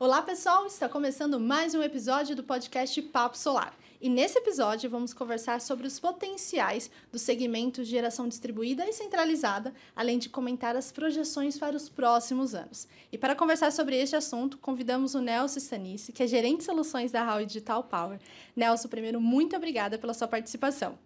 Olá, 0.00 0.22
pessoal! 0.22 0.64
Está 0.64 0.88
começando 0.88 1.40
mais 1.40 1.74
um 1.74 1.82
episódio 1.82 2.36
do 2.36 2.44
podcast 2.44 3.02
Papo 3.02 3.36
Solar. 3.36 3.76
E 4.00 4.08
nesse 4.08 4.38
episódio 4.38 4.88
vamos 4.88 5.12
conversar 5.12 5.60
sobre 5.60 5.88
os 5.88 5.98
potenciais 5.98 6.88
do 7.10 7.18
segmento 7.18 7.82
geração 7.82 8.28
distribuída 8.28 8.88
e 8.88 8.92
centralizada, 8.92 9.74
além 9.96 10.16
de 10.16 10.28
comentar 10.28 10.76
as 10.76 10.92
projeções 10.92 11.58
para 11.58 11.74
os 11.74 11.88
próximos 11.88 12.54
anos. 12.54 12.86
E 13.10 13.18
para 13.18 13.34
conversar 13.34 13.72
sobre 13.72 13.96
este 13.96 14.14
assunto, 14.14 14.56
convidamos 14.58 15.16
o 15.16 15.20
Nelson 15.20 15.58
Stanice, 15.58 16.12
que 16.12 16.22
é 16.22 16.28
gerente 16.28 16.58
de 16.58 16.64
soluções 16.66 17.10
da 17.10 17.24
Huawei 17.24 17.46
Digital 17.46 17.82
Power. 17.82 18.20
Nelson, 18.54 18.86
primeiro, 18.86 19.20
muito 19.20 19.56
obrigada 19.56 19.98
pela 19.98 20.14
sua 20.14 20.28
participação. 20.28 20.96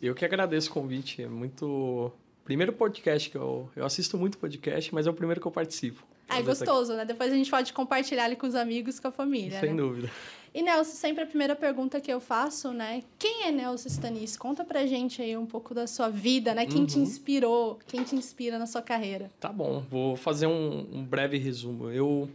Eu 0.00 0.14
que 0.14 0.24
agradeço 0.24 0.70
o 0.70 0.74
convite. 0.74 1.24
É 1.24 1.26
muito. 1.26 2.12
Primeiro 2.44 2.72
podcast 2.72 3.30
que 3.30 3.36
eu. 3.36 3.68
Eu 3.74 3.84
assisto 3.84 4.16
muito 4.16 4.38
podcast, 4.38 4.94
mas 4.94 5.08
é 5.08 5.10
o 5.10 5.14
primeiro 5.14 5.40
que 5.40 5.46
eu 5.48 5.50
participo. 5.50 6.06
É 6.28 6.42
gostoso, 6.42 6.94
né? 6.94 7.04
Depois 7.04 7.32
a 7.32 7.36
gente 7.36 7.50
pode 7.50 7.72
compartilhar 7.72 8.24
ali 8.24 8.36
com 8.36 8.46
os 8.46 8.54
amigos, 8.54 9.00
com 9.00 9.08
a 9.08 9.12
família. 9.12 9.60
Sem 9.60 9.70
né? 9.70 9.76
dúvida. 9.76 10.10
E 10.54 10.62
Nelson, 10.62 10.92
sempre 10.92 11.24
a 11.24 11.26
primeira 11.26 11.54
pergunta 11.54 12.00
que 12.00 12.12
eu 12.12 12.20
faço, 12.20 12.72
né? 12.72 13.02
Quem 13.18 13.44
é 13.44 13.52
Nelson 13.52 13.88
Stanis? 13.88 14.36
Conta 14.36 14.64
pra 14.64 14.86
gente 14.86 15.20
aí 15.20 15.36
um 15.36 15.46
pouco 15.46 15.74
da 15.74 15.86
sua 15.86 16.08
vida, 16.08 16.54
né? 16.54 16.66
Quem 16.66 16.80
uhum. 16.80 16.86
te 16.86 16.98
inspirou? 16.98 17.78
Quem 17.86 18.02
te 18.02 18.14
inspira 18.14 18.58
na 18.58 18.66
sua 18.66 18.82
carreira? 18.82 19.30
Tá 19.38 19.50
bom, 19.52 19.84
vou 19.90 20.16
fazer 20.16 20.46
um, 20.46 20.86
um 20.92 21.04
breve 21.04 21.38
resumo. 21.38 21.90
Eu 21.90 22.28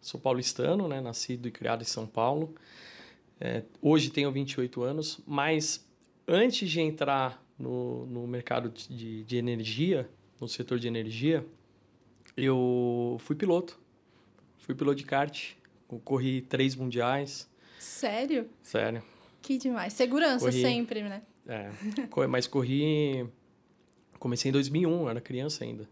sou 0.00 0.20
paulistano, 0.20 0.88
né? 0.88 1.00
Nascido 1.00 1.48
e 1.48 1.50
criado 1.50 1.82
em 1.82 1.86
São 1.86 2.06
Paulo. 2.06 2.54
É, 3.40 3.62
hoje 3.80 4.10
tenho 4.10 4.30
28 4.30 4.82
anos, 4.82 5.20
mas 5.26 5.84
antes 6.26 6.68
de 6.68 6.80
entrar 6.80 7.42
no, 7.58 8.06
no 8.06 8.26
mercado 8.26 8.68
de, 8.68 9.24
de 9.24 9.36
energia, 9.36 10.08
no 10.40 10.48
setor 10.48 10.78
de 10.78 10.88
energia, 10.88 11.44
eu 12.36 13.16
fui 13.20 13.36
piloto. 13.36 13.78
Fui 14.58 14.74
piloto 14.74 14.96
de 14.96 15.04
kart. 15.04 15.52
Corri 16.04 16.40
três 16.40 16.74
mundiais. 16.74 17.48
Sério? 17.78 18.48
Sério. 18.62 19.02
Que 19.42 19.58
demais. 19.58 19.92
Segurança 19.92 20.46
corri, 20.46 20.62
sempre, 20.62 21.02
né? 21.02 21.22
É. 21.46 21.70
mas 22.26 22.46
corri. 22.46 23.26
Comecei 24.18 24.48
em 24.48 24.52
2001, 24.52 25.10
era 25.10 25.20
criança 25.20 25.64
ainda. 25.64 25.88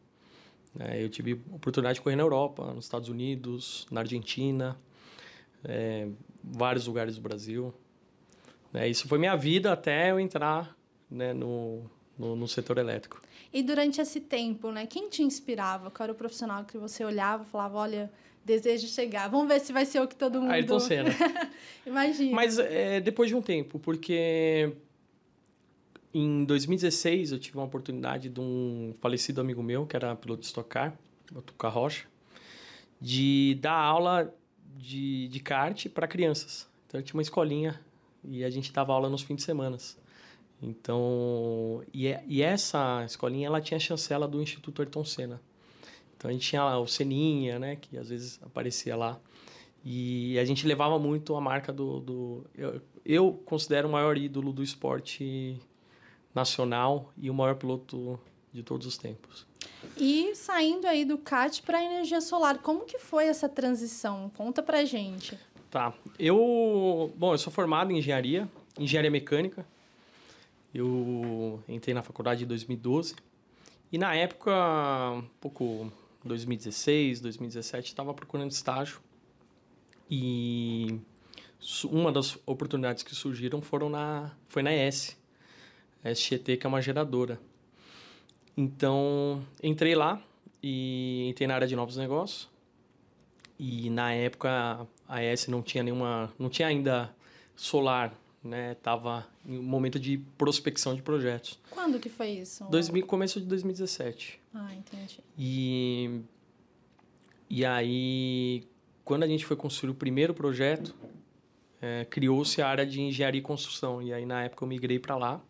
É, 0.78 1.03
eu 1.03 1.08
tive 1.08 1.34
oportunidade 1.53 1.97
de 1.97 2.00
correr 2.00 2.16
na 2.16 2.22
Europa, 2.22 2.72
nos 2.72 2.86
Estados 2.86 3.09
Unidos, 3.11 3.86
na 3.91 4.00
Argentina, 4.00 4.78
é, 5.62 6.09
vários 6.42 6.86
lugares 6.86 7.16
do 7.16 7.20
Brasil. 7.20 7.75
É, 8.72 8.88
isso 8.88 9.06
foi 9.06 9.19
minha 9.19 9.36
vida 9.36 9.70
até 9.70 10.11
eu 10.11 10.19
entrar 10.19 10.75
né, 11.11 11.34
no, 11.34 11.84
no, 12.19 12.34
no, 12.34 12.48
setor 12.48 12.78
elétrico. 12.78 13.20
E 13.53 13.62
durante 13.62 14.00
esse 14.00 14.20
tempo, 14.20 14.70
né, 14.70 14.86
quem 14.86 15.11
te 15.11 15.22
inspirava? 15.22 15.91
Qual 15.91 16.05
era 16.05 16.12
o 16.12 16.17
profissional 16.17 16.64
que 16.64 16.78
você 16.78 17.05
olhava 17.05 17.42
e 17.42 17.47
falava, 17.47 17.78
olha, 17.78 18.11
desejo 18.44 18.86
chegar, 18.89 19.28
vamos 19.28 19.48
ver 19.48 19.61
se 19.61 19.72
vai 19.72 19.84
ser 19.84 20.00
o 20.00 20.09
que 20.09 20.17
todo 20.17 20.41
mundo... 20.41 20.50
Ayrton 20.50 20.81
Senna. 20.81 21.11
Imagina. 21.86 22.34
Mas 22.34 22.59
é, 22.59 23.00
depois 23.00 23.28
de 23.28 23.34
um 23.34 23.42
tempo, 23.42 23.78
porque 23.78 24.72
em 26.14 26.44
2016 26.44 27.33
eu 27.33 27.39
tive 27.39 27.59
uma 27.59 27.64
oportunidade 27.64 28.28
de 28.28 28.41
um 28.41 28.94
falecido 29.00 29.41
amigo 29.41 29.62
meu, 29.62 29.87
que 29.87 29.97
era 29.97 30.14
piloto 30.16 30.41
de 30.41 30.47
Stock 30.47 30.69
Car, 30.69 30.97
o 31.34 31.42
Tuca 31.42 31.69
Rocha, 31.69 32.06
de 33.00 33.59
dar 33.61 33.75
aula 33.75 34.34
de, 34.77 35.28
de 35.28 35.41
kart 35.41 35.89
para 35.89 36.06
crianças. 36.06 36.69
Então 36.87 37.00
eu 37.00 37.05
tinha 37.05 37.16
uma 37.16 37.22
escolinha 37.22 37.81
e 38.25 38.44
a 38.44 38.50
gente 38.50 38.72
dava 38.72 38.92
aula 38.92 39.09
nos 39.09 39.22
fins 39.22 39.37
de 39.37 39.42
semana. 39.42 39.77
Então, 40.62 41.82
e, 41.92 42.06
é, 42.06 42.22
e 42.27 42.41
essa 42.41 43.05
escolinha 43.05 43.48
ela 43.48 43.60
tinha 43.60 43.77
a 43.77 43.80
chancela 43.80 44.28
do 44.28 44.41
Instituto 44.41 44.80
Ayrton 44.80 45.04
Senna. 45.04 45.41
Então 46.16 46.30
a 46.30 46.32
gente 46.32 46.48
tinha 46.48 46.78
o 46.78 46.86
Seninha, 46.86 47.58
né, 47.58 47.77
que 47.77 47.98
às 47.98 48.08
vezes 48.08 48.38
aparecia 48.42 48.94
lá. 48.94 49.19
E 49.84 50.38
a 50.38 50.44
gente 50.44 50.64
levava 50.66 50.98
muito 50.98 51.34
a 51.34 51.41
marca 51.41 51.72
do. 51.72 51.98
do 51.98 52.47
eu, 52.54 52.81
eu 53.04 53.42
considero 53.44 53.88
o 53.88 53.91
maior 53.91 54.16
ídolo 54.16 54.53
do 54.53 54.62
esporte 54.62 55.60
nacional 56.32 57.12
e 57.16 57.28
o 57.28 57.34
maior 57.34 57.56
piloto 57.56 58.19
de 58.53 58.62
todos 58.62 58.87
os 58.87 58.97
tempos. 58.97 59.44
E 59.97 60.34
saindo 60.37 60.87
aí 60.87 61.04
do 61.04 61.19
CAT 61.19 61.62
para 61.62 61.82
energia 61.82 62.20
solar, 62.20 62.58
como 62.58 62.84
que 62.84 62.98
foi 62.98 63.26
essa 63.26 63.48
transição? 63.48 64.31
Conta 64.37 64.62
pra 64.62 64.84
gente. 64.84 65.37
Tá. 65.69 65.92
Eu, 66.19 67.12
bom, 67.16 67.34
eu 67.34 67.38
sou 67.38 67.53
formado 67.53 67.91
em 67.91 67.98
engenharia, 67.98 68.48
engenharia 68.78 69.10
mecânica. 69.10 69.66
Eu 70.75 71.62
entrei 71.69 71.94
na 71.94 72.03
faculdade 72.03 72.44
em 72.44 72.47
2012 72.47 73.15
e 73.91 73.99
na 73.99 74.15
época, 74.15 74.50
um 75.12 75.28
pouco 75.41 75.93
2016, 76.25 77.21
2017, 77.21 77.88
estava 77.88 78.15
procurando 78.15 78.50
estágio 78.50 79.00
e 80.11 80.99
uma 81.84 82.11
das 82.11 82.38
oportunidades 82.47 83.03
que 83.03 83.15
surgiram 83.15 83.61
foram 83.61 83.88
na 83.88 84.32
foi 84.49 84.62
na 84.62 84.71
a 84.71 86.11
SGT 86.11 86.56
que 86.56 86.66
é 86.66 86.69
uma 86.69 86.81
geradora. 86.81 87.38
Então 88.56 89.44
entrei 89.62 89.94
lá 89.94 90.22
e 90.62 91.28
entrei 91.28 91.47
na 91.47 91.55
área 91.55 91.66
de 91.66 91.77
novos 91.77 91.97
negócios 91.97 92.49
e 93.59 93.91
na 93.91 94.12
época 94.12 94.87
a 95.06 95.22
ES 95.22 95.49
não 95.49 95.62
tinha 95.62 95.84
nenhuma, 95.84 96.32
não 96.38 96.49
tinha 96.49 96.69
ainda 96.69 97.15
solar 97.55 98.12
né, 98.42 98.75
tava 98.82 99.26
em 99.47 99.58
um 99.58 99.62
momento 99.62 99.98
de 99.98 100.19
prospecção 100.36 100.94
de 100.94 101.03
projetos. 101.03 101.58
Quando 101.70 101.98
que 101.98 102.08
foi 102.08 102.30
isso? 102.30 102.64
2000, 102.70 103.06
começo 103.06 103.41
de 103.41 103.47
2017. 103.47 104.41
Ah, 104.54 104.75
entendi. 104.75 105.20
E, 105.38 106.20
e 107.48 107.64
aí, 107.64 108.66
quando 109.04 109.22
a 109.22 109.26
gente 109.26 109.44
foi 109.44 109.56
construir 109.56 109.91
o 109.91 109.94
primeiro 109.94 110.34
projeto, 110.34 110.94
é, 111.81 112.04
criou-se 112.04 112.60
a 112.60 112.69
área 112.69 112.86
de 112.86 113.00
engenharia 113.00 113.38
e 113.38 113.42
construção. 113.42 114.02
E 114.02 114.12
aí, 114.12 114.26
na 114.26 114.44
época, 114.44 114.64
eu 114.64 114.69
migrei 114.69 114.98
para 114.98 115.16
lá. 115.16 115.41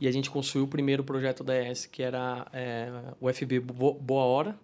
E 0.00 0.08
a 0.08 0.10
gente 0.10 0.30
construiu 0.30 0.64
o 0.64 0.68
primeiro 0.68 1.04
projeto 1.04 1.44
da 1.44 1.70
ES, 1.70 1.86
que 1.86 2.02
era 2.02 2.46
é, 2.52 2.90
o 3.20 3.32
FB 3.32 3.60
Boa 3.60 4.24
Hora, 4.24 4.58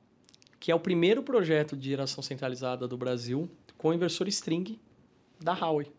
que 0.58 0.72
é 0.72 0.74
o 0.74 0.80
primeiro 0.80 1.22
projeto 1.22 1.76
de 1.76 1.90
geração 1.90 2.22
centralizada 2.22 2.88
do 2.88 2.96
Brasil 2.96 3.48
com 3.76 3.94
inversor 3.94 4.26
string 4.26 4.80
da 5.40 5.52
Huawei. 5.52 5.92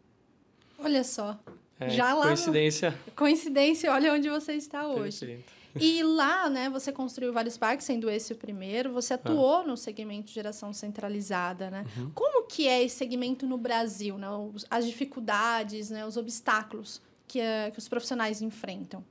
Olha 0.84 1.04
só. 1.04 1.38
É, 1.80 1.90
Já 1.90 2.14
lá 2.14 2.28
coincidência. 2.28 2.92
No... 2.92 3.14
Coincidência, 3.14 3.92
olha 3.92 4.14
onde 4.14 4.30
você 4.30 4.54
está 4.54 4.88
hoje. 4.88 5.20
Perfeito. 5.20 5.60
E 5.80 6.04
lá, 6.04 6.50
né, 6.50 6.70
você 6.70 6.92
construiu 6.92 7.32
vários 7.32 7.58
parques, 7.58 7.86
sendo 7.86 8.10
esse 8.10 8.34
o 8.34 8.36
primeiro. 8.36 8.92
Você 8.94 9.14
atuou 9.14 9.62
ah. 9.62 9.64
no 9.64 9.78
segmento 9.78 10.28
de 10.28 10.34
geração 10.34 10.74
centralizada, 10.74 11.70
né? 11.70 11.86
Uhum. 11.98 12.12
Como 12.14 12.48
que 12.48 12.68
é 12.68 12.84
esse 12.84 12.96
segmento 12.96 13.46
no 13.46 13.58
Brasil, 13.58 14.18
né? 14.18 14.28
As 14.70 14.86
dificuldades, 14.86 15.90
né, 15.90 16.06
os 16.06 16.18
obstáculos 16.18 17.02
que, 17.28 17.40
uh, 17.40 17.72
que 17.72 17.78
os 17.78 17.88
profissionais 17.88 18.42
enfrentam? 18.42 19.04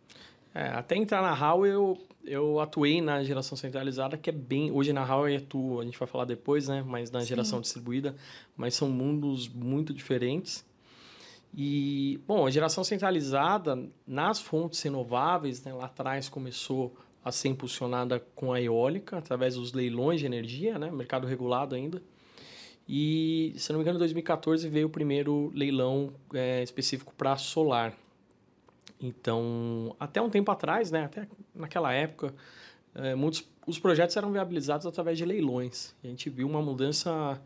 É, 0.55 0.69
até 0.69 0.97
entrar 0.97 1.23
na 1.23 1.33
HAL, 1.33 1.65
eu, 1.65 1.99
eu 2.25 2.59
atuei 2.59 3.01
na 3.01 3.23
geração 3.23 3.57
centralizada, 3.57 4.17
que 4.17 4.29
é 4.29 4.33
bem... 4.33 4.73
Hoje 4.73 4.93
na 4.93 5.05
HAL 5.05 5.29
eu 5.29 5.39
atuo, 5.39 5.81
a 5.81 5.85
gente 5.85 5.99
vai 5.99 6.09
falar 6.09 6.25
depois, 6.25 6.67
né? 6.67 6.83
Mas 6.85 7.11
na 7.11 7.21
Sim. 7.21 7.27
geração 7.27 7.61
distribuída. 7.61 8.17
Mas 8.57 8.75
são 8.75 8.89
mundos 8.89 9.49
muito 9.49 9.95
diferentes. 9.95 10.67
E, 11.55 12.21
bom, 12.27 12.47
a 12.47 12.51
geração 12.51 12.85
centralizada 12.85 13.89
nas 14.07 14.41
fontes 14.41 14.81
renováveis, 14.83 15.63
né, 15.65 15.73
lá 15.73 15.87
atrás 15.87 16.29
começou 16.29 16.95
a 17.25 17.33
ser 17.33 17.49
impulsionada 17.49 18.21
com 18.35 18.53
a 18.53 18.61
eólica, 18.61 19.19
através 19.19 19.55
dos 19.55 19.73
leilões 19.73 20.21
de 20.21 20.27
energia, 20.27 20.79
né, 20.79 20.91
mercado 20.91 21.27
regulado 21.27 21.75
ainda. 21.75 22.03
E, 22.89 23.53
se 23.57 23.71
não 23.73 23.79
me 23.79 23.83
engano, 23.83 23.97
em 23.97 24.01
2014 24.01 24.69
veio 24.69 24.87
o 24.87 24.91
primeiro 24.91 25.51
leilão 25.55 26.13
é, 26.33 26.63
específico 26.63 27.13
para 27.17 27.37
solar. 27.37 27.95
Então, 29.01 29.95
até 30.01 30.21
um 30.23 30.31
tempo 30.31 30.51
atrás, 30.51 30.91
né, 30.91 31.05
até 31.05 31.29
naquela 31.55 31.93
época, 31.93 32.35
é, 32.95 33.15
muitos 33.15 33.47
os 33.69 33.79
projetos 33.79 34.17
eram 34.17 34.33
viabilizados 34.33 34.87
através 34.87 35.19
de 35.19 35.27
leilões. 35.27 35.95
E 36.03 36.07
a 36.07 36.11
gente 36.11 36.31
viu 36.31 36.49
uma 36.49 36.63
mudança 36.63 37.39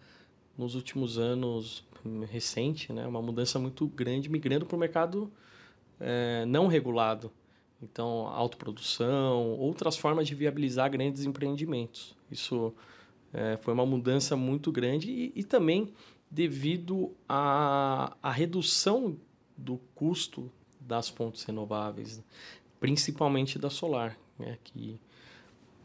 nos 0.57 0.77
últimos 0.77 1.19
anos 1.19 1.85
recente, 2.31 2.93
né, 2.93 3.07
uma 3.07 3.23
mudança 3.23 3.59
muito 3.59 3.87
grande 3.87 4.29
migrando 4.29 4.67
para 4.67 4.77
o 4.77 4.79
mercado 4.79 5.33
é, 6.01 6.45
não 6.47 6.67
regulado. 6.67 7.31
Então, 7.83 8.29
autoprodução, 8.29 9.59
outras 9.59 9.97
formas 9.97 10.29
de 10.29 10.35
viabilizar 10.35 10.89
grandes 10.91 11.25
empreendimentos. 11.25 12.17
Isso 12.31 12.73
é, 13.33 13.57
foi 13.61 13.75
uma 13.75 13.85
mudança 13.85 14.37
muito 14.37 14.71
grande 14.71 15.11
e, 15.11 15.33
e 15.35 15.43
também 15.43 15.93
devido 16.31 17.15
à, 17.29 18.17
redução 18.31 19.17
do 19.57 19.79
custo 19.95 20.51
das 20.81 21.09
fontes 21.09 21.43
renováveis, 21.45 22.23
principalmente 22.81 23.59
da 23.59 23.69
solar, 23.69 24.19
né, 24.39 24.59
que 24.65 24.99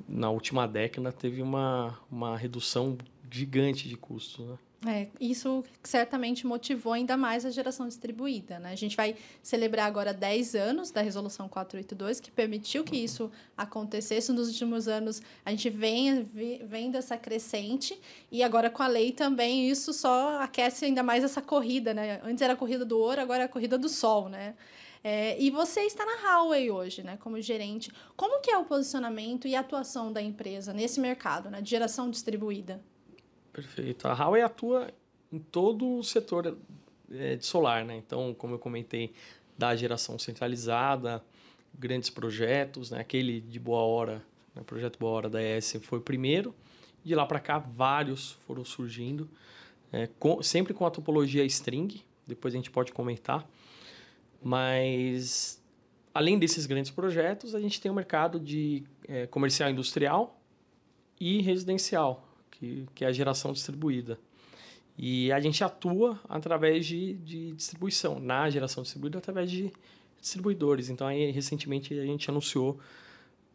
na 0.08 0.30
última 0.30 0.68
década 0.68 1.12
teve 1.12 1.42
uma, 1.42 2.00
uma 2.10 2.38
redução 2.38 2.98
gigante 3.30 3.90
de 3.90 3.98
custos. 3.98 4.46
Né? 4.46 4.58
É, 4.86 5.08
isso 5.20 5.64
certamente 5.82 6.46
motivou 6.46 6.94
ainda 6.94 7.18
mais 7.18 7.44
a 7.44 7.50
geração 7.50 7.88
distribuída. 7.88 8.60
Né? 8.60 8.72
A 8.72 8.76
gente 8.76 8.96
vai 8.96 9.16
celebrar 9.42 9.88
agora 9.88 10.14
10 10.14 10.54
anos 10.54 10.92
da 10.92 11.02
Resolução 11.02 11.50
482, 11.50 12.20
que 12.20 12.30
permitiu 12.30 12.84
que 12.84 12.96
isso 12.96 13.32
acontecesse. 13.58 14.32
Nos 14.32 14.48
últimos 14.50 14.88
anos, 14.88 15.20
a 15.44 15.50
gente 15.50 15.68
vem 15.72 16.24
vendo 16.64 16.96
essa 16.96 17.18
crescente, 17.18 18.00
e 18.32 18.44
agora 18.44 18.70
com 18.70 18.84
a 18.84 18.88
lei 18.88 19.12
também, 19.12 19.68
isso 19.68 19.92
só 19.94 20.42
aquece 20.42 20.86
ainda 20.86 21.02
mais 21.02 21.24
essa 21.24 21.42
corrida. 21.42 21.92
Né? 21.96 22.22
Antes 22.24 22.44
era 22.44 22.54
a 22.54 22.58
corrida 22.58 22.86
do 22.86 23.00
ouro, 23.00 23.20
agora 23.20 23.44
é 23.44 23.46
a 23.46 23.50
corrida 23.50 23.80
do 23.80 23.90
sol. 23.90 24.30
Né? 24.30 24.54
É, 25.04 25.42
e 25.42 25.50
você 25.50 25.82
está 25.82 26.06
na 26.06 26.18
Huawei 26.22 26.70
hoje, 26.70 27.02
né, 27.02 27.18
como 27.18 27.42
gerente. 27.42 27.92
Como 28.16 28.42
que 28.42 28.52
é 28.52 28.58
o 28.58 28.66
posicionamento 28.66 29.48
e 29.48 29.56
a 29.56 29.62
atuação 29.62 30.14
da 30.14 30.22
empresa 30.22 30.72
nesse 30.72 31.00
mercado, 31.00 31.50
né, 31.50 31.62
de 31.62 31.70
geração 31.70 32.12
distribuída? 32.12 32.80
Perfeito. 33.58 34.08
A 34.08 34.14
Huawei 34.14 34.44
atua 34.44 34.94
em 35.32 35.40
todo 35.40 35.98
o 35.98 36.04
setor 36.04 36.56
é, 37.12 37.38
de 37.38 37.44
solar, 37.44 37.84
né? 37.84 37.98
Então, 37.98 38.36
como 38.36 38.54
eu 38.54 38.60
comentei, 38.60 39.16
da 39.58 39.76
geração 39.76 40.20
centralizada, 40.20 41.24
grandes 41.74 42.12
projetos, 42.12 42.92
né? 42.92 43.00
Aquele 43.00 43.42
de 43.42 43.60
Boa 43.60 43.82
Hora, 43.82 44.24
né? 44.54 44.62
projeto 44.64 45.00
Boa 45.00 45.12
Hora 45.12 45.28
da 45.28 45.42
ES 45.42 45.78
foi 45.82 45.98
o 45.98 46.02
primeiro. 46.02 46.54
De 47.04 47.16
lá 47.16 47.26
para 47.26 47.40
cá, 47.40 47.58
vários 47.58 48.34
foram 48.46 48.64
surgindo, 48.64 49.28
é, 49.92 50.08
com, 50.20 50.44
sempre 50.44 50.72
com 50.72 50.86
a 50.86 50.92
topologia 50.92 51.44
string, 51.46 52.04
depois 52.28 52.54
a 52.54 52.58
gente 52.58 52.70
pode 52.70 52.92
comentar. 52.92 53.50
Mas, 54.40 55.60
além 56.14 56.38
desses 56.38 56.68
grandes 56.68 56.92
projetos, 56.92 57.56
a 57.56 57.60
gente 57.60 57.82
tem 57.82 57.90
o 57.90 57.96
mercado 57.96 58.40
de 58.40 58.84
é, 59.08 59.26
comercial 59.26 59.68
industrial 59.72 60.40
e 61.20 61.42
residencial, 61.42 62.27
que, 62.58 62.88
que 62.94 63.06
é 63.06 63.08
a 63.08 63.12
geração 63.12 63.54
distribuída. 63.54 64.20
E 64.98 65.32
a 65.32 65.40
gente 65.40 65.64
atua 65.64 66.20
através 66.28 66.86
de, 66.86 67.14
de 67.14 67.52
distribuição, 67.54 68.20
na 68.20 68.50
geração 68.50 68.82
distribuída, 68.82 69.20
através 69.20 69.50
de 69.52 69.72
distribuidores. 70.20 70.90
Então, 70.90 71.06
aí, 71.06 71.30
recentemente, 71.32 71.94
a 71.98 72.06
gente 72.06 72.30
anunciou 72.30 72.80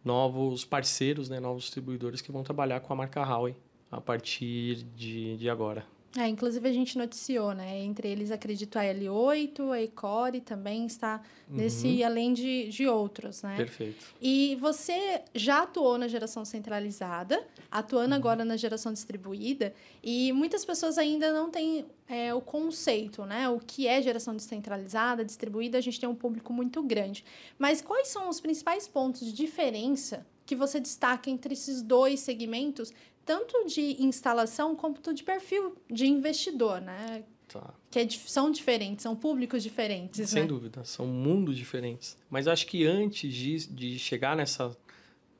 novos 0.04 0.64
parceiros, 0.64 1.28
né, 1.28 1.40
novos 1.40 1.64
distribuidores 1.64 2.20
que 2.20 2.30
vão 2.30 2.42
trabalhar 2.42 2.80
com 2.80 2.92
a 2.92 2.96
marca 2.96 3.20
Huawei 3.20 3.56
a 3.90 4.00
partir 4.00 4.84
de, 4.96 5.36
de 5.36 5.50
agora. 5.50 5.84
É, 6.16 6.28
inclusive 6.28 6.68
a 6.68 6.72
gente 6.72 6.98
noticiou, 6.98 7.54
né? 7.54 7.80
Entre 7.80 8.06
eles, 8.06 8.30
acredito, 8.30 8.76
a 8.78 8.82
L8, 8.82 9.72
a 9.72 9.82
Ecore 9.82 10.42
também 10.42 10.84
está 10.84 11.22
nesse, 11.48 11.86
uhum. 11.86 12.06
além 12.06 12.32
de, 12.34 12.68
de 12.68 12.86
outros, 12.86 13.42
né? 13.42 13.56
Perfeito. 13.56 14.04
E 14.20 14.56
você 14.60 15.22
já 15.34 15.62
atuou 15.62 15.96
na 15.96 16.06
geração 16.08 16.44
centralizada, 16.44 17.42
atuando 17.70 18.10
uhum. 18.10 18.18
agora 18.18 18.44
na 18.44 18.58
geração 18.58 18.92
distribuída, 18.92 19.74
e 20.02 20.32
muitas 20.32 20.66
pessoas 20.66 20.98
ainda 20.98 21.32
não 21.32 21.50
têm 21.50 21.86
é, 22.06 22.34
o 22.34 22.42
conceito, 22.42 23.24
né? 23.24 23.48
O 23.48 23.58
que 23.58 23.86
é 23.86 24.02
geração 24.02 24.36
descentralizada, 24.36 25.24
distribuída, 25.24 25.78
a 25.78 25.80
gente 25.80 25.98
tem 25.98 26.08
um 26.08 26.14
público 26.14 26.52
muito 26.52 26.82
grande. 26.82 27.24
Mas 27.58 27.80
quais 27.80 28.08
são 28.08 28.28
os 28.28 28.38
principais 28.38 28.86
pontos 28.86 29.24
de 29.24 29.32
diferença 29.32 30.26
que 30.44 30.56
você 30.56 30.78
destaca 30.80 31.30
entre 31.30 31.54
esses 31.54 31.80
dois 31.80 32.20
segmentos 32.20 32.92
tanto 33.24 33.66
de 33.66 34.02
instalação 34.02 34.74
quanto 34.74 35.12
de 35.14 35.22
perfil 35.22 35.76
de 35.90 36.06
investidor, 36.06 36.80
né? 36.80 37.24
Tá. 37.48 37.74
Que 37.90 38.00
é, 38.00 38.08
são 38.08 38.50
diferentes, 38.50 39.02
são 39.02 39.14
públicos 39.14 39.62
diferentes, 39.62 40.30
Sem 40.30 40.42
né? 40.42 40.48
dúvida, 40.48 40.84
são 40.84 41.06
mundos 41.06 41.56
diferentes. 41.56 42.16
Mas 42.30 42.48
acho 42.48 42.66
que 42.66 42.86
antes 42.86 43.32
de, 43.32 43.66
de 43.68 43.98
chegar 43.98 44.34
nessa 44.34 44.76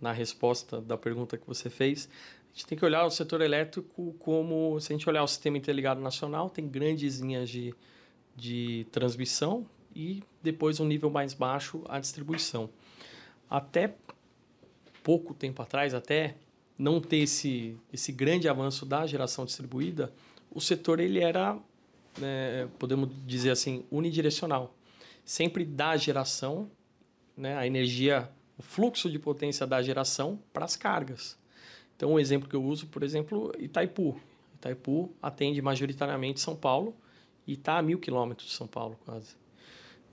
na 0.01 0.13
resposta 0.13 0.81
da 0.81 0.99
pergunta 0.99 1.39
que 1.39 1.47
você 1.47 1.71
fez, 1.71 2.09
a 2.53 2.55
gente 2.55 2.67
tem 2.67 2.77
que 2.77 2.85
olhar 2.85 3.07
o 3.07 3.11
setor 3.11 3.41
elétrico 3.41 4.15
como, 4.19 4.79
se 4.81 4.93
a 4.93 4.97
gente 4.97 5.09
olhar 5.09 5.23
o 5.23 5.29
sistema 5.29 5.57
interligado 5.57 6.01
nacional, 6.01 6.51
tem 6.51 6.69
grandes 6.69 7.21
linhas 7.21 7.49
de, 7.49 7.73
de 8.37 8.85
transmissão 8.91 9.65
e 9.95 10.23
depois 10.43 10.81
um 10.81 10.85
nível 10.85 11.09
mais 11.09 11.33
baixo 11.33 11.83
a 11.89 12.01
distribuição. 12.01 12.69
Até 13.49 13.95
pouco 15.03 15.33
tempo 15.33 15.63
atrás, 15.63 15.95
até 15.95 16.35
não 16.79 17.01
ter 17.01 17.19
esse, 17.19 17.77
esse 17.93 18.13
grande 18.13 18.49
avanço 18.49 18.85
da 18.85 19.07
geração 19.07 19.45
distribuída, 19.45 20.13
o 20.51 20.61
setor 20.61 21.01
ele 21.01 21.21
era, 21.21 21.59
né, 22.19 22.69
podemos 22.79 23.11
dizer 23.27 23.51
assim, 23.51 23.85
unidirecional. 23.91 24.75
Sempre 25.25 25.65
da 25.65 25.97
geração, 25.97 26.71
né, 27.37 27.57
a 27.57 27.67
energia, 27.67 28.31
o 28.59 28.63
fluxo 28.63 29.11
de 29.11 29.19
potência 29.19 29.67
da 29.67 29.81
geração 29.81 30.39
para 30.53 30.65
as 30.65 30.77
cargas. 30.77 31.39
Então, 31.97 32.13
um 32.13 32.19
exemplo 32.19 32.49
que 32.49 32.57
eu 32.57 32.65
uso, 32.65 32.87
por 32.87 33.03
exemplo, 33.03 33.53
Itaipu. 33.59 34.21
Itaipu 34.57 35.13
atende 35.23 35.63
majoritariamente 35.63 36.41
São 36.41 36.57
Paulo 36.57 36.95
e 37.47 37.55
está 37.55 37.79
a 37.79 37.83
mil 37.83 37.99
quilômetros 37.99 38.49
de 38.49 38.55
São 38.55 38.67
Paulo, 38.67 38.99
quase. 39.05 39.37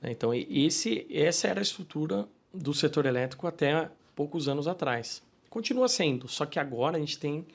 Né, 0.01 0.11
então, 0.11 0.33
esse, 0.33 1.07
essa 1.09 1.47
era 1.47 1.59
a 1.59 1.63
estrutura 1.63 2.27
do 2.53 2.73
setor 2.73 3.05
elétrico 3.05 3.47
até 3.47 3.89
poucos 4.15 4.47
anos 4.47 4.67
atrás. 4.67 5.21
Continua 5.49 5.87
sendo, 5.87 6.27
só 6.27 6.45
que 6.45 6.59
agora 6.59 6.97
a 6.97 6.99
gente 6.99 7.17
tem 7.17 7.45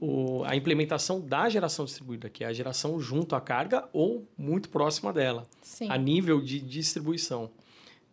o, 0.00 0.44
a 0.44 0.54
implementação 0.54 1.20
da 1.20 1.48
geração 1.48 1.84
distribuída, 1.84 2.28
que 2.28 2.44
é 2.44 2.46
a 2.46 2.52
geração 2.52 3.00
junto 3.00 3.34
à 3.34 3.40
carga 3.40 3.88
ou 3.92 4.26
muito 4.36 4.68
próxima 4.68 5.12
dela, 5.12 5.46
Sim. 5.62 5.88
a 5.90 5.96
nível 5.96 6.40
de 6.40 6.60
distribuição. 6.60 7.50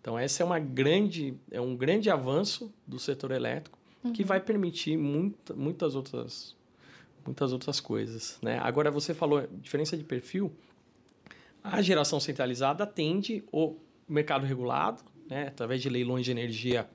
Então, 0.02 0.18
essa 0.20 0.44
é, 0.44 0.46
uma 0.46 0.60
grande, 0.60 1.34
é 1.50 1.62
um 1.62 1.76
grande 1.76 2.10
avanço 2.10 2.74
do 2.86 3.00
setor 3.00 3.32
elétrico 3.32 3.78
uhum. 4.04 4.12
que 4.12 4.24
vai 4.24 4.40
permitir 4.40 4.98
muita, 4.98 5.54
muitas, 5.54 5.96
outras, 5.96 6.56
muitas 7.26 7.54
outras 7.54 7.80
coisas. 7.80 8.38
Né? 8.42 8.60
Agora, 8.60 8.92
você 8.92 9.14
falou 9.14 9.48
diferença 9.62 9.96
de 9.96 10.04
perfil. 10.04 10.52
A 11.64 11.82
geração 11.82 12.20
centralizada 12.20 12.84
atende 12.84 13.44
o 13.52 13.78
mercado 14.08 14.46
regulado, 14.46 15.02
né, 15.30 15.48
através 15.48 15.82
de 15.82 15.90
leilões 15.90 16.26
de 16.26 16.32
energia 16.32 16.90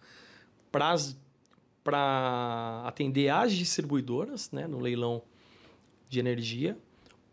para 0.70 0.90
as 0.90 1.16
para 1.88 2.82
atender 2.84 3.30
as 3.30 3.50
distribuidoras, 3.54 4.50
né, 4.52 4.66
no 4.66 4.78
leilão 4.78 5.22
de 6.06 6.20
energia, 6.20 6.76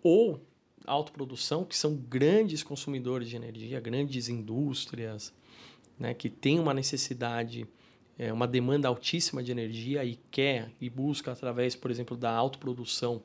ou 0.01 0.39
autoprodução, 0.85 1.65
que 1.65 1.75
são 1.75 1.93
grandes 1.93 2.63
consumidores 2.63 3.27
de 3.27 3.35
energia, 3.35 3.81
grandes 3.81 4.29
indústrias, 4.29 5.33
né, 5.99 6.13
que 6.13 6.29
têm 6.29 6.57
uma 6.57 6.73
necessidade, 6.73 7.67
é, 8.17 8.31
uma 8.31 8.47
demanda 8.47 8.87
altíssima 8.87 9.43
de 9.43 9.51
energia 9.51 10.05
e 10.05 10.17
quer 10.31 10.71
e 10.79 10.89
busca, 10.89 11.33
através, 11.33 11.75
por 11.75 11.91
exemplo, 11.91 12.15
da 12.15 12.31
autoprodução, 12.31 13.21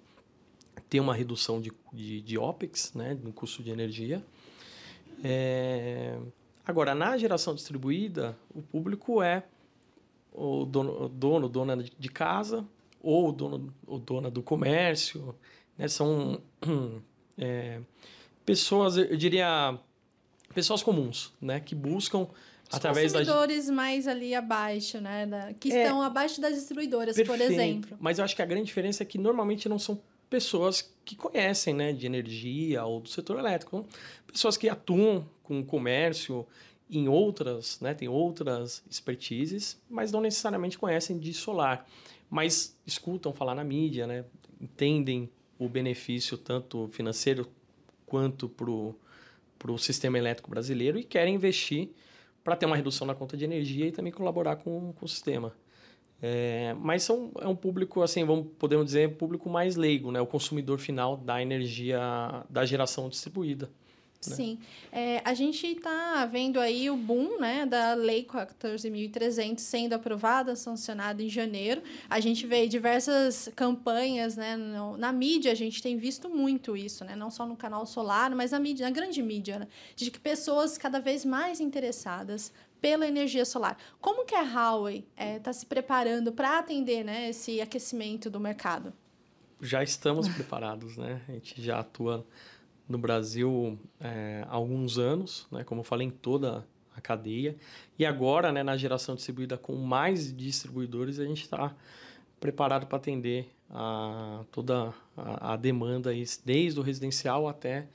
ter 0.89 0.99
uma 0.99 1.15
redução 1.15 1.61
de, 1.61 1.71
de, 1.93 2.23
de 2.23 2.39
OPEX, 2.39 2.93
né, 2.93 3.17
no 3.23 3.33
custo 3.33 3.63
de 3.63 3.71
energia. 3.71 4.21
É... 5.23 6.19
Agora, 6.67 6.93
na 6.93 7.17
geração 7.17 7.55
distribuída, 7.55 8.37
o 8.53 8.61
público 8.61 9.23
é 9.23 9.45
o 10.33 10.65
dono, 10.65 11.05
o 11.05 11.09
dono 11.09 11.49
dona 11.49 11.77
de 11.77 12.09
casa 12.09 12.67
ou 13.03 13.29
o 13.29 13.33
dono 13.33 13.75
ou 13.87 13.99
dona 13.99 14.31
do 14.31 14.43
comércio, 14.43 15.35
né? 15.77 15.89
São 15.89 16.41
é, 17.39 17.81
pessoas, 18.45 18.97
eu 18.97 19.17
diria, 19.17 19.79
pessoas 20.55 20.83
comuns, 20.83 21.33
né? 21.41 21.61
Que 21.61 21.75
buscam 21.75 22.29
Os 22.69 22.77
através 22.77 23.13
consumidores 23.13 23.67
da... 23.67 23.73
mais 23.73 24.07
ali 24.07 24.35
abaixo, 24.35 25.01
né? 25.01 25.27
Da, 25.27 25.53
que 25.55 25.73
é, 25.73 25.83
estão 25.83 26.03
abaixo 26.03 26.41
das 26.41 26.55
distribuidoras, 26.55 27.17
perfeito. 27.17 27.39
por 27.39 27.53
exemplo. 27.53 27.97
Mas 28.01 28.19
eu 28.19 28.25
acho 28.25 28.37
que 28.37 28.43
a 28.43 28.47
grande 28.47 28.67
diferença 28.67 29.03
é 29.03 29.07
que 29.07 29.19
normalmente 29.19 29.69
não 29.69 29.79
são 29.79 30.01
pessoas 30.29 30.93
que 31.05 31.17
conhecem, 31.17 31.75
né? 31.75 31.93
De 31.93 32.07
energia 32.07 32.85
ou 32.85 33.01
do 33.01 33.09
setor 33.09 33.39
elétrico. 33.39 33.87
Pessoas 34.27 34.57
que 34.57 34.69
atuam 34.69 35.27
com 35.43 35.59
o 35.61 35.65
comércio 35.65 36.47
em 36.91 37.09
outras, 37.09 37.81
né, 37.81 37.95
tem 37.95 38.09
outras 38.09 38.83
expertises, 38.91 39.81
mas 39.89 40.11
não 40.11 40.21
necessariamente 40.21 40.79
conhecem 40.79 41.19
de 41.19 41.33
solar, 41.33 41.87
mas 42.29 42.77
escutam 42.87 43.33
falar 43.33 43.55
na 43.55 43.65
mídia, 43.65 44.07
né, 44.07 44.25
entendem 44.61 45.31
o 45.59 45.69
benefício 45.69 46.37
tanto 46.37 46.89
financeiro 46.89 47.49
quanto 48.07 48.49
para 48.49 49.71
o 49.71 49.79
sistema 49.79 50.19
elétrico 50.19 50.51
brasileiro 50.51 50.99
e 50.99 51.05
querem 51.05 51.35
investir 51.35 51.91
para 52.43 52.57
ter 52.57 52.67
uma 52.67 52.77
redução 52.77 53.07
na 53.07 53.15
conta 53.15 53.37
de 53.37 53.45
energia 53.45 53.87
e 53.87 53.93
também 53.93 54.13
colaborar 54.13 54.57
com, 54.57 54.93
com 54.93 55.05
o 55.05 55.09
sistema. 55.09 55.55
É, 56.23 56.75
mas 56.79 57.03
são, 57.03 57.31
é 57.41 57.47
um 57.47 57.57
público, 57.57 58.03
assim, 58.03 58.25
vamos, 58.25 58.49
podemos 58.59 58.85
dizer, 58.87 59.17
público 59.17 59.49
mais 59.49 59.77
leigo, 59.77 60.11
né? 60.13 60.21
o 60.21 60.27
consumidor 60.27 60.79
final 60.79 61.17
da 61.17 61.41
energia 61.41 62.01
da 62.49 62.65
geração 62.65 63.09
distribuída. 63.09 63.71
Né? 64.29 64.37
Sim. 64.37 64.59
É, 64.93 65.23
a 65.25 65.33
gente 65.33 65.67
está 65.67 66.27
vendo 66.27 66.61
aí 66.61 66.91
o 66.91 66.97
boom 66.97 67.39
né, 67.39 67.65
da 67.65 67.95
Lei 67.95 68.23
14.300 68.25 69.59
sendo 69.59 69.95
aprovada, 69.95 70.55
sancionada 70.55 71.23
em 71.23 71.29
janeiro. 71.29 71.83
A 72.09 72.21
gente 72.21 72.47
vê 72.47 72.67
diversas 72.67 73.51
campanhas 73.57 74.37
né, 74.37 74.57
no, 74.57 74.97
na 74.97 75.13
mídia, 75.13 75.53
a 75.53 75.55
gente 75.55 75.83
tem 75.83 75.97
visto 75.97 76.29
muito 76.29 76.77
isso, 76.77 77.05
né, 77.05 77.17
não 77.17 77.31
só 77.31 77.47
no 77.47 77.57
canal 77.57 77.87
solar, 77.87 78.35
mas 78.35 78.51
na, 78.51 78.61
mídia, 78.61 78.87
na 78.87 78.93
grande 78.93 79.23
mídia, 79.23 79.61
né, 79.61 79.69
de 79.97 80.11
que 80.11 80.19
pessoas 80.19 80.77
cada 80.77 81.01
vez 81.01 81.25
mais 81.25 81.61
interessadas 81.61 82.53
pela 82.81 83.07
energia 83.07 83.45
solar. 83.45 83.79
Como 84.01 84.25
que 84.25 84.35
a 84.35 84.43
Huawei 84.43 85.07
está 85.17 85.51
é, 85.51 85.53
se 85.53 85.65
preparando 85.65 86.33
para 86.33 86.59
atender 86.59 87.05
né, 87.05 87.31
esse 87.31 87.61
aquecimento 87.61 88.29
do 88.29 88.41
mercado? 88.41 88.93
já 89.61 89.83
estamos 89.83 90.29
preparados, 90.29 90.97
né? 90.97 91.21
A 91.29 91.33
gente 91.33 91.63
já 91.63 91.81
atua 91.81 92.27
no 92.91 92.99
Brasil 92.99 93.79
é, 94.01 94.45
há 94.49 94.55
alguns 94.57 94.99
anos, 94.99 95.47
né? 95.51 95.63
Como 95.63 95.81
eu 95.81 95.85
falei, 95.85 96.09
em 96.09 96.11
toda 96.11 96.67
a 96.95 97.01
cadeia. 97.01 97.57
E 97.97 98.05
agora, 98.05 98.51
né, 98.51 98.65
na 98.65 98.77
geração 98.77 99.15
distribuída 99.15 99.57
com 99.57 99.77
mais 99.77 100.37
distribuidores, 100.37 101.21
a 101.21 101.25
gente 101.25 101.43
está 101.43 101.73
preparado 102.41 102.87
para 102.87 102.99
atender 102.99 103.49
a 103.71 104.45
toda 104.51 104.93
a, 105.17 105.53
a, 105.53 105.57
demanda, 105.57 106.11
desde 106.45 106.81
o 106.81 106.83
residencial 106.83 107.47
até 107.47 107.87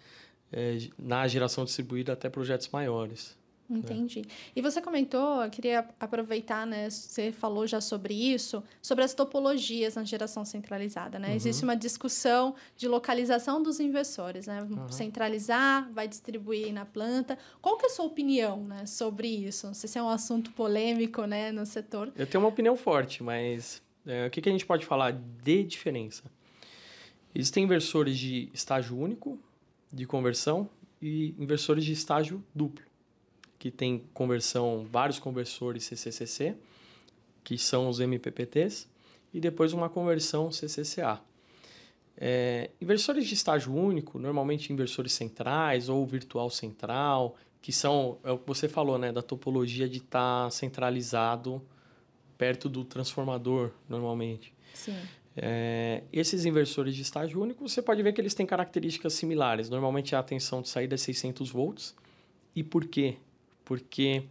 é, 0.50 0.78
na 0.98 1.28
geração 1.28 1.66
distribuída 1.66 2.14
até 2.14 2.30
projetos 2.30 2.70
maiores. 2.70 3.38
Né? 3.70 3.80
Entendi. 3.80 4.20
Né? 4.20 4.28
E 4.56 4.62
você 4.62 4.82
comentou, 4.82 5.44
eu 5.44 5.50
queria 5.50 5.88
aproveitar, 6.00 6.66
né? 6.66 6.90
Você 6.90 7.32
falou 7.32 7.66
já 7.66 7.82
sobre 7.82 8.14
isso, 8.14 8.64
sobre 8.82 9.04
as 9.04 9.14
topologias 9.14 9.96
na 9.96 10.04
geração 10.04 10.46
centralizada, 10.46 11.18
né? 11.18 11.30
Uhum. 11.30 11.36
Existe 11.36 11.64
uma 11.64 11.76
discussão 11.76 12.56
de 12.78 12.88
localização 12.88 13.62
dos 13.62 13.80
investidores, 13.80 14.48
né? 14.48 14.62
Uhum. 14.62 14.90
Centralizar, 14.90 15.92
vai 15.92 16.08
distribuir 16.08 16.72
na 16.72 16.86
planta. 16.86 17.38
Qual 17.62 17.78
que 17.78 17.86
é 17.86 17.90
a 17.90 17.92
sua 17.92 18.06
opinião, 18.06 18.64
né, 18.64 18.86
sobre 18.86 19.28
isso? 19.28 19.68
Não 19.68 19.74
sei 19.74 19.90
se 19.90 19.98
é 19.98 20.04
um 20.04 20.10
assunto 20.10 20.52
polêmico, 20.52 21.26
né, 21.26 21.52
no 21.52 21.66
setor. 21.66 22.12
Eu 22.16 22.28
tenho 22.28 22.44
uma 22.44 22.50
opinião 22.50 22.76
forte, 22.76 23.24
mas 23.24 23.82
é, 24.06 24.28
o 24.28 24.30
que, 24.30 24.42
que 24.42 24.50
a 24.50 24.52
gente 24.52 24.66
pode 24.66 24.86
falar 24.86 25.12
de 25.12 25.64
diferença? 25.64 26.24
Existem 27.34 27.64
inversores 27.64 28.18
de 28.18 28.50
estágio 28.54 28.98
único, 28.98 29.38
de 29.92 30.06
conversão, 30.06 30.70
e 31.02 31.36
inversores 31.38 31.84
de 31.84 31.92
estágio 31.92 32.44
duplo 32.54 32.84
que 33.66 33.72
tem 33.72 34.04
conversão, 34.14 34.86
vários 34.92 35.18
conversores 35.18 35.86
CCCC, 35.86 36.56
que 37.44 37.58
são 37.58 37.90
os 37.90 38.00
MPPTs, 38.00 38.88
e 39.34 39.40
depois 39.40 39.74
uma 39.74 39.90
conversão 39.90 40.52
CCCA. 40.52 41.20
É, 42.16 42.70
inversores 42.80 43.26
de 43.26 43.34
estágio 43.34 43.74
único, 43.74 44.20
normalmente 44.20 44.72
inversores 44.72 45.14
centrais 45.14 45.90
ou 45.90 46.06
virtual 46.06 46.48
central, 46.52 47.36
que 47.60 47.74
são, 47.74 48.20
é 48.24 48.32
o 48.32 48.38
que 48.38 48.48
você 48.48 48.70
falou, 48.70 49.00
né, 49.00 49.12
da 49.12 49.24
topologia 49.24 49.90
de 49.90 49.98
estar 49.98 50.44
tá 50.44 50.52
centralizado 50.52 51.60
perto 52.38 52.70
do 52.70 52.86
transformador, 52.86 53.72
normalmente. 53.90 54.54
Sim. 54.76 54.96
É, 55.36 56.04
esses 56.14 56.46
inversores 56.46 56.96
de 56.96 57.02
estágio 57.02 57.42
único, 57.42 57.68
você 57.68 57.82
pode 57.82 58.04
ver 58.04 58.14
que 58.14 58.22
eles 58.22 58.36
têm 58.36 58.46
características 58.46 59.14
similares. 59.14 59.72
Normalmente 59.72 60.16
a 60.16 60.22
tensão 60.22 60.62
de 60.62 60.70
saída 60.70 60.94
é 60.94 61.00
600 61.00 61.50
volts. 61.50 61.96
E 62.56 62.64
por 62.64 62.86
quê? 62.86 63.18
Porque 63.66 64.24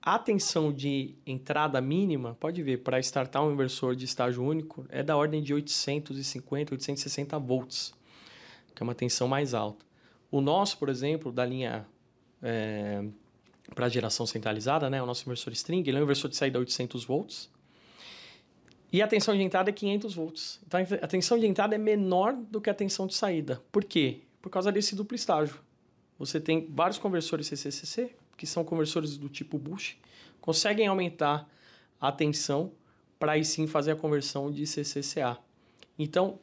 a 0.00 0.18
tensão 0.18 0.72
de 0.72 1.14
entrada 1.26 1.80
mínima, 1.80 2.36
pode 2.38 2.62
ver, 2.62 2.78
para 2.78 2.98
startar 3.00 3.44
um 3.44 3.52
inversor 3.52 3.96
de 3.96 4.04
estágio 4.04 4.44
único, 4.44 4.84
é 4.88 5.02
da 5.02 5.16
ordem 5.16 5.42
de 5.42 5.54
850, 5.54 6.74
860 6.74 7.38
volts, 7.38 7.94
que 8.74 8.82
é 8.82 8.84
uma 8.84 8.94
tensão 8.94 9.26
mais 9.26 9.54
alta. 9.54 9.84
O 10.30 10.40
nosso, 10.40 10.76
por 10.78 10.88
exemplo, 10.88 11.30
da 11.30 11.44
linha 11.44 11.86
é, 12.42 13.04
para 13.74 13.88
geração 13.88 14.26
centralizada, 14.26 14.90
né, 14.90 15.02
o 15.02 15.06
nosso 15.06 15.22
inversor 15.22 15.52
string, 15.52 15.88
ele 15.88 15.98
é 15.98 16.00
um 16.00 16.04
inversor 16.04 16.28
de 16.28 16.36
saída 16.36 16.58
800 16.58 17.04
volts, 17.04 17.50
e 18.92 19.00
a 19.00 19.06
tensão 19.06 19.34
de 19.34 19.42
entrada 19.42 19.70
é 19.70 19.72
500 19.72 20.14
volts. 20.14 20.60
Então, 20.66 20.78
a 21.00 21.06
tensão 21.06 21.38
de 21.38 21.46
entrada 21.46 21.74
é 21.74 21.78
menor 21.78 22.34
do 22.34 22.60
que 22.60 22.68
a 22.68 22.74
tensão 22.74 23.06
de 23.06 23.14
saída. 23.14 23.62
Por 23.72 23.84
quê? 23.84 24.20
Por 24.42 24.50
causa 24.50 24.70
desse 24.70 24.94
duplo 24.94 25.14
estágio. 25.14 25.56
Você 26.18 26.38
tem 26.38 26.68
vários 26.70 26.98
conversores 26.98 27.46
CCCC, 27.46 28.14
que 28.36 28.46
são 28.46 28.64
conversores 28.64 29.16
do 29.16 29.28
tipo 29.28 29.58
Bush, 29.58 29.96
conseguem 30.40 30.86
aumentar 30.86 31.48
a 32.00 32.10
tensão 32.10 32.72
para 33.18 33.32
aí 33.32 33.44
sim 33.44 33.66
fazer 33.66 33.92
a 33.92 33.96
conversão 33.96 34.50
de 34.50 34.64
CCCA. 34.64 35.38
Então, 35.96 36.40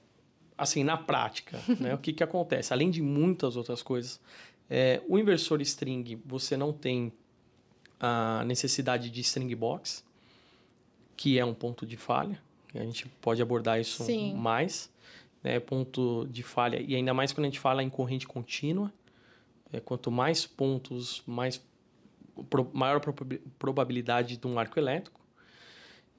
assim, 0.58 0.84
na 0.84 0.96
prática, 0.96 1.60
né, 1.80 1.94
o 1.94 1.98
que, 1.98 2.14
que 2.14 2.24
acontece? 2.24 2.72
Além 2.72 2.90
de 2.90 3.02
muitas 3.02 3.58
outras 3.58 3.82
coisas, 3.82 4.22
é, 4.70 5.02
o 5.08 5.20
inversor 5.20 5.62
string, 5.62 6.22
você 6.26 6.56
não 6.56 6.72
tem 6.72 7.12
a 8.00 8.44
necessidade 8.46 9.10
de 9.10 9.20
string 9.22 9.54
box, 9.56 10.06
que 11.18 11.38
é 11.38 11.44
um 11.44 11.54
ponto 11.54 11.86
de 11.86 11.98
falha. 11.98 12.42
A 12.74 12.84
gente 12.84 13.08
pode 13.20 13.42
abordar 13.42 13.80
isso 13.80 14.04
sim. 14.04 14.34
mais. 14.36 14.90
Né, 15.42 15.58
ponto 15.58 16.28
de 16.30 16.44
falha, 16.44 16.82
e 16.82 16.96
ainda 16.96 17.14
mais 17.14 17.32
quando 17.32 17.46
a 17.46 17.50
gente 17.50 17.62
fala 17.62 17.82
em 17.82 17.90
corrente 17.90 18.28
contínua. 18.28 18.92
É, 19.72 19.80
quanto 19.80 20.10
mais 20.10 20.46
pontos, 20.46 21.22
mais 21.28 21.62
maior 22.74 23.02
probabilidade 23.58 24.38
de 24.38 24.48
um 24.48 24.58
arco 24.58 24.80
elétrico. 24.80 25.20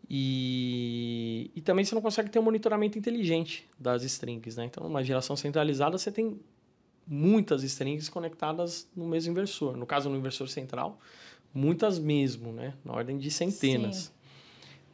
E, 0.08 1.52
e 1.54 1.60
também 1.60 1.84
você 1.84 1.94
não 1.94 2.02
consegue 2.02 2.28
ter 2.30 2.38
um 2.40 2.42
monitoramento 2.42 2.98
inteligente 2.98 3.68
das 3.78 4.02
strings, 4.02 4.56
né? 4.56 4.64
Então, 4.64 4.82
numa 4.82 5.04
geração 5.04 5.36
centralizada, 5.36 5.96
você 5.96 6.10
tem 6.10 6.40
muitas 7.06 7.62
strings 7.62 8.08
conectadas 8.08 8.88
no 8.96 9.06
mesmo 9.06 9.30
inversor. 9.30 9.76
No 9.76 9.86
caso, 9.86 10.10
no 10.10 10.16
inversor 10.16 10.48
central, 10.48 10.98
muitas 11.54 11.98
mesmo, 11.98 12.52
né? 12.52 12.74
Na 12.84 12.92
ordem 12.92 13.18
de 13.18 13.30
centenas. 13.30 13.96
Sim. 13.96 14.10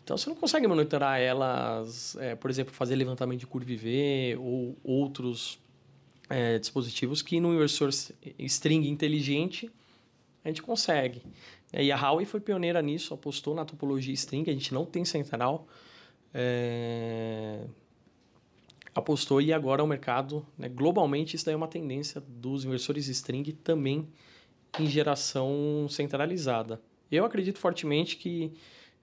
Então, 0.05 0.19
você 0.19 0.29
não 0.29 0.37
consegue 0.37 0.67
monitorar 0.67 1.19
elas, 1.19 2.15
é, 2.21 2.35
por 2.35 2.51
exemplo, 2.51 2.73
fazer 2.73 2.95
levantamento 2.95 3.41
de 3.41 3.47
curva 3.47 3.73
IV 3.73 4.37
ou 4.39 4.77
outros 4.85 5.59
é, 6.29 6.59
dispositivos 6.59 7.23
que 7.23 7.41
no 7.41 7.55
inversor 7.55 7.89
string 8.39 8.89
inteligente 8.89 9.71
a 10.47 10.49
gente 10.49 10.63
consegue. 10.63 11.23
E 11.73 11.91
a 11.91 11.97
Huawei 11.97 12.25
foi 12.25 12.39
pioneira 12.39 12.81
nisso, 12.81 13.13
apostou 13.13 13.53
na 13.53 13.65
topologia 13.65 14.15
string, 14.15 14.49
a 14.49 14.53
gente 14.53 14.73
não 14.73 14.87
tem 14.87 15.05
central. 15.05 15.67
É... 16.33 17.67
Apostou 18.95 19.43
e 19.43 19.53
agora 19.53 19.83
o 19.83 19.87
mercado, 19.87 20.47
né, 20.57 20.69
globalmente, 20.69 21.35
isso 21.35 21.45
daí 21.45 21.53
é 21.53 21.57
uma 21.57 21.67
tendência 21.67 22.23
dos 22.27 22.65
inversores 22.65 23.09
string 23.09 23.53
também 23.53 24.09
em 24.79 24.87
geração 24.87 25.87
centralizada. 25.91 26.81
Eu 27.11 27.25
acredito 27.25 27.59
fortemente 27.59 28.17
que 28.17 28.55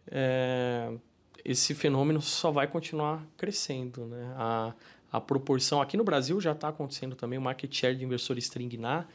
é, 0.08 0.94
esse 1.44 1.76
fenômeno 1.76 2.22
só 2.22 2.52
vai 2.52 2.68
continuar 2.68 3.24
crescendo. 3.38 4.06
Né? 4.06 4.34
A, 4.36 4.74
a 5.12 5.22
proporção, 5.22 5.82
aqui 5.82 5.98
no 5.98 6.04
Brasil 6.04 6.40
já 6.40 6.54
está 6.54 6.70
acontecendo 6.70 7.16
também 7.16 7.38
o 7.38 7.42
market 7.42 7.72
share 7.72 7.96
de 7.96 8.04
inversor 8.04 8.38
string 8.38 8.78
na 8.78 9.06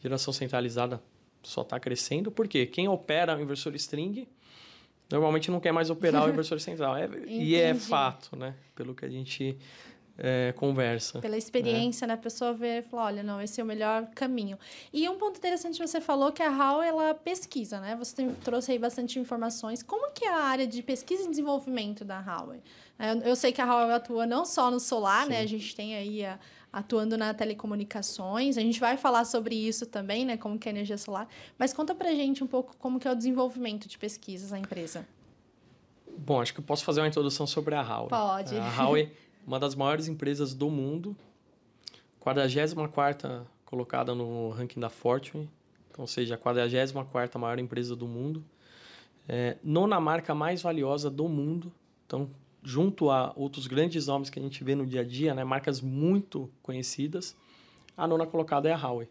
geração 0.00 0.32
centralizada 0.32 1.02
só 1.42 1.62
está 1.62 1.78
crescendo, 1.78 2.30
porque 2.30 2.66
quem 2.66 2.88
opera 2.88 3.36
o 3.36 3.40
inversor 3.40 3.74
string 3.74 4.28
normalmente 5.10 5.50
não 5.50 5.60
quer 5.60 5.72
mais 5.72 5.90
operar 5.90 6.26
o 6.26 6.28
inversor 6.28 6.60
central. 6.60 6.96
É, 6.96 7.08
e 7.26 7.54
é 7.54 7.74
fato, 7.74 8.36
né? 8.36 8.54
Pelo 8.74 8.94
que 8.94 9.04
a 9.04 9.08
gente 9.08 9.56
é, 10.18 10.52
conversa. 10.56 11.20
Pela 11.20 11.36
experiência, 11.36 12.06
né? 12.06 12.14
né? 12.14 12.18
A 12.18 12.22
pessoa 12.22 12.52
vê 12.52 12.78
e 12.78 12.82
fala, 12.82 13.04
olha, 13.04 13.22
não, 13.22 13.40
esse 13.40 13.60
é 13.60 13.64
o 13.64 13.66
melhor 13.66 14.06
caminho. 14.14 14.58
E 14.92 15.08
um 15.08 15.16
ponto 15.16 15.38
interessante 15.38 15.78
você 15.78 16.00
falou 16.00 16.32
que 16.32 16.42
a 16.42 16.50
HAL, 16.50 16.82
ela 16.82 17.14
pesquisa, 17.14 17.80
né? 17.80 17.96
Você 17.96 18.16
tem, 18.16 18.34
trouxe 18.34 18.72
aí 18.72 18.78
bastante 18.78 19.18
informações. 19.18 19.82
Como 19.82 20.12
que 20.12 20.24
é 20.24 20.32
a 20.32 20.42
área 20.42 20.66
de 20.66 20.82
pesquisa 20.82 21.22
e 21.22 21.30
desenvolvimento 21.30 22.04
da 22.04 22.18
HAL? 22.18 22.54
Eu, 22.98 23.20
eu 23.22 23.36
sei 23.36 23.52
que 23.52 23.60
a 23.60 23.64
HAL 23.64 23.90
atua 23.90 24.26
não 24.26 24.44
só 24.44 24.70
no 24.70 24.80
solar, 24.80 25.24
Sim. 25.24 25.30
né? 25.30 25.40
A 25.40 25.46
gente 25.46 25.74
tem 25.74 25.94
aí 25.94 26.24
a 26.24 26.38
atuando 26.72 27.16
na 27.16 27.32
telecomunicações. 27.32 28.58
A 28.58 28.60
gente 28.60 28.78
vai 28.78 28.96
falar 28.96 29.24
sobre 29.24 29.54
isso 29.54 29.86
também, 29.86 30.24
né, 30.24 30.36
como 30.36 30.58
que 30.58 30.68
é 30.68 30.72
a 30.72 30.74
energia 30.74 30.98
solar. 30.98 31.28
Mas 31.58 31.72
conta 31.72 31.94
pra 31.94 32.14
gente 32.14 32.42
um 32.44 32.46
pouco 32.46 32.76
como 32.78 32.98
que 32.98 33.08
é 33.08 33.12
o 33.12 33.14
desenvolvimento 33.14 33.88
de 33.88 33.98
pesquisas 33.98 34.50
na 34.50 34.58
empresa. 34.58 35.06
Bom, 36.16 36.40
acho 36.40 36.52
que 36.52 36.60
eu 36.60 36.64
posso 36.64 36.84
fazer 36.84 37.00
uma 37.00 37.08
introdução 37.08 37.46
sobre 37.46 37.74
a 37.74 37.82
Huawei. 37.82 38.08
Pode. 38.08 38.56
A 38.56 38.82
Huawei 38.82 39.04
é 39.04 39.10
uma 39.46 39.58
das 39.58 39.74
maiores 39.74 40.08
empresas 40.08 40.52
do 40.52 40.68
mundo, 40.68 41.16
44ª 42.20 43.46
colocada 43.64 44.14
no 44.14 44.50
ranking 44.50 44.80
da 44.80 44.90
Fortune, 44.90 45.48
ou 45.96 46.06
seja, 46.06 46.34
a 46.34 46.38
44ª 46.38 47.38
maior 47.38 47.58
empresa 47.58 47.94
do 47.94 48.06
mundo. 48.06 48.44
É, 49.28 49.58
nona 49.62 50.00
marca 50.00 50.34
mais 50.34 50.62
valiosa 50.62 51.10
do 51.10 51.28
mundo, 51.28 51.72
então 52.06 52.30
junto 52.62 53.10
a 53.10 53.32
outros 53.36 53.66
grandes 53.66 54.06
nomes 54.06 54.30
que 54.30 54.38
a 54.38 54.42
gente 54.42 54.62
vê 54.62 54.74
no 54.74 54.86
dia 54.86 55.00
a 55.00 55.04
dia, 55.04 55.34
né, 55.34 55.44
marcas 55.44 55.80
muito 55.80 56.50
conhecidas, 56.62 57.36
a 57.96 58.06
nona 58.06 58.26
colocada 58.26 58.68
é 58.68 58.72
a 58.72 58.76
Huawei. 58.76 59.08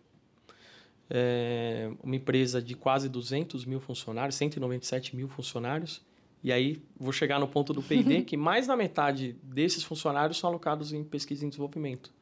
É 1.10 1.90
uma 2.04 2.16
empresa 2.16 2.62
de 2.62 2.76
quase 2.76 3.08
200 3.08 3.66
mil 3.66 3.80
funcionários, 3.80 4.36
197 4.36 5.16
mil 5.16 5.28
funcionários. 5.28 6.02
E 6.44 6.52
aí 6.52 6.82
vou 7.00 7.12
chegar 7.12 7.40
no 7.40 7.48
ponto 7.48 7.74
do 7.74 7.82
P&D, 7.82 8.24
que 8.26 8.38
mais 8.38 8.68
da 8.68 8.76
metade 8.76 9.36
desses 9.42 9.84
funcionários 9.84 10.38
são 10.38 10.50
alocados 10.50 10.94
em 10.94 11.04
pesquisa 11.04 11.46
e 11.46 11.50
desenvolvimento. 11.50 12.14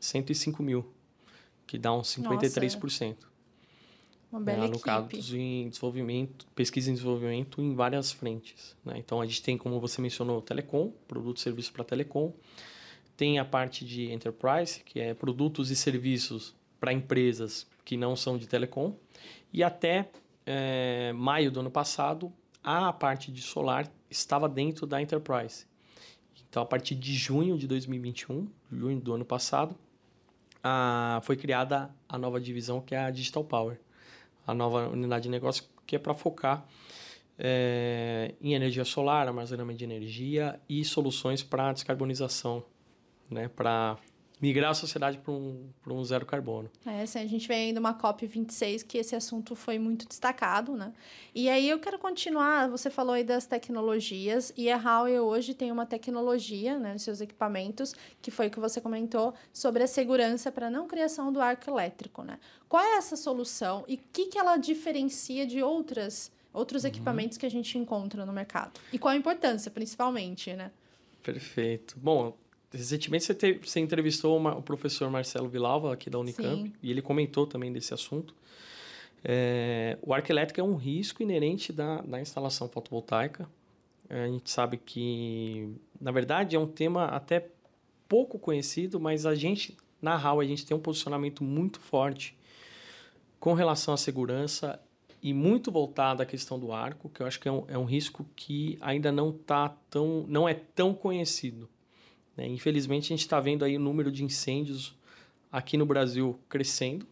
105 0.00 0.62
mil, 0.62 0.92
que 1.66 1.78
dá 1.78 1.92
uns 1.92 2.16
53%. 2.16 3.08
Nossa. 3.14 3.31
Uma 4.32 4.40
bela 4.40 4.60
né, 4.60 4.66
alocados 4.66 5.34
em 5.34 5.68
desenvolvimento, 5.68 6.46
pesquisa 6.54 6.90
e 6.90 6.94
desenvolvimento 6.94 7.60
em 7.60 7.74
várias 7.74 8.10
frentes. 8.10 8.74
Né? 8.82 8.94
Então, 8.96 9.20
a 9.20 9.26
gente 9.26 9.42
tem, 9.42 9.58
como 9.58 9.78
você 9.78 10.00
mencionou, 10.00 10.40
telecom, 10.40 10.90
produto 11.06 11.36
e 11.36 11.40
serviço 11.40 11.70
para 11.70 11.84
telecom. 11.84 12.32
Tem 13.14 13.38
a 13.38 13.44
parte 13.44 13.84
de 13.84 14.10
enterprise, 14.10 14.82
que 14.84 14.98
é 14.98 15.12
produtos 15.12 15.70
e 15.70 15.76
serviços 15.76 16.54
para 16.80 16.94
empresas 16.94 17.66
que 17.84 17.94
não 17.94 18.16
são 18.16 18.38
de 18.38 18.46
telecom. 18.46 18.96
E 19.52 19.62
até 19.62 20.08
é, 20.46 21.12
maio 21.12 21.50
do 21.50 21.60
ano 21.60 21.70
passado, 21.70 22.32
a 22.64 22.90
parte 22.90 23.30
de 23.30 23.42
solar 23.42 23.86
estava 24.10 24.48
dentro 24.48 24.86
da 24.86 25.02
enterprise. 25.02 25.66
Então, 26.48 26.62
a 26.62 26.66
partir 26.66 26.94
de 26.94 27.14
junho 27.14 27.58
de 27.58 27.66
2021, 27.66 28.48
junho 28.70 28.98
do 28.98 29.12
ano 29.12 29.26
passado, 29.26 29.76
a, 30.62 31.20
foi 31.22 31.36
criada 31.36 31.90
a 32.08 32.16
nova 32.16 32.40
divisão 32.40 32.80
que 32.80 32.94
é 32.94 32.98
a 32.98 33.10
Digital 33.10 33.44
Power, 33.44 33.78
a 34.46 34.54
nova 34.54 34.88
unidade 34.88 35.24
de 35.24 35.28
negócio 35.28 35.64
que 35.86 35.96
é 35.96 35.98
para 35.98 36.14
focar 36.14 36.66
é, 37.38 38.34
em 38.40 38.54
energia 38.54 38.84
solar, 38.84 39.26
armazenamento 39.26 39.78
de 39.78 39.84
energia 39.84 40.60
e 40.68 40.84
soluções 40.84 41.42
para 41.42 41.72
descarbonização, 41.72 42.64
né, 43.30 43.48
para 43.48 43.98
migrar 44.42 44.72
a 44.72 44.74
sociedade 44.74 45.18
para 45.18 45.32
um, 45.32 45.70
um 45.86 46.04
zero 46.04 46.26
carbono. 46.26 46.68
É, 46.84 47.02
assim, 47.02 47.20
a 47.20 47.26
gente 47.26 47.46
vem 47.46 47.68
ainda 47.68 47.78
uma 47.78 47.94
COP26 47.94 48.84
que 48.84 48.98
esse 48.98 49.14
assunto 49.14 49.54
foi 49.54 49.78
muito 49.78 50.06
destacado, 50.08 50.76
né? 50.76 50.92
E 51.32 51.48
aí 51.48 51.68
eu 51.68 51.78
quero 51.78 51.96
continuar, 51.96 52.68
você 52.68 52.90
falou 52.90 53.14
aí 53.14 53.22
das 53.22 53.46
tecnologias, 53.46 54.52
e 54.56 54.68
a 54.68 54.76
Huawei 54.76 55.20
hoje 55.20 55.54
tem 55.54 55.70
uma 55.70 55.86
tecnologia, 55.86 56.76
né, 56.76 56.94
nos 56.94 57.02
seus 57.02 57.20
equipamentos, 57.20 57.94
que 58.20 58.32
foi 58.32 58.48
o 58.48 58.50
que 58.50 58.58
você 58.58 58.80
comentou, 58.80 59.32
sobre 59.52 59.84
a 59.84 59.86
segurança 59.86 60.50
para 60.50 60.68
não 60.68 60.88
criação 60.88 61.32
do 61.32 61.40
arco 61.40 61.70
elétrico, 61.70 62.24
né? 62.24 62.40
Qual 62.68 62.82
é 62.82 62.96
essa 62.96 63.14
solução 63.14 63.84
e 63.86 63.94
o 63.94 64.00
que, 64.12 64.26
que 64.26 64.38
ela 64.38 64.56
diferencia 64.56 65.46
de 65.46 65.62
outras, 65.62 66.32
outros 66.52 66.82
uhum. 66.82 66.88
equipamentos 66.88 67.38
que 67.38 67.46
a 67.46 67.50
gente 67.50 67.78
encontra 67.78 68.26
no 68.26 68.32
mercado? 68.32 68.80
E 68.92 68.98
qual 68.98 69.12
a 69.12 69.16
importância, 69.16 69.70
principalmente, 69.70 70.52
né? 70.52 70.72
Perfeito. 71.22 71.96
Bom, 71.96 72.36
Recentemente 72.72 73.24
você, 73.24 73.34
te, 73.34 73.52
você 73.52 73.80
entrevistou 73.80 74.36
uma, 74.36 74.56
o 74.56 74.62
professor 74.62 75.10
Marcelo 75.10 75.48
Vilalva, 75.48 75.92
aqui 75.92 76.08
da 76.08 76.18
Unicamp, 76.18 76.62
Sim. 76.62 76.72
e 76.82 76.90
ele 76.90 77.02
comentou 77.02 77.46
também 77.46 77.72
desse 77.72 77.92
assunto. 77.92 78.34
É, 79.24 79.98
o 80.02 80.12
arco 80.12 80.32
elétrico 80.32 80.60
é 80.60 80.64
um 80.64 80.74
risco 80.74 81.22
inerente 81.22 81.72
da, 81.72 82.00
da 82.00 82.20
instalação 82.20 82.68
fotovoltaica. 82.68 83.48
É, 84.08 84.24
a 84.24 84.28
gente 84.28 84.50
sabe 84.50 84.78
que, 84.78 85.74
na 86.00 86.10
verdade, 86.10 86.56
é 86.56 86.58
um 86.58 86.66
tema 86.66 87.06
até 87.06 87.46
pouco 88.08 88.38
conhecido, 88.38 88.98
mas 88.98 89.26
a 89.26 89.34
gente, 89.34 89.76
na 90.00 90.16
RAL, 90.16 90.40
a 90.40 90.44
gente 90.44 90.66
tem 90.66 90.76
um 90.76 90.80
posicionamento 90.80 91.44
muito 91.44 91.78
forte 91.78 92.36
com 93.38 93.54
relação 93.54 93.94
à 93.94 93.96
segurança 93.96 94.80
e 95.22 95.32
muito 95.32 95.70
voltado 95.70 96.22
à 96.22 96.26
questão 96.26 96.58
do 96.58 96.72
arco, 96.72 97.08
que 97.08 97.22
eu 97.22 97.26
acho 97.26 97.38
que 97.38 97.48
é 97.48 97.52
um, 97.52 97.64
é 97.68 97.78
um 97.78 97.84
risco 97.84 98.26
que 98.34 98.76
ainda 98.80 99.12
não 99.12 99.32
tá 99.32 99.68
tão, 99.88 100.24
não 100.28 100.48
é 100.48 100.54
tão 100.54 100.92
conhecido. 100.92 101.68
Né? 102.36 102.46
Infelizmente, 102.48 103.06
a 103.06 103.16
gente 103.16 103.20
está 103.20 103.40
vendo 103.40 103.64
aí 103.64 103.76
o 103.76 103.80
número 103.80 104.10
de 104.10 104.24
incêndios 104.24 104.94
aqui 105.50 105.76
no 105.76 105.84
Brasil 105.84 106.38
crescendo. 106.48 107.06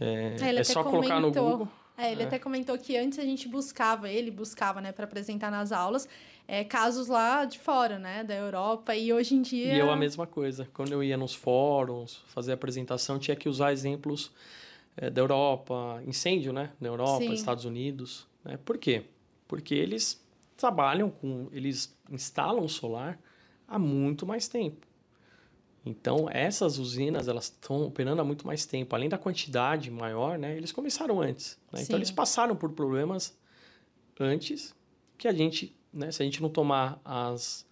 É, 0.00 0.36
é, 0.40 0.54
é 0.56 0.64
só 0.64 0.82
colocar 0.82 1.20
no 1.20 1.30
Google. 1.30 1.68
É, 1.96 2.10
ele 2.10 2.22
é. 2.22 2.26
até 2.26 2.38
comentou 2.38 2.76
que 2.76 2.96
antes 2.96 3.20
a 3.20 3.22
gente 3.22 3.46
buscava, 3.46 4.10
ele 4.10 4.30
buscava, 4.30 4.80
né, 4.80 4.90
para 4.90 5.04
apresentar 5.04 5.48
nas 5.48 5.70
aulas, 5.70 6.08
é, 6.48 6.64
casos 6.64 7.06
lá 7.06 7.44
de 7.44 7.58
fora, 7.60 8.00
né, 8.00 8.24
da 8.24 8.34
Europa, 8.34 8.96
e 8.96 9.12
hoje 9.12 9.36
em 9.36 9.42
dia... 9.42 9.72
E 9.72 9.78
eu 9.78 9.90
a 9.90 9.96
mesma 9.96 10.26
coisa. 10.26 10.68
Quando 10.74 10.90
eu 10.90 11.04
ia 11.04 11.16
nos 11.16 11.34
fóruns 11.34 12.24
fazer 12.26 12.52
apresentação, 12.52 13.16
tinha 13.16 13.36
que 13.36 13.48
usar 13.48 13.72
exemplos 13.72 14.32
é, 14.96 15.08
da 15.08 15.20
Europa, 15.20 16.02
incêndio, 16.04 16.52
né, 16.52 16.70
na 16.80 16.88
Europa, 16.88 17.24
Sim. 17.24 17.32
Estados 17.32 17.64
Unidos. 17.64 18.26
Né? 18.44 18.58
Por 18.64 18.76
quê? 18.76 19.04
Porque 19.46 19.76
eles 19.76 20.20
trabalham 20.56 21.10
com... 21.10 21.48
Eles 21.52 21.96
instalam 22.10 22.66
solar 22.66 23.20
há 23.66 23.78
muito 23.78 24.26
mais 24.26 24.48
tempo. 24.48 24.86
Então, 25.86 26.28
essas 26.30 26.78
usinas, 26.78 27.28
elas 27.28 27.44
estão 27.44 27.82
operando 27.82 28.22
há 28.22 28.24
muito 28.24 28.46
mais 28.46 28.64
tempo. 28.64 28.94
Além 28.94 29.08
da 29.08 29.18
quantidade 29.18 29.90
maior, 29.90 30.38
né? 30.38 30.56
Eles 30.56 30.72
começaram 30.72 31.20
antes. 31.20 31.58
Né? 31.70 31.82
Então, 31.82 31.96
eles 31.96 32.10
passaram 32.10 32.56
por 32.56 32.72
problemas 32.72 33.36
antes 34.18 34.74
que 35.18 35.28
a 35.28 35.32
gente, 35.32 35.76
né? 35.92 36.10
Se 36.10 36.22
a 36.22 36.24
gente 36.24 36.40
não 36.40 36.48
tomar 36.48 36.98
as, 37.04 37.66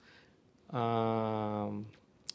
a, 0.69 1.71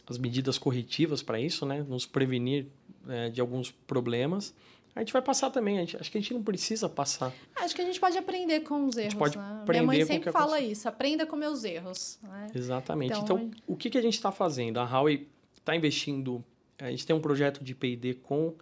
as 0.07 0.17
medidas 0.17 0.57
corretivas 0.57 1.21
para 1.21 1.39
isso, 1.39 1.63
né? 1.63 1.85
Nos 1.87 2.07
prevenir 2.07 2.67
é, 3.07 3.29
de 3.29 3.39
alguns 3.39 3.69
problemas, 3.69 4.55
a 4.97 5.01
gente 5.01 5.13
vai 5.13 5.21
passar 5.21 5.51
também. 5.51 5.77
A 5.77 5.81
gente, 5.81 5.95
acho 5.95 6.11
que 6.11 6.17
a 6.17 6.21
gente 6.21 6.33
não 6.33 6.41
precisa 6.41 6.89
passar. 6.89 7.31
Acho 7.55 7.75
que 7.75 7.81
a 7.81 7.85
gente 7.85 7.99
pode 7.99 8.17
aprender 8.17 8.61
com 8.61 8.85
os 8.87 8.97
erros. 8.97 9.13
pode 9.13 9.37
né? 9.37 9.63
Minha 9.69 9.83
mãe 9.83 10.05
sempre 10.05 10.31
fala 10.31 10.59
isso: 10.59 10.89
aprenda 10.89 11.25
com 11.25 11.35
meus 11.35 11.63
erros. 11.63 12.17
Né? 12.23 12.47
Exatamente. 12.55 13.11
Então, 13.19 13.37
então 13.37 13.51
o 13.67 13.75
que, 13.75 13.91
que 13.91 13.97
a 13.97 14.01
gente 14.01 14.15
está 14.15 14.31
fazendo? 14.31 14.79
A 14.79 14.85
Huawei 14.85 15.27
está 15.55 15.75
investindo. 15.75 16.43
A 16.79 16.89
gente 16.89 17.05
tem 17.05 17.15
um 17.15 17.21
projeto 17.21 17.63
de 17.63 17.75
PD 17.75 18.15
com 18.15 18.55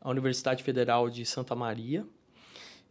a 0.00 0.10
Universidade 0.10 0.62
Federal 0.62 1.08
de 1.08 1.24
Santa 1.24 1.54
Maria. 1.54 2.06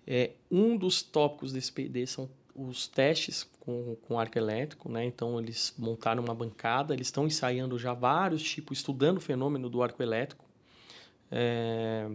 É, 0.07 0.31
um 0.49 0.75
dos 0.75 1.03
tópicos 1.03 1.53
desse 1.53 1.71
PD 1.71 2.07
são 2.07 2.27
os 2.55 2.87
testes 2.87 3.47
com, 3.59 3.95
com 4.07 4.19
arco 4.19 4.37
elétrico, 4.37 4.91
né? 4.91 5.05
Então 5.05 5.39
eles 5.39 5.75
montaram 5.77 6.23
uma 6.23 6.33
bancada, 6.33 6.95
eles 6.95 7.07
estão 7.07 7.27
ensaiando 7.27 7.77
já 7.77 7.93
vários 7.93 8.41
tipos, 8.41 8.79
estudando 8.79 9.17
o 9.17 9.21
fenômeno 9.21 9.69
do 9.69 9.83
arco 9.83 10.01
elétrico. 10.01 10.43
É, 11.31 12.09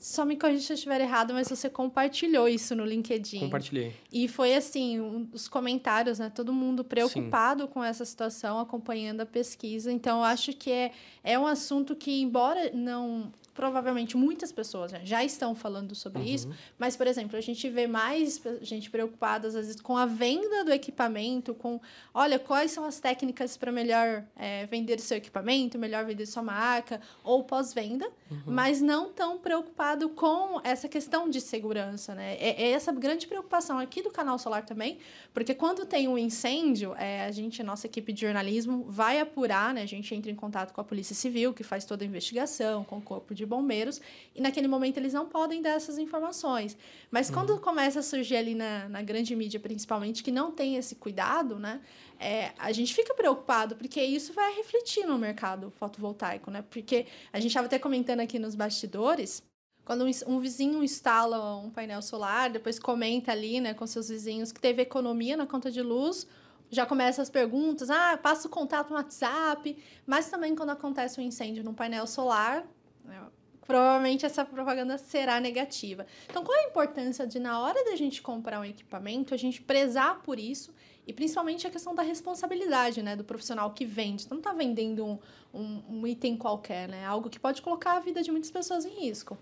só 0.00 0.24
me 0.24 0.34
corrija 0.36 0.62
se 0.62 0.72
eu 0.72 0.74
estiver 0.74 1.00
errado, 1.02 1.34
mas 1.34 1.46
você 1.48 1.68
compartilhou 1.68 2.48
isso 2.48 2.74
no 2.74 2.86
LinkedIn. 2.86 3.40
Compartilhei. 3.40 3.94
E 4.10 4.26
foi 4.26 4.54
assim, 4.54 4.98
um, 4.98 5.28
os 5.30 5.46
comentários, 5.46 6.18
né? 6.18 6.32
Todo 6.34 6.54
mundo 6.54 6.82
preocupado 6.82 7.64
Sim. 7.64 7.68
com 7.68 7.84
essa 7.84 8.04
situação, 8.06 8.58
acompanhando 8.58 9.20
a 9.20 9.26
pesquisa. 9.26 9.92
Então, 9.92 10.18
eu 10.18 10.24
acho 10.24 10.54
que 10.54 10.72
é, 10.72 10.92
é 11.22 11.38
um 11.38 11.46
assunto 11.46 11.94
que, 11.94 12.22
embora 12.22 12.70
não 12.72 13.30
provavelmente 13.60 14.16
muitas 14.16 14.50
pessoas 14.50 14.90
já 15.04 15.22
estão 15.22 15.54
falando 15.54 15.94
sobre 15.94 16.22
uhum. 16.22 16.28
isso, 16.28 16.50
mas, 16.78 16.96
por 16.96 17.06
exemplo, 17.06 17.36
a 17.36 17.42
gente 17.42 17.68
vê 17.68 17.86
mais 17.86 18.40
gente 18.62 18.90
preocupada, 18.90 19.48
às 19.48 19.52
vezes, 19.52 19.78
com 19.82 19.98
a 19.98 20.06
venda 20.06 20.64
do 20.64 20.72
equipamento, 20.72 21.52
com, 21.52 21.78
olha, 22.14 22.38
quais 22.38 22.70
são 22.70 22.86
as 22.86 22.98
técnicas 22.98 23.58
para 23.58 23.70
melhor 23.70 24.24
é, 24.34 24.64
vender 24.64 24.98
seu 24.98 25.18
equipamento, 25.18 25.78
melhor 25.78 26.06
vender 26.06 26.24
sua 26.24 26.42
marca, 26.42 27.02
ou 27.22 27.44
pós-venda, 27.44 28.10
uhum. 28.30 28.40
mas 28.46 28.80
não 28.80 29.12
tão 29.12 29.36
preocupado 29.36 30.08
com 30.08 30.58
essa 30.64 30.88
questão 30.88 31.28
de 31.28 31.38
segurança, 31.38 32.14
né? 32.14 32.36
É, 32.36 32.62
é, 32.62 32.70
essa 32.70 32.90
grande 32.90 33.26
preocupação 33.26 33.78
aqui 33.78 34.00
do 34.00 34.10
canal 34.10 34.38
Solar 34.38 34.64
também, 34.64 34.96
porque 35.34 35.52
quando 35.52 35.84
tem 35.84 36.08
um 36.08 36.16
incêndio, 36.16 36.94
é, 36.96 37.26
a 37.26 37.30
gente, 37.30 37.60
a 37.60 37.64
nossa 37.64 37.86
equipe 37.86 38.10
de 38.10 38.22
jornalismo, 38.22 38.86
vai 38.88 39.20
apurar, 39.20 39.74
né? 39.74 39.82
A 39.82 39.86
gente 39.86 40.14
entra 40.14 40.30
em 40.30 40.34
contato 40.34 40.72
com 40.72 40.80
a 40.80 40.84
Polícia 40.84 41.14
Civil, 41.14 41.52
que 41.52 41.62
faz 41.62 41.84
toda 41.84 42.02
a 42.02 42.06
investigação, 42.06 42.84
com 42.84 42.96
o 42.96 43.02
Corpo 43.02 43.34
de 43.34 43.49
bombeiros, 43.50 44.00
e 44.34 44.40
naquele 44.40 44.68
momento 44.68 44.96
eles 44.96 45.12
não 45.12 45.26
podem 45.26 45.60
dar 45.60 45.72
essas 45.72 45.98
informações. 45.98 46.76
Mas 47.10 47.28
uhum. 47.28 47.34
quando 47.34 47.58
começa 47.60 47.98
a 47.98 48.02
surgir 48.02 48.36
ali 48.36 48.54
na, 48.54 48.88
na 48.88 49.02
grande 49.02 49.36
mídia, 49.36 49.60
principalmente, 49.60 50.22
que 50.22 50.30
não 50.30 50.50
tem 50.50 50.76
esse 50.76 50.94
cuidado, 50.94 51.58
né? 51.58 51.82
É, 52.18 52.52
a 52.58 52.72
gente 52.72 52.94
fica 52.94 53.14
preocupado, 53.14 53.76
porque 53.76 54.02
isso 54.02 54.32
vai 54.32 54.54
refletir 54.54 55.06
no 55.06 55.18
mercado 55.18 55.70
fotovoltaico, 55.70 56.50
né? 56.50 56.64
Porque 56.70 57.06
a 57.32 57.38
gente 57.38 57.50
estava 57.50 57.66
até 57.66 57.78
comentando 57.78 58.20
aqui 58.20 58.38
nos 58.38 58.54
bastidores, 58.54 59.42
quando 59.84 60.04
um, 60.28 60.38
vizinho 60.38 60.84
instala 60.84 61.56
um 61.56 61.68
painel 61.68 62.00
solar, 62.00 62.48
depois 62.48 62.78
comenta 62.78 63.32
ali, 63.32 63.60
né, 63.60 63.74
com 63.74 63.86
seus 63.86 64.08
vizinhos 64.08 64.52
que 64.52 64.60
teve 64.60 64.82
economia 64.82 65.36
na 65.36 65.46
conta 65.46 65.68
de 65.68 65.82
luz, 65.82 66.28
já 66.70 66.86
começa 66.86 67.20
as 67.20 67.28
perguntas, 67.28 67.90
ah, 67.90 68.16
passa 68.16 68.46
o 68.46 68.50
contato 68.50 68.90
no 68.90 68.96
WhatsApp, 68.96 69.76
mas 70.06 70.30
também 70.30 70.54
quando 70.54 70.70
acontece 70.70 71.20
um 71.20 71.24
incêndio 71.24 71.64
num 71.64 71.74
painel 71.74 72.06
solar, 72.06 72.64
né, 73.04 73.20
provavelmente 73.70 74.26
essa 74.26 74.44
propaganda 74.44 74.98
será 74.98 75.38
negativa. 75.38 76.04
Então, 76.28 76.42
qual 76.42 76.58
a 76.58 76.64
importância 76.64 77.24
de, 77.24 77.38
na 77.38 77.60
hora 77.60 77.84
da 77.84 77.94
gente 77.94 78.20
comprar 78.20 78.58
um 78.58 78.64
equipamento, 78.64 79.32
a 79.32 79.36
gente 79.36 79.62
prezar 79.62 80.22
por 80.22 80.40
isso 80.40 80.74
e 81.06 81.12
principalmente 81.12 81.68
a 81.68 81.70
questão 81.70 81.94
da 81.94 82.02
responsabilidade, 82.02 83.00
né, 83.00 83.14
do 83.14 83.22
profissional 83.22 83.70
que 83.70 83.84
vende. 83.84 84.22
Você 84.22 84.28
não 84.28 84.38
está 84.38 84.52
vendendo 84.52 85.06
um, 85.06 85.18
um, 85.54 85.82
um, 85.88 86.06
item 86.06 86.36
qualquer, 86.36 86.88
né, 86.88 87.06
algo 87.06 87.30
que 87.30 87.38
pode 87.38 87.62
colocar 87.62 87.92
a 87.92 88.00
vida 88.00 88.24
de 88.24 88.32
muitas 88.32 88.50
pessoas 88.50 88.84
em 88.84 89.06
risco. 89.06 89.38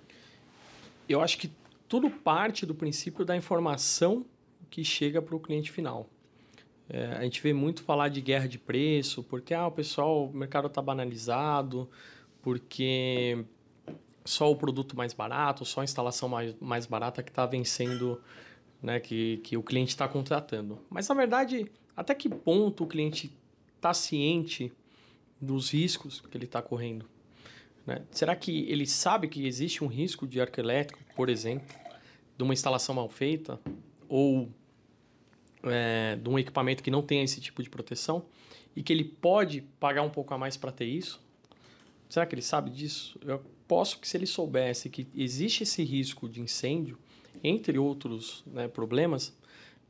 Eu 1.08 1.22
acho 1.22 1.38
que 1.38 1.50
tudo 1.88 2.10
parte 2.10 2.66
do 2.66 2.74
princípio 2.74 3.24
da 3.24 3.34
informação 3.34 4.26
que 4.68 4.84
chega 4.84 5.22
para 5.22 5.34
o 5.34 5.40
cliente 5.40 5.72
final. 5.72 6.06
É, 6.86 7.12
a 7.12 7.22
gente 7.22 7.40
vê 7.40 7.54
muito 7.54 7.82
falar 7.82 8.10
de 8.10 8.20
guerra 8.20 8.46
de 8.46 8.58
preço, 8.58 9.22
porque 9.22 9.54
ah, 9.54 9.66
o 9.66 9.72
pessoal, 9.72 10.26
o 10.26 10.34
mercado 10.34 10.66
está 10.66 10.82
banalizado, 10.82 11.88
porque 12.42 13.42
só 14.28 14.50
o 14.50 14.56
produto 14.56 14.94
mais 14.94 15.14
barato, 15.14 15.64
só 15.64 15.80
a 15.80 15.84
instalação 15.84 16.28
mais, 16.28 16.54
mais 16.60 16.84
barata 16.84 17.22
que 17.22 17.30
está 17.30 17.46
vencendo, 17.46 18.20
né, 18.82 19.00
que, 19.00 19.38
que 19.38 19.56
o 19.56 19.62
cliente 19.62 19.90
está 19.90 20.06
contratando. 20.06 20.78
Mas, 20.90 21.08
na 21.08 21.14
verdade, 21.14 21.70
até 21.96 22.14
que 22.14 22.28
ponto 22.28 22.84
o 22.84 22.86
cliente 22.86 23.32
está 23.76 23.94
ciente 23.94 24.70
dos 25.40 25.70
riscos 25.70 26.20
que 26.20 26.36
ele 26.36 26.44
está 26.44 26.60
correndo? 26.60 27.08
Né? 27.86 28.02
Será 28.10 28.36
que 28.36 28.70
ele 28.70 28.86
sabe 28.86 29.28
que 29.28 29.46
existe 29.46 29.82
um 29.82 29.86
risco 29.86 30.26
de 30.26 30.40
arco 30.40 30.60
elétrico, 30.60 31.00
por 31.16 31.30
exemplo, 31.30 31.74
de 32.36 32.44
uma 32.44 32.52
instalação 32.52 32.94
mal 32.94 33.08
feita 33.08 33.58
ou 34.08 34.50
é, 35.62 36.16
de 36.16 36.28
um 36.28 36.38
equipamento 36.38 36.82
que 36.82 36.90
não 36.90 37.00
tem 37.00 37.22
esse 37.22 37.40
tipo 37.40 37.62
de 37.62 37.70
proteção 37.70 38.26
e 38.76 38.82
que 38.82 38.92
ele 38.92 39.04
pode 39.04 39.62
pagar 39.80 40.02
um 40.02 40.10
pouco 40.10 40.34
a 40.34 40.38
mais 40.38 40.54
para 40.54 40.70
ter 40.70 40.84
isso? 40.84 41.26
Será 42.10 42.26
que 42.26 42.34
ele 42.34 42.42
sabe 42.42 42.70
disso? 42.70 43.18
Eu 43.22 43.42
posso 43.68 44.00
que 44.00 44.08
se 44.08 44.16
ele 44.16 44.26
soubesse 44.26 44.88
que 44.88 45.06
existe 45.14 45.62
esse 45.62 45.84
risco 45.84 46.28
de 46.28 46.40
incêndio, 46.40 46.98
entre 47.44 47.78
outros 47.78 48.42
né, 48.46 48.66
problemas, 48.66 49.36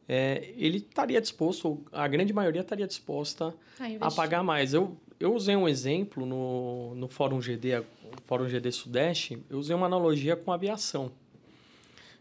é, 0.07 0.53
ele 0.57 0.79
estaria 0.79 1.21
disposto, 1.21 1.83
a 1.93 2.09
grande 2.09 2.33
maioria 2.33 2.63
estaria 2.63 2.87
disposta 2.87 3.55
a, 4.01 4.09
a 4.09 4.11
pagar 4.11 4.43
mais. 4.43 4.75
Eu, 4.75 4.97
eu 5.21 5.35
usei 5.35 5.55
um 5.55 5.69
exemplo 5.69 6.27
no, 6.27 6.95
no 6.95 7.09
Fórum 7.09 7.39
GD, 7.41 7.85
Fórum 8.27 8.47
GD 8.47 8.73
Sudeste, 8.73 9.43
eu 9.49 9.59
usei 9.59 9.75
uma 9.75 9.87
analogia 9.87 10.35
com 10.37 10.53
aviação. 10.53 11.13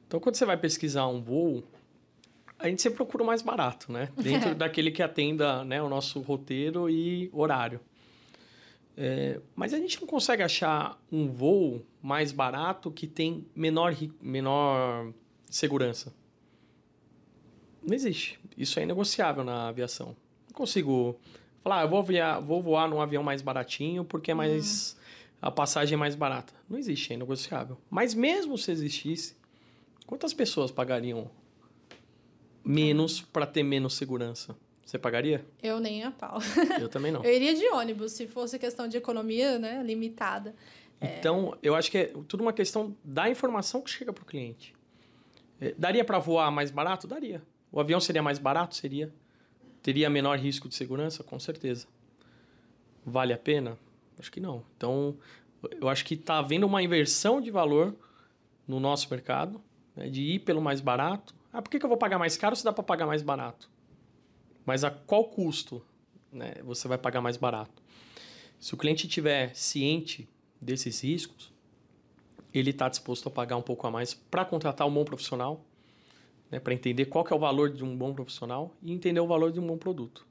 Então, 0.05 0.19
quando 0.19 0.35
você 0.35 0.45
vai 0.45 0.57
pesquisar 0.57 1.07
um 1.07 1.21
voo, 1.21 1.63
a 2.59 2.69
gente 2.69 2.81
sempre 2.81 2.97
procura 2.97 3.23
o 3.23 3.27
mais 3.27 3.41
barato, 3.41 3.91
né? 3.91 4.09
Dentro 4.15 4.53
daquele 4.55 4.91
que 4.91 5.03
atenda 5.03 5.63
né, 5.63 5.81
o 5.81 5.89
nosso 5.89 6.19
roteiro 6.21 6.89
e 6.89 7.29
horário. 7.33 7.79
É, 8.99 9.39
mas 9.55 9.75
a 9.75 9.77
gente 9.77 10.01
não 10.01 10.07
consegue 10.07 10.41
achar 10.41 10.99
um 11.11 11.29
voo 11.29 11.85
mais 12.01 12.31
barato 12.31 12.89
que 12.89 13.05
tem 13.05 13.45
menor, 13.55 13.95
menor 14.19 15.13
segurança. 15.45 16.11
Não 17.83 17.93
existe. 17.93 18.39
Isso 18.57 18.79
é 18.79 18.83
inegociável 18.83 19.43
na 19.43 19.67
aviação. 19.67 20.15
Não 20.47 20.53
consigo 20.53 21.15
falar, 21.63 21.81
ah, 21.81 21.83
eu 21.83 21.89
vou, 21.89 22.01
via, 22.01 22.39
vou 22.39 22.59
voar 22.61 22.89
num 22.89 22.99
avião 22.99 23.21
mais 23.21 23.43
baratinho 23.43 24.03
porque 24.03 24.31
é 24.31 24.33
mais. 24.33 24.93
Uhum. 24.93 24.97
A 25.39 25.51
passagem 25.51 25.93
é 25.93 25.97
mais 25.97 26.15
barata. 26.15 26.51
Não 26.67 26.79
existe, 26.79 27.13
é 27.13 27.15
inegociável. 27.15 27.77
Mas 27.91 28.15
mesmo 28.15 28.57
se 28.57 28.71
existisse, 28.71 29.37
quantas 30.07 30.33
pessoas 30.33 30.71
pagariam 30.71 31.29
menos 32.65 33.21
para 33.21 33.45
ter 33.45 33.61
menos 33.61 33.93
segurança? 33.93 34.57
Você 34.87 34.97
pagaria? 34.97 35.45
Eu 35.61 35.81
nem 35.81 36.05
a 36.05 36.11
pau. 36.11 36.39
Eu 36.79 36.87
também 36.87 37.11
não. 37.11 37.21
eu 37.25 37.33
iria 37.33 37.53
de 37.53 37.67
ônibus, 37.67 38.13
se 38.13 38.25
fosse 38.25 38.57
questão 38.57 38.87
de 38.87 38.95
economia, 38.95 39.59
né, 39.59 39.83
limitada. 39.83 40.55
É. 41.01 41.19
Então, 41.19 41.53
é... 41.55 41.67
eu 41.67 41.75
acho 41.75 41.91
que 41.91 41.97
é 41.97 42.13
tudo 42.25 42.39
uma 42.39 42.53
questão 42.53 42.95
da 43.03 43.29
informação 43.29 43.81
que 43.81 43.89
chega 43.89 44.13
para 44.13 44.23
o 44.23 44.25
cliente. 44.25 44.73
É, 45.59 45.75
daria 45.77 46.05
para 46.05 46.19
voar 46.19 46.49
mais 46.51 46.71
barato? 46.71 47.05
Daria. 47.05 47.43
O 47.69 47.81
avião 47.81 47.99
seria 47.99 48.23
mais 48.23 48.39
barato? 48.39 48.77
Seria. 48.77 49.13
Teria 49.83 50.09
menor 50.09 50.37
risco 50.37 50.69
de 50.69 50.75
segurança? 50.75 51.21
Com 51.21 51.37
certeza. 51.37 51.85
Vale 53.05 53.33
a 53.33 53.37
pena? 53.37 53.77
Acho 54.17 54.31
que 54.31 54.39
não. 54.39 54.63
Então, 54.77 55.17
eu 55.81 55.89
acho 55.89 56.05
que 56.05 56.13
está 56.13 56.37
havendo 56.37 56.65
uma 56.65 56.81
inversão 56.81 57.41
de 57.41 57.51
valor 57.51 57.93
no 58.65 58.79
nosso 58.79 59.09
mercado, 59.11 59.61
né, 59.93 60.07
de 60.09 60.21
ir 60.21 60.39
pelo 60.39 60.61
mais 60.61 60.79
barato. 60.79 61.35
Ah, 61.51 61.61
por 61.61 61.69
que, 61.69 61.77
que 61.77 61.83
eu 61.83 61.89
vou 61.89 61.97
pagar 61.97 62.17
mais 62.17 62.37
caro 62.37 62.55
se 62.55 62.63
dá 62.63 62.71
para 62.71 62.85
pagar 62.85 63.05
mais 63.05 63.21
barato? 63.21 63.69
Mas 64.67 64.83
a 64.83 64.91
qual 64.91 65.23
custo 65.23 65.81
né, 66.29 66.55
você 66.61 66.89
vai 66.89 66.97
pagar 66.97 67.21
mais 67.21 67.37
barato? 67.37 67.81
Se 68.59 68.73
o 68.73 68.77
cliente 68.77 69.07
tiver 69.07 69.55
ciente 69.55 70.27
desses 70.59 71.01
riscos, 71.01 71.53
ele 72.53 72.71
está 72.71 72.89
disposto 72.89 73.29
a 73.29 73.31
pagar 73.31 73.55
um 73.55 73.61
pouco 73.61 73.87
a 73.87 73.91
mais 73.91 74.13
para 74.13 74.43
contratar 74.43 74.85
um 74.85 74.93
bom 74.93 75.05
profissional, 75.05 75.63
né, 76.51 76.59
para 76.59 76.73
entender 76.73 77.05
qual 77.05 77.23
que 77.23 77.31
é 77.31 77.35
o 77.35 77.39
valor 77.39 77.71
de 77.71 77.81
um 77.85 77.95
bom 77.95 78.13
profissional 78.13 78.75
e 78.83 78.91
entender 78.91 79.21
o 79.21 79.27
valor 79.27 79.53
de 79.53 79.59
um 79.61 79.65
bom 79.65 79.77
produto. 79.77 80.27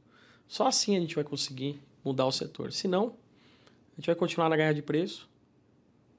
Só 0.47 0.67
assim 0.67 0.95
a 0.95 1.01
gente 1.01 1.15
vai 1.15 1.25
conseguir 1.25 1.81
mudar 2.05 2.27
o 2.27 2.33
setor. 2.33 2.73
Senão, 2.73 3.15
a 3.95 3.97
gente 3.97 4.07
vai 4.07 4.15
continuar 4.15 4.51
na 4.51 4.57
guerra 4.57 4.75
de 4.75 4.83
preço 4.83 5.27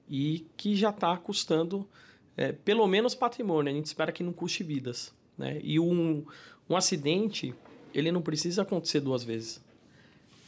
e 0.10 0.48
que 0.58 0.76
já 0.76 0.90
está 0.90 1.16
custando 1.18 1.88
é, 2.36 2.52
pelo 2.52 2.88
menos 2.88 3.14
patrimônio. 3.14 3.72
A 3.72 3.76
gente 3.76 3.86
espera 3.86 4.12
que 4.12 4.24
não 4.24 4.34
custe 4.34 4.64
vidas. 4.64 5.14
Né? 5.38 5.60
E 5.64 5.80
um, 5.80 6.26
um 6.68 6.76
acidente, 6.76 7.54
ele 7.94 8.12
não 8.12 8.22
precisa 8.22 8.62
acontecer 8.62 9.00
duas 9.00 9.24
vezes. 9.24 9.62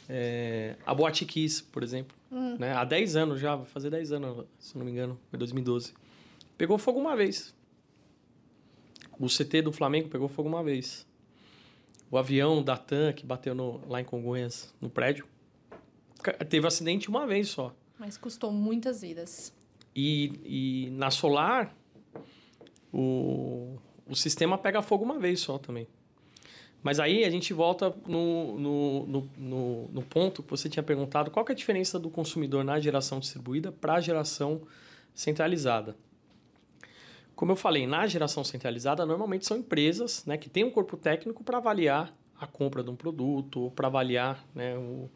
É, 0.08 0.74
a 0.84 0.92
Boate 0.92 1.24
Kiss, 1.24 1.62
por 1.62 1.82
exemplo, 1.82 2.16
hum. 2.32 2.56
né? 2.58 2.72
há 2.72 2.84
10 2.84 3.16
anos 3.16 3.40
já, 3.40 3.54
vai 3.54 3.66
fazer 3.66 3.90
10 3.90 4.12
anos, 4.12 4.44
se 4.58 4.76
não 4.76 4.84
me 4.84 4.90
engano, 4.90 5.18
foi 5.30 5.38
2012. 5.38 5.94
Pegou 6.58 6.76
fogo 6.78 6.98
uma 6.98 7.14
vez. 7.14 7.54
O 9.18 9.26
CT 9.26 9.62
do 9.62 9.72
Flamengo 9.72 10.08
pegou 10.08 10.28
fogo 10.28 10.48
uma 10.48 10.64
vez. 10.64 11.06
O 12.10 12.18
avião 12.18 12.62
da 12.62 12.76
TAM, 12.76 13.12
que 13.12 13.24
bateu 13.24 13.54
no, 13.54 13.80
lá 13.86 14.00
em 14.00 14.04
Congonhas, 14.04 14.74
no 14.80 14.90
prédio, 14.90 15.26
teve 16.48 16.66
acidente 16.66 17.08
uma 17.08 17.26
vez 17.26 17.48
só. 17.48 17.72
Mas 17.98 18.16
custou 18.16 18.50
muitas 18.50 19.02
vidas. 19.02 19.52
E, 19.94 20.86
e 20.86 20.90
na 20.90 21.10
Solar, 21.10 21.74
o, 22.92 23.76
o 24.08 24.16
sistema 24.16 24.58
pega 24.58 24.82
fogo 24.82 25.04
uma 25.04 25.18
vez 25.18 25.40
só 25.40 25.58
também. 25.58 25.86
Mas 26.82 26.98
aí 26.98 27.24
a 27.24 27.30
gente 27.30 27.52
volta 27.52 27.94
no, 28.06 28.58
no, 28.58 29.06
no, 29.06 29.30
no, 29.36 29.88
no 29.88 30.02
ponto 30.02 30.42
que 30.42 30.50
você 30.50 30.68
tinha 30.68 30.82
perguntado, 30.82 31.30
qual 31.30 31.44
é 31.48 31.52
a 31.52 31.54
diferença 31.54 31.98
do 31.98 32.08
consumidor 32.08 32.64
na 32.64 32.80
geração 32.80 33.20
distribuída 33.20 33.70
para 33.70 33.94
a 33.94 34.00
geração 34.00 34.62
centralizada? 35.14 35.94
Como 37.36 37.52
eu 37.52 37.56
falei, 37.56 37.86
na 37.86 38.06
geração 38.06 38.44
centralizada, 38.44 39.04
normalmente 39.04 39.46
são 39.46 39.58
empresas 39.58 40.24
né, 40.26 40.36
que 40.36 40.48
têm 40.48 40.64
um 40.64 40.70
corpo 40.70 40.96
técnico 40.96 41.42
para 41.42 41.58
avaliar 41.58 42.14
a 42.38 42.46
compra 42.46 42.82
de 42.82 42.90
um 42.90 42.96
produto, 42.96 43.60
ou 43.60 43.70
para 43.70 43.86
avaliar 43.86 44.42
né, 44.54 44.76
o, 44.76 45.10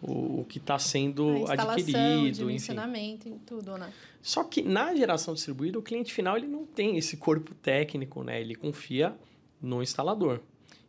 o, 0.00 0.40
o 0.40 0.44
que 0.48 0.58
está 0.58 0.78
sendo 0.78 1.44
a 1.48 1.54
adquirido. 1.54 2.38
dimensionamento, 2.38 3.28
enfim. 3.28 3.40
tudo, 3.44 3.76
né? 3.76 3.92
Só 4.22 4.44
que 4.44 4.62
na 4.62 4.94
geração 4.94 5.34
distribuída, 5.34 5.78
o 5.78 5.82
cliente 5.82 6.12
final 6.12 6.36
ele 6.36 6.46
não 6.46 6.64
tem 6.64 6.96
esse 6.96 7.16
corpo 7.16 7.54
técnico, 7.54 8.22
né? 8.22 8.40
Ele 8.40 8.54
confia 8.54 9.16
no 9.60 9.82
instalador. 9.82 10.40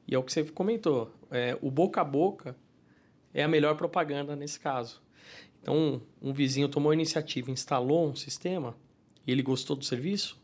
E 0.09 0.15
é 0.15 0.17
o 0.17 0.23
que 0.23 0.33
você 0.33 0.43
comentou, 0.43 1.13
é, 1.29 1.55
o 1.61 1.69
boca 1.69 2.01
a 2.01 2.03
boca 2.03 2.55
é 3.31 3.43
a 3.43 3.47
melhor 3.47 3.75
propaganda 3.75 4.35
nesse 4.35 4.59
caso. 4.59 4.99
Então, 5.61 6.01
um 6.19 6.33
vizinho 6.33 6.67
tomou 6.67 6.89
a 6.89 6.95
iniciativa, 6.95 7.51
instalou 7.51 8.09
um 8.09 8.15
sistema, 8.15 8.75
e 9.27 9.31
ele 9.31 9.43
gostou 9.43 9.75
do 9.75 9.85
serviço, 9.85 10.39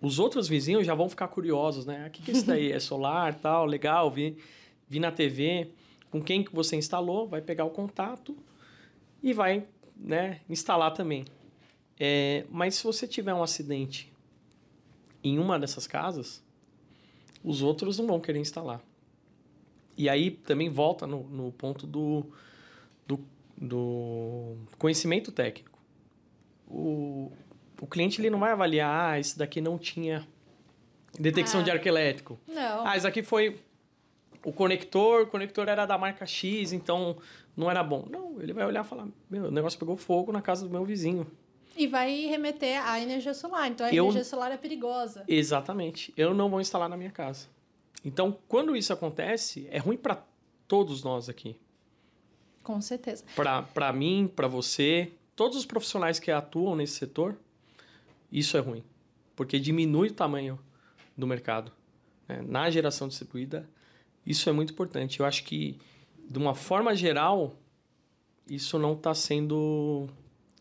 os 0.00 0.18
outros 0.18 0.48
vizinhos 0.48 0.86
já 0.86 0.94
vão 0.94 1.10
ficar 1.10 1.28
curiosos, 1.28 1.84
né? 1.84 2.06
O 2.06 2.10
que, 2.10 2.22
que 2.22 2.30
é 2.30 2.34
isso 2.34 2.46
daí? 2.46 2.72
É 2.72 2.78
solar, 2.78 3.34
tal, 3.34 3.66
legal, 3.66 4.10
vi, 4.10 4.36
vi 4.88 4.98
na 4.98 5.10
TV. 5.10 5.70
Com 6.10 6.22
quem 6.22 6.44
que 6.44 6.54
você 6.54 6.76
instalou, 6.76 7.26
vai 7.26 7.40
pegar 7.40 7.64
o 7.64 7.70
contato 7.70 8.36
e 9.22 9.32
vai 9.32 9.66
né, 9.96 10.40
instalar 10.48 10.92
também. 10.92 11.24
É, 11.98 12.44
mas 12.50 12.76
se 12.76 12.84
você 12.84 13.08
tiver 13.08 13.32
um 13.32 13.42
acidente 13.42 14.12
em 15.22 15.38
uma 15.38 15.58
dessas 15.58 15.86
casas, 15.86 16.43
os 17.44 17.62
outros 17.62 17.98
não 17.98 18.06
vão 18.06 18.18
querer 18.18 18.38
instalar. 18.38 18.80
E 19.96 20.08
aí 20.08 20.30
também 20.30 20.68
volta 20.70 21.06
no, 21.06 21.22
no 21.24 21.52
ponto 21.52 21.86
do, 21.86 22.26
do, 23.06 23.20
do 23.56 24.56
conhecimento 24.78 25.30
técnico. 25.30 25.78
O, 26.66 27.30
o 27.80 27.86
cliente 27.86 28.20
ele 28.20 28.30
não 28.30 28.40
vai 28.40 28.50
avaliar, 28.50 29.12
ah, 29.12 29.20
esse 29.20 29.38
daqui 29.38 29.60
não 29.60 29.78
tinha 29.78 30.26
detecção 31.20 31.60
ah, 31.60 31.62
de 31.62 31.70
arco 31.70 31.86
elétrico. 31.86 32.38
Não. 32.48 32.86
Ah, 32.86 32.96
esse 32.96 33.06
aqui 33.06 33.22
foi 33.22 33.60
o 34.44 34.52
conector, 34.52 35.22
o 35.22 35.26
conector 35.26 35.68
era 35.68 35.86
da 35.86 35.96
marca 35.96 36.26
X, 36.26 36.72
então 36.72 37.16
não 37.56 37.70
era 37.70 37.84
bom. 37.84 38.06
Não, 38.10 38.40
ele 38.40 38.52
vai 38.52 38.64
olhar 38.64 38.84
e 38.84 38.88
falar, 38.88 39.06
meu, 39.30 39.44
o 39.44 39.50
negócio 39.50 39.78
pegou 39.78 39.96
fogo 39.96 40.32
na 40.32 40.42
casa 40.42 40.66
do 40.66 40.70
meu 40.70 40.84
vizinho. 40.84 41.26
E 41.76 41.86
vai 41.86 42.26
remeter 42.26 42.82
à 42.86 43.00
energia 43.00 43.34
solar. 43.34 43.70
Então 43.70 43.86
a 43.86 43.92
eu... 43.92 44.04
energia 44.04 44.24
solar 44.24 44.52
é 44.52 44.56
perigosa. 44.56 45.24
Exatamente. 45.26 46.12
Eu 46.16 46.34
não 46.34 46.48
vou 46.48 46.60
instalar 46.60 46.88
na 46.88 46.96
minha 46.96 47.10
casa. 47.10 47.46
Então, 48.04 48.36
quando 48.46 48.76
isso 48.76 48.92
acontece, 48.92 49.66
é 49.70 49.78
ruim 49.78 49.96
para 49.96 50.22
todos 50.68 51.02
nós 51.02 51.28
aqui. 51.28 51.56
Com 52.62 52.80
certeza. 52.80 53.24
Para 53.72 53.92
mim, 53.92 54.30
para 54.34 54.46
você, 54.46 55.12
todos 55.34 55.56
os 55.56 55.66
profissionais 55.66 56.18
que 56.18 56.30
atuam 56.30 56.76
nesse 56.76 56.94
setor, 56.94 57.36
isso 58.30 58.56
é 58.56 58.60
ruim, 58.60 58.82
porque 59.36 59.58
diminui 59.58 60.08
o 60.08 60.14
tamanho 60.14 60.58
do 61.16 61.26
mercado. 61.26 61.72
Né? 62.28 62.42
Na 62.46 62.70
geração 62.70 63.08
distribuída, 63.08 63.68
isso 64.26 64.48
é 64.48 64.52
muito 64.52 64.72
importante. 64.72 65.20
Eu 65.20 65.26
acho 65.26 65.44
que, 65.44 65.78
de 66.28 66.38
uma 66.38 66.54
forma 66.54 66.94
geral, 66.94 67.54
isso 68.48 68.78
não 68.78 68.94
está 68.94 69.14
sendo 69.14 70.08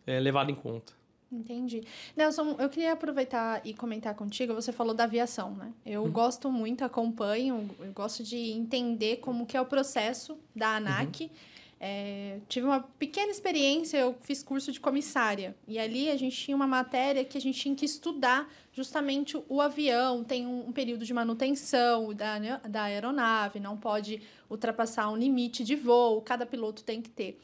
é, 0.05 0.19
levado 0.19 0.51
em 0.51 0.55
conta. 0.55 0.93
Entendi. 1.33 1.83
Nelson, 2.15 2.55
eu 2.59 2.69
queria 2.69 2.93
aproveitar 2.93 3.61
e 3.65 3.73
comentar 3.73 4.13
contigo. 4.15 4.53
Você 4.53 4.71
falou 4.71 4.93
da 4.93 5.05
aviação, 5.05 5.51
né? 5.55 5.73
Eu 5.85 6.03
uhum. 6.03 6.11
gosto 6.11 6.51
muito, 6.51 6.85
acompanho, 6.85 7.69
eu 7.79 7.91
gosto 7.91 8.23
de 8.23 8.37
entender 8.51 9.17
como 9.17 9.45
que 9.45 9.57
é 9.57 9.61
o 9.61 9.65
processo 9.65 10.37
da 10.55 10.75
ANAC. 10.75 11.23
Uhum 11.23 11.53
é, 11.85 12.39
tive 12.47 12.65
uma 12.65 12.79
pequena 12.79 13.29
experiência, 13.29 13.97
eu 13.97 14.15
fiz 14.21 14.41
curso 14.41 14.71
de 14.71 14.79
comissária. 14.79 15.53
E 15.67 15.77
ali 15.77 16.09
a 16.09 16.15
gente 16.15 16.33
tinha 16.37 16.55
uma 16.55 16.65
matéria 16.65 17.25
que 17.25 17.37
a 17.37 17.41
gente 17.41 17.59
tinha 17.59 17.75
que 17.75 17.83
estudar 17.83 18.49
justamente 18.71 19.37
o 19.49 19.59
avião, 19.59 20.23
tem 20.23 20.47
um, 20.47 20.69
um 20.69 20.71
período 20.71 21.03
de 21.03 21.13
manutenção 21.13 22.13
da, 22.13 22.39
da 22.69 22.83
aeronave, 22.83 23.59
não 23.59 23.75
pode 23.75 24.21
ultrapassar 24.49 25.09
um 25.09 25.17
limite 25.17 25.61
de 25.61 25.75
voo, 25.75 26.21
cada 26.21 26.45
piloto 26.45 26.85
tem 26.85 27.01
que 27.01 27.09
ter. 27.09 27.37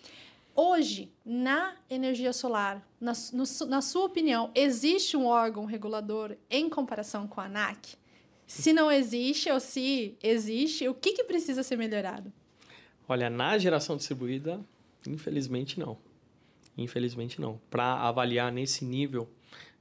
Hoje, 0.62 1.10
na 1.24 1.74
energia 1.89 2.34
solar, 2.34 2.86
na, 3.00 3.13
no, 3.32 3.45
na 3.69 3.82
sua 3.82 4.04
opinião, 4.04 4.52
existe 4.54 5.15
um 5.15 5.26
órgão 5.26 5.63
regulador 5.63 6.36
em 6.50 6.69
comparação 6.69 7.30
com 7.30 7.39
a 7.39 7.45
ANAC? 7.45 7.95
Se 8.45 8.74
não 8.74 8.91
existe 8.91 9.50
ou 9.50 9.58
se 9.62 10.17
existe, 10.22 10.86
o 10.89 10.93
que, 10.93 11.13
que 11.13 11.24
precisa 11.24 11.63
ser 11.63 11.78
melhorado? 11.78 12.30
Olha, 13.08 13.30
na 13.30 13.58
geração 13.58 13.95
distribuída, 13.95 14.60
infelizmente 15.08 15.80
não. 15.80 15.98
Infelizmente 16.78 17.39
não. 17.39 17.58
Para 17.69 17.93
avaliar 17.93 18.52
nesse 18.52 18.84
nível, 18.84 19.30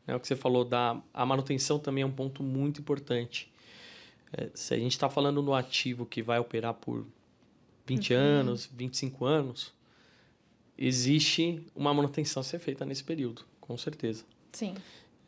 né, 0.06 0.14
o 0.14 0.20
que 0.20 0.28
você 0.28 0.36
falou 0.36 0.64
da 0.64 1.02
a 1.12 1.26
manutenção 1.26 1.80
também 1.80 2.02
é 2.02 2.06
um 2.06 2.12
ponto 2.12 2.40
muito 2.40 2.80
importante. 2.80 3.52
É, 4.32 4.48
se 4.54 4.74
a 4.74 4.78
gente 4.78 4.92
está 4.92 5.10
falando 5.10 5.42
no 5.42 5.54
ativo 5.54 6.06
que 6.06 6.22
vai 6.22 6.38
operar 6.38 6.74
por 6.74 7.04
20 7.84 8.14
uhum. 8.14 8.20
anos, 8.20 8.70
25 8.72 9.24
anos, 9.24 9.76
existe 10.78 11.60
uma 11.74 11.92
manutenção 11.92 12.40
a 12.40 12.44
ser 12.44 12.58
feita 12.60 12.86
nesse 12.86 13.02
período, 13.02 13.44
com 13.60 13.76
certeza. 13.76 14.24
Sim. 14.52 14.74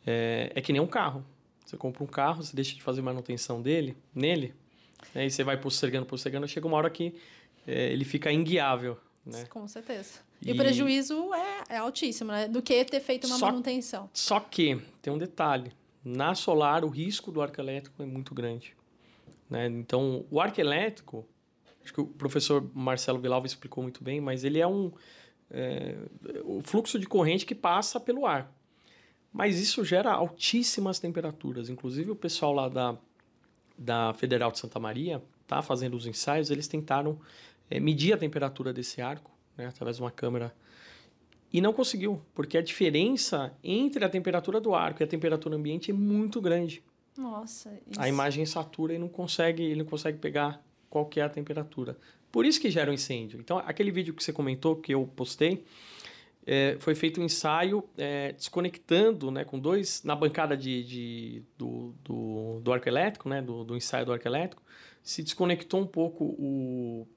É, 0.07 0.51
é 0.55 0.61
que 0.61 0.71
nem 0.71 0.81
um 0.81 0.87
carro. 0.87 1.25
Você 1.65 1.77
compra 1.77 2.03
um 2.03 2.07
carro, 2.07 2.43
você 2.43 2.55
deixa 2.55 2.75
de 2.75 2.81
fazer 2.81 3.01
manutenção 3.01 3.61
dele, 3.61 3.95
nele, 4.13 4.53
né, 5.13 5.25
e 5.25 5.31
você 5.31 5.43
vai 5.43 5.57
postergando, 5.57 6.05
postergando, 6.05 6.47
chega 6.47 6.67
uma 6.67 6.77
hora 6.77 6.89
que 6.89 7.13
é, 7.67 7.91
ele 7.91 8.05
fica 8.05 8.31
inguiável. 8.31 8.97
Né? 9.25 9.45
Com 9.45 9.67
certeza. 9.67 10.19
E, 10.41 10.49
e 10.49 10.53
o 10.53 10.55
prejuízo 10.57 11.33
é, 11.33 11.75
é, 11.75 11.77
altíssimo, 11.77 12.31
né? 12.31 12.47
Do 12.47 12.61
que 12.61 12.83
ter 12.85 12.99
feito 12.99 13.27
uma 13.27 13.37
só, 13.37 13.45
manutenção. 13.47 14.09
Só 14.13 14.39
que 14.39 14.81
tem 15.01 15.13
um 15.13 15.17
detalhe. 15.17 15.71
Na 16.03 16.33
solar, 16.33 16.83
o 16.83 16.89
risco 16.89 17.31
do 17.31 17.41
arco 17.41 17.61
elétrico 17.61 18.01
é 18.01 18.05
muito 18.05 18.33
grande. 18.33 18.75
Né? 19.47 19.67
Então, 19.67 20.25
o 20.31 20.41
arco 20.41 20.59
elétrico, 20.59 21.27
acho 21.83 21.93
que 21.93 22.01
o 22.01 22.07
professor 22.07 22.67
Marcelo 22.73 23.19
Villalva 23.19 23.45
explicou 23.45 23.83
muito 23.83 24.03
bem, 24.03 24.19
mas 24.19 24.43
ele 24.43 24.59
é 24.59 24.65
um 24.65 24.91
é, 25.51 25.97
o 26.43 26.61
fluxo 26.61 26.97
de 26.97 27.05
corrente 27.05 27.45
que 27.45 27.53
passa 27.53 27.99
pelo 27.99 28.25
ar. 28.25 28.51
Mas 29.31 29.59
isso 29.59 29.83
gera 29.85 30.11
altíssimas 30.11 30.99
temperaturas. 30.99 31.69
Inclusive, 31.69 32.11
o 32.11 32.15
pessoal 32.15 32.53
lá 32.53 32.67
da, 32.67 32.97
da 33.77 34.13
Federal 34.13 34.51
de 34.51 34.59
Santa 34.59 34.79
Maria 34.79 35.21
tá 35.47 35.61
fazendo 35.61 35.95
os 35.95 36.05
ensaios, 36.05 36.49
eles 36.49 36.67
tentaram 36.67 37.19
é, 37.69 37.79
medir 37.79 38.13
a 38.13 38.17
temperatura 38.17 38.71
desse 38.71 39.01
arco, 39.01 39.31
né, 39.57 39.67
através 39.67 39.97
de 39.97 40.03
uma 40.03 40.11
câmera, 40.11 40.53
e 41.51 41.59
não 41.59 41.73
conseguiu, 41.73 42.21
porque 42.33 42.57
a 42.57 42.61
diferença 42.61 43.53
entre 43.61 44.05
a 44.05 44.09
temperatura 44.09 44.61
do 44.61 44.73
arco 44.73 45.01
e 45.01 45.03
a 45.03 45.07
temperatura 45.07 45.55
ambiente 45.55 45.91
é 45.91 45.93
muito 45.93 46.39
grande. 46.39 46.81
Nossa. 47.17 47.69
Isso... 47.89 47.99
A 47.99 48.07
imagem 48.07 48.45
satura 48.45 48.93
e 48.93 48.97
não 48.97 49.09
consegue, 49.09 49.63
ele 49.63 49.83
não 49.83 49.85
consegue 49.85 50.17
pegar 50.17 50.63
qual 50.89 51.09
é 51.17 51.21
a 51.21 51.29
temperatura. 51.29 51.97
Por 52.31 52.45
isso 52.45 52.59
que 52.59 52.69
gera 52.69 52.89
um 52.89 52.93
incêndio. 52.93 53.39
Então, 53.39 53.57
aquele 53.59 53.91
vídeo 53.91 54.13
que 54.13 54.23
você 54.23 54.31
comentou, 54.31 54.75
que 54.75 54.93
eu 54.93 55.05
postei, 55.15 55.65
é, 56.45 56.75
foi 56.79 56.95
feito 56.95 57.21
um 57.21 57.23
ensaio 57.23 57.83
é, 57.97 58.31
desconectando, 58.31 59.29
né, 59.29 59.43
com 59.43 59.59
dois, 59.59 60.03
na 60.03 60.15
bancada 60.15 60.57
de, 60.57 60.83
de 60.83 61.43
do, 61.57 61.93
do, 62.03 62.59
do, 62.61 62.73
arco 62.73 62.87
elétrico, 62.87 63.29
né, 63.29 63.41
do, 63.41 63.63
do 63.63 63.75
ensaio 63.75 64.05
do 64.05 64.13
arco 64.13 64.27
elétrico, 64.27 64.63
se 65.03 65.21
desconectou 65.21 65.79
um 65.79 65.85
pouco 65.85 66.23
o, 66.23 67.07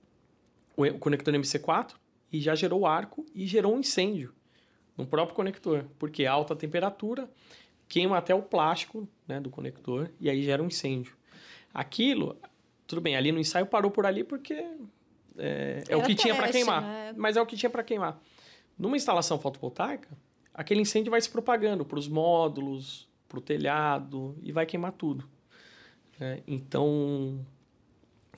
o 0.77 0.99
conector 0.99 1.33
MC4 1.35 1.95
e 2.33 2.41
já 2.41 2.55
gerou 2.55 2.81
o 2.81 2.87
arco 2.87 3.25
e 3.35 3.47
gerou 3.47 3.75
um 3.75 3.81
incêndio 3.81 4.35
no 4.97 5.07
próprio 5.07 5.35
conector, 5.35 5.87
porque 5.99 6.27
alta 6.27 6.55
temperatura 6.55 7.29
queima 7.89 8.17
até 8.17 8.35
o 8.35 8.43
plástico 8.43 9.09
né, 9.27 9.41
do 9.41 9.51
conector 9.51 10.11
e 10.21 10.29
aí 10.29 10.43
gera 10.43 10.63
um 10.63 10.67
incêndio. 10.67 11.17
Aquilo, 11.73 12.37
tudo 12.87 13.01
bem, 13.01 13.17
ali 13.17 13.33
no 13.33 13.39
ensaio 13.39 13.67
parou 13.67 13.91
por 13.91 14.07
ali 14.07 14.23
porque 14.23 14.65
é, 15.39 15.85
é 15.89 15.97
o 15.97 16.03
que 16.03 16.15
tinha 16.15 16.35
para 16.35 16.49
queimar, 16.49 16.83
né? 16.83 17.15
mas 17.17 17.37
é 17.37 17.41
o 17.41 17.47
que 17.47 17.57
tinha 17.57 17.71
para 17.71 17.83
queimar. 17.83 18.21
Numa 18.79 18.97
instalação 18.97 19.39
fotovoltaica, 19.39 20.09
aquele 20.53 20.81
incêndio 20.81 21.11
vai 21.11 21.21
se 21.21 21.31
propagando 21.31 21.85
para 21.85 21.99
os 21.99 22.09
módulos, 22.09 23.09
para 23.29 23.39
o 23.39 23.43
telhado 23.43 24.37
e 24.43 24.53
vai 24.53 24.67
queimar 24.67 24.93
tudo. 24.93 25.29
É, 26.21 26.43
então, 26.47 27.45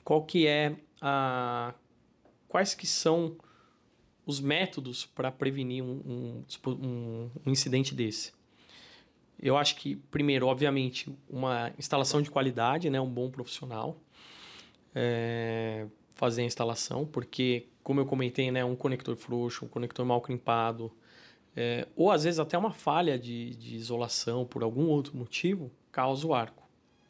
qual 0.03 0.23
que 0.23 0.47
é 0.47 0.75
a 1.01 1.73
quais 2.47 2.73
que 2.73 2.87
são 2.87 3.37
os 4.25 4.39
métodos 4.39 5.05
para 5.05 5.31
prevenir 5.31 5.83
um, 5.83 6.01
um, 6.05 6.45
um, 6.67 7.31
um, 7.45 7.51
incidente 7.51 7.93
desse? 7.93 8.33
Eu 9.39 9.55
acho 9.55 9.75
que, 9.75 9.95
primeiro, 9.95 10.47
obviamente, 10.47 11.15
uma 11.29 11.71
instalação 11.77 12.21
de 12.21 12.31
qualidade, 12.31 12.89
né, 12.89 12.99
um 12.99 13.09
bom 13.09 13.29
profissional, 13.29 14.01
é, 14.95 15.85
fazer 16.17 16.41
a 16.41 16.45
instalação, 16.45 17.05
porque, 17.05 17.67
como 17.83 17.99
eu 18.01 18.05
comentei, 18.05 18.51
né, 18.51 18.65
um 18.65 18.75
conector 18.75 19.15
frouxo, 19.15 19.65
um 19.65 19.67
conector 19.67 20.05
mal 20.05 20.19
crimpado, 20.19 20.91
é, 21.55 21.87
ou 21.95 22.11
às 22.11 22.23
vezes 22.23 22.39
até 22.39 22.57
uma 22.57 22.71
falha 22.71 23.17
de, 23.17 23.55
de, 23.55 23.75
isolação 23.75 24.45
por 24.45 24.63
algum 24.63 24.87
outro 24.87 25.15
motivo, 25.15 25.71
causa 25.91 26.27
o 26.27 26.33
arco. 26.33 26.63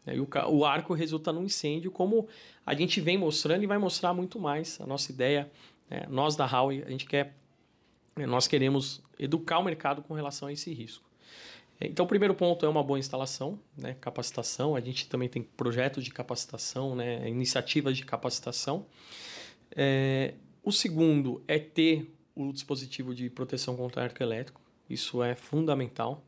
E 0.05 0.19
o, 0.19 0.27
o 0.49 0.65
arco 0.65 0.93
resulta 0.93 1.33
num 1.33 1.43
incêndio, 1.43 1.89
como 1.91 2.27
a 2.65 2.73
gente 2.73 3.01
vem 3.01 3.17
mostrando 3.17 3.63
e 3.63 3.67
vai 3.67 3.77
mostrar 3.77 4.13
muito 4.13 4.39
mais. 4.39 4.79
A 4.79 4.85
nossa 4.85 5.11
ideia, 5.11 5.49
né, 5.89 6.05
nós 6.09 6.35
da 6.35 6.45
Huawei, 6.45 6.83
a 6.83 6.89
gente 6.89 7.05
quer, 7.05 7.35
né, 8.15 8.25
nós 8.25 8.47
queremos 8.47 9.01
educar 9.17 9.59
o 9.59 9.63
mercado 9.63 10.01
com 10.01 10.13
relação 10.13 10.47
a 10.47 10.53
esse 10.53 10.73
risco. 10.73 11.06
Então, 11.79 12.05
o 12.05 12.07
primeiro 12.07 12.33
ponto 12.33 12.65
é 12.65 12.69
uma 12.69 12.83
boa 12.83 12.97
instalação, 12.97 13.59
né, 13.77 13.95
capacitação. 14.01 14.75
A 14.75 14.81
gente 14.81 15.07
também 15.07 15.29
tem 15.29 15.43
projetos 15.43 16.03
de 16.03 16.11
capacitação, 16.11 16.95
né, 16.95 17.29
iniciativas 17.29 17.95
de 17.95 18.03
capacitação. 18.03 18.85
É, 19.75 20.33
o 20.63 20.71
segundo 20.71 21.43
é 21.47 21.59
ter 21.59 22.11
o 22.35 22.51
dispositivo 22.51 23.13
de 23.13 23.29
proteção 23.29 23.75
contra 23.75 24.03
arco 24.03 24.21
elétrico. 24.21 24.61
Isso 24.89 25.21
é 25.21 25.35
fundamental. 25.35 26.23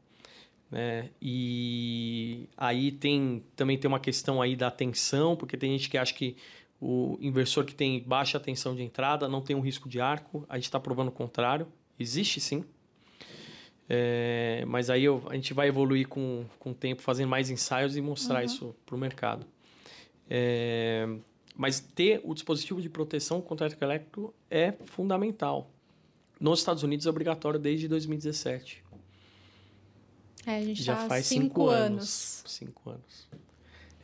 Né? 0.69 1.09
E 1.19 2.47
aí 2.55 2.91
tem 2.91 3.43
também 3.55 3.77
tem 3.77 3.87
uma 3.87 3.99
questão 3.99 4.41
aí 4.41 4.55
da 4.55 4.69
tensão, 4.69 5.35
porque 5.35 5.57
tem 5.57 5.71
gente 5.71 5.89
que 5.89 5.97
acha 5.97 6.13
que 6.13 6.37
o 6.79 7.17
inversor 7.19 7.65
que 7.65 7.73
tem 7.73 8.01
baixa 8.01 8.39
tensão 8.39 8.75
de 8.75 8.83
entrada 8.83 9.27
não 9.27 9.41
tem 9.41 9.55
um 9.55 9.61
risco 9.61 9.89
de 9.89 9.99
arco. 9.99 10.45
A 10.47 10.55
gente 10.55 10.65
está 10.65 10.79
provando 10.79 11.09
o 11.09 11.11
contrário. 11.11 11.67
Existe 11.99 12.39
sim. 12.39 12.63
É, 13.91 14.63
mas 14.67 14.91
aí 14.91 15.03
eu, 15.05 15.23
a 15.27 15.33
gente 15.33 15.51
vai 15.51 15.67
evoluir 15.67 16.07
com, 16.07 16.45
com 16.59 16.69
o 16.69 16.73
tempo, 16.75 17.01
fazendo 17.01 17.27
mais 17.27 17.49
ensaios 17.49 17.97
e 17.97 18.01
mostrar 18.01 18.39
uhum. 18.39 18.45
isso 18.45 18.75
para 18.85 18.95
o 18.95 18.99
mercado. 18.99 19.47
É, 20.29 21.07
mas 21.55 21.79
ter 21.79 22.21
o 22.23 22.35
dispositivo 22.35 22.81
de 22.81 22.89
proteção 22.89 23.41
contra 23.41 23.67
elétrico 23.81 24.31
é 24.49 24.73
fundamental. 24.85 25.71
Nos 26.39 26.59
Estados 26.59 26.83
Unidos 26.83 27.07
é 27.07 27.09
obrigatório 27.09 27.59
desde 27.59 27.87
2017. 27.87 28.83
É, 30.45 30.57
a 30.57 30.61
gente 30.61 30.83
já 30.83 30.95
tá 30.95 31.07
faz 31.07 31.25
cinco, 31.25 31.43
cinco 31.43 31.67
anos. 31.67 31.83
anos. 31.83 32.43
Cinco 32.45 32.89
anos. 32.91 33.27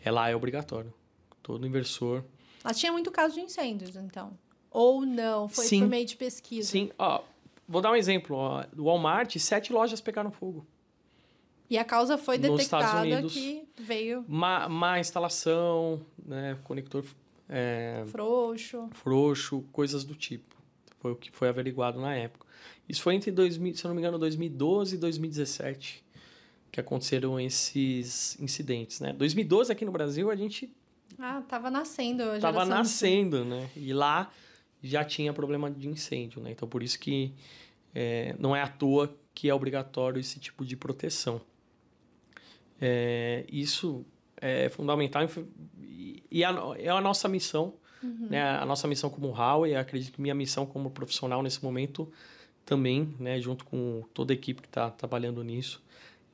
É 0.04 0.12
lá 0.12 0.30
é 0.30 0.36
obrigatório. 0.36 0.93
Todo 1.41 1.65
inversor. 1.65 2.24
Mas 2.63 2.80
tinha 2.80 2.91
muito 2.91 3.12
caso 3.12 3.36
de 3.36 3.41
incêndios, 3.41 3.95
então. 3.95 4.38
Ou 4.71 5.06
não? 5.06 5.48
Foi 5.48 5.65
Sim. 5.65 5.82
por 5.82 5.88
meio 5.88 6.06
de 6.06 6.17
pesquisa? 6.17 6.69
Sim. 6.69 6.91
Ó, 6.98 7.24
vou 7.67 7.82
dar 7.82 7.91
um 7.91 7.95
exemplo. 7.95 8.38
Do 8.73 8.86
Walmart, 8.86 9.38
sete 9.38 9.71
lojas 9.71 10.01
pegaram 10.01 10.32
fogo. 10.32 10.65
E 11.69 11.78
a 11.78 11.84
causa 11.84 12.17
foi 12.17 12.38
detectada 12.38 13.23
que 13.23 13.67
veio... 13.75 14.23
Má, 14.28 14.69
má 14.69 14.99
instalação, 14.99 16.06
né, 16.23 16.58
conector... 16.63 17.04
É, 17.47 18.04
frouxo. 18.08 18.89
Frouxo, 18.91 19.63
coisas 19.71 20.04
do 20.04 20.15
tipo. 20.15 20.56
Foi 20.99 21.12
o 21.12 21.15
que 21.15 21.32
foi 21.32 21.47
averiguado 21.47 21.99
na 21.99 22.15
época. 22.15 22.45
Isso 22.88 23.01
foi 23.01 23.15
entre, 23.15 23.32
2000, 23.32 23.75
se 23.75 23.86
eu 23.86 23.89
não 23.89 23.95
me 23.95 24.01
engano, 24.01 24.17
2012 24.17 24.95
e 24.95 24.97
2017 24.97 26.06
que 26.75 26.80
aconteceram 26.82 27.39
esses 27.39 28.38
incidentes, 28.38 28.99
né? 28.99 29.13
2012 29.13 29.71
aqui 29.71 29.86
no 29.86 29.93
Brasil 29.93 30.30
a 30.30 30.36
gente 30.36 30.69
ah, 31.17 31.41
tava 31.47 31.71
nascendo. 31.71 32.23
A 32.23 32.39
tava 32.39 32.65
nascendo, 32.65 33.45
né? 33.45 33.69
E 33.78 33.93
lá 33.93 34.30
já 34.88 35.04
tinha 35.04 35.34
problema 35.34 35.69
de 35.69 35.88
incêndio, 35.88 36.41
né? 36.41 36.52
Então 36.52 36.67
por 36.67 36.84
isso 36.84 37.00
que 37.00 37.34
é, 37.93 38.36
não 38.39 38.56
é 38.56 38.62
à 38.62 38.67
toa 38.67 39.15
que 39.34 39.50
é 39.50 39.54
obrigatório 39.54 40.19
esse 40.19 40.39
tipo 40.39 40.65
de 40.65 40.76
proteção. 40.78 41.41
É, 42.80 43.45
isso 43.50 44.06
é 44.38 44.69
fundamental 44.69 45.24
e 46.30 46.43
a, 46.43 46.50
é 46.78 46.89
a 46.89 47.02
nossa 47.02 47.28
missão, 47.28 47.74
uhum. 48.04 48.28
né? 48.30 48.41
A 48.41 48.65
nossa 48.65 48.88
missão 48.88 49.10
como 49.10 49.32
Huawei, 49.32 49.76
acredito 49.76 50.13
que 50.13 50.21
minha 50.21 50.36
missão 50.36 50.65
como 50.65 50.89
profissional 50.89 51.41
nesse 51.41 51.63
momento 51.63 52.12
também, 52.65 53.13
né? 53.19 53.39
Junto 53.39 53.63
com 53.65 54.04
toda 54.13 54.34
a 54.34 54.36
equipe 54.36 54.62
que 54.62 54.67
está 54.67 54.89
trabalhando 54.89 55.43
nisso, 55.43 55.82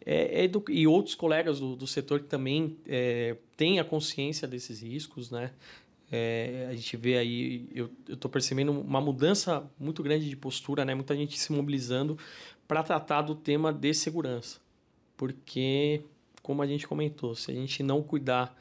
é, 0.06 0.46
é 0.46 0.52
e 0.70 0.88
outros 0.88 1.14
colegas 1.14 1.60
do, 1.60 1.76
do 1.76 1.86
setor 1.86 2.22
que 2.22 2.28
também 2.28 2.78
é, 2.88 3.36
têm 3.56 3.80
a 3.80 3.84
consciência 3.84 4.48
desses 4.48 4.82
riscos, 4.82 5.30
né? 5.30 5.52
É, 6.12 6.68
a 6.70 6.76
gente 6.76 6.98
vê 6.98 7.18
aí, 7.18 7.70
eu 7.74 7.90
estou 8.10 8.30
percebendo 8.30 8.72
uma 8.72 9.00
mudança 9.00 9.64
muito 9.80 10.04
grande 10.04 10.30
de 10.30 10.36
postura, 10.36 10.84
né? 10.84 10.94
Muita 10.94 11.16
gente 11.16 11.40
se 11.40 11.54
mobilizando 11.54 12.18
para 12.68 12.84
tratar 12.84 13.22
do 13.22 13.34
tema 13.34 13.72
de 13.72 13.94
segurança. 13.94 14.60
Porque, 15.16 16.02
como 16.42 16.62
a 16.62 16.68
gente 16.68 16.86
comentou, 16.86 17.34
se 17.34 17.50
a 17.50 17.54
gente 17.54 17.82
não 17.82 18.04
cuidar 18.04 18.54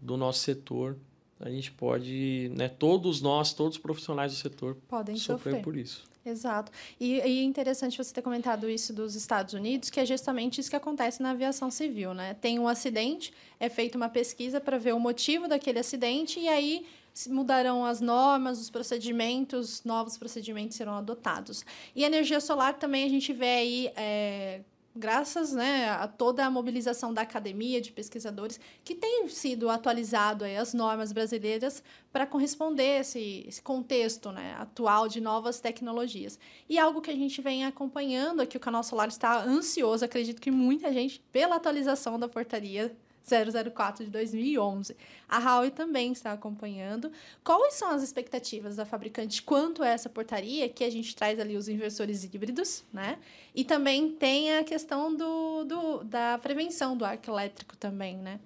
do 0.00 0.16
nosso 0.16 0.40
setor, 0.40 0.96
a 1.38 1.48
gente 1.48 1.70
pode, 1.70 2.50
né? 2.56 2.68
Todos 2.68 3.20
nós, 3.20 3.52
todos 3.52 3.76
os 3.76 3.82
profissionais 3.82 4.32
do 4.32 4.38
setor 4.38 4.76
podem 4.88 5.16
sofrer, 5.16 5.52
sofrer. 5.52 5.62
por 5.62 5.76
isso. 5.76 6.04
Exato. 6.26 6.72
E, 6.98 7.20
é 7.20 7.42
interessante 7.42 7.96
você 7.96 8.12
ter 8.12 8.20
comentado 8.20 8.68
isso 8.68 8.92
dos 8.92 9.14
Estados 9.14 9.54
Unidos, 9.54 9.90
que 9.90 10.00
é 10.00 10.04
justamente 10.04 10.60
isso 10.60 10.68
que 10.68 10.74
acontece 10.74 11.22
na 11.22 11.30
aviação 11.30 11.70
civil, 11.70 12.12
né? 12.12 12.34
Tem 12.34 12.58
um 12.58 12.66
acidente, 12.66 13.32
é 13.60 13.68
feita 13.68 13.96
uma 13.96 14.08
pesquisa 14.08 14.60
para 14.60 14.76
ver 14.76 14.92
o 14.92 14.98
motivo 14.98 15.46
daquele 15.46 15.78
acidente 15.78 16.40
e 16.40 16.48
aí 16.48 16.84
mudarão 17.28 17.84
as 17.84 18.00
normas, 18.00 18.60
os 18.60 18.68
procedimentos, 18.68 19.84
novos 19.84 20.18
procedimentos 20.18 20.76
serão 20.76 20.94
adotados. 20.94 21.64
E 21.94 22.02
energia 22.02 22.40
solar 22.40 22.74
também 22.74 23.04
a 23.04 23.08
gente 23.08 23.32
vê 23.32 23.46
aí 23.46 23.92
é, 23.96 24.60
graças 24.96 25.52
né, 25.52 25.88
a 25.90 26.08
toda 26.08 26.44
a 26.44 26.50
mobilização 26.50 27.12
da 27.12 27.22
academia, 27.22 27.80
de 27.80 27.92
pesquisadores, 27.92 28.58
que 28.82 28.94
tem 28.94 29.28
sido 29.28 29.68
atualizado 29.68 30.44
aí 30.44 30.56
as 30.56 30.74
normas 30.74 31.12
brasileiras 31.12 31.82
para 32.12 32.26
corresponder 32.26 33.00
esse, 33.00 33.44
esse 33.46 33.62
contexto 33.62 34.32
né, 34.32 34.56
atual 34.58 35.08
de 35.08 35.20
novas 35.20 35.60
tecnologias. 35.60 36.38
E 36.68 36.78
algo 36.78 37.00
que 37.00 37.10
a 37.10 37.14
gente 37.14 37.40
vem 37.40 37.64
acompanhando 37.64 38.40
aqui, 38.40 38.56
o 38.56 38.60
Canal 38.60 38.82
Solar 38.82 39.08
está 39.08 39.42
ansioso, 39.42 40.04
acredito 40.04 40.40
que 40.40 40.50
muita 40.50 40.92
gente, 40.92 41.20
pela 41.30 41.56
atualização 41.56 42.18
da 42.18 42.28
portaria 42.28 42.96
004 43.26 44.04
de 44.04 44.10
2011. 44.10 44.96
A 45.28 45.38
Huawei 45.38 45.70
também 45.70 46.12
está 46.12 46.32
acompanhando. 46.32 47.10
Quais 47.42 47.74
são 47.74 47.90
as 47.90 48.02
expectativas 48.02 48.76
da 48.76 48.86
fabricante 48.86 49.42
quanto 49.42 49.82
a 49.82 49.88
essa 49.88 50.08
portaria? 50.08 50.68
Que 50.68 50.84
a 50.84 50.90
gente 50.90 51.14
traz 51.16 51.40
ali 51.40 51.56
os 51.56 51.68
inversores 51.68 52.22
híbridos, 52.22 52.84
né? 52.92 53.18
E 53.54 53.64
também 53.64 54.12
tem 54.12 54.56
a 54.56 54.64
questão 54.64 55.14
do, 55.14 55.64
do 55.64 56.04
da 56.04 56.38
prevenção 56.38 56.96
do 56.96 57.04
arco 57.04 57.28
elétrico 57.30 57.76
também, 57.76 58.16
né? 58.16 58.38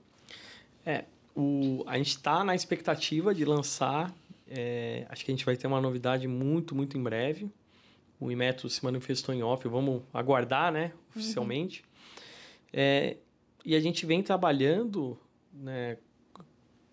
É, 0.85 1.05
o, 1.37 1.85
a 1.87 1.99
gente 1.99 2.17
está 2.17 2.43
na 2.43 2.55
expectativa 2.55 3.35
de 3.35 3.45
lançar. 3.45 4.15
É, 4.49 5.07
acho 5.11 5.25
que 5.25 5.31
a 5.31 5.35
gente 5.35 5.45
vai 5.45 5.57
ter 5.57 5.67
uma 5.67 5.81
novidade 5.81 6.27
muito, 6.27 6.75
muito 6.75 6.97
em 6.97 7.03
breve. 7.03 7.51
O 8.19 8.31
Imetro 8.31 8.69
se 8.69 8.85
manifestou 8.85 9.35
em 9.35 9.43
off, 9.43 9.67
vamos 9.69 10.03
aguardar, 10.13 10.73
né, 10.73 10.93
oficialmente. 11.15 11.81
Uhum. 11.81 11.89
É, 12.73 13.17
e 13.65 13.75
a 13.75 13.81
gente 13.81 14.07
vem 14.07 14.23
trabalhando, 14.23 15.19
né, 15.53 15.99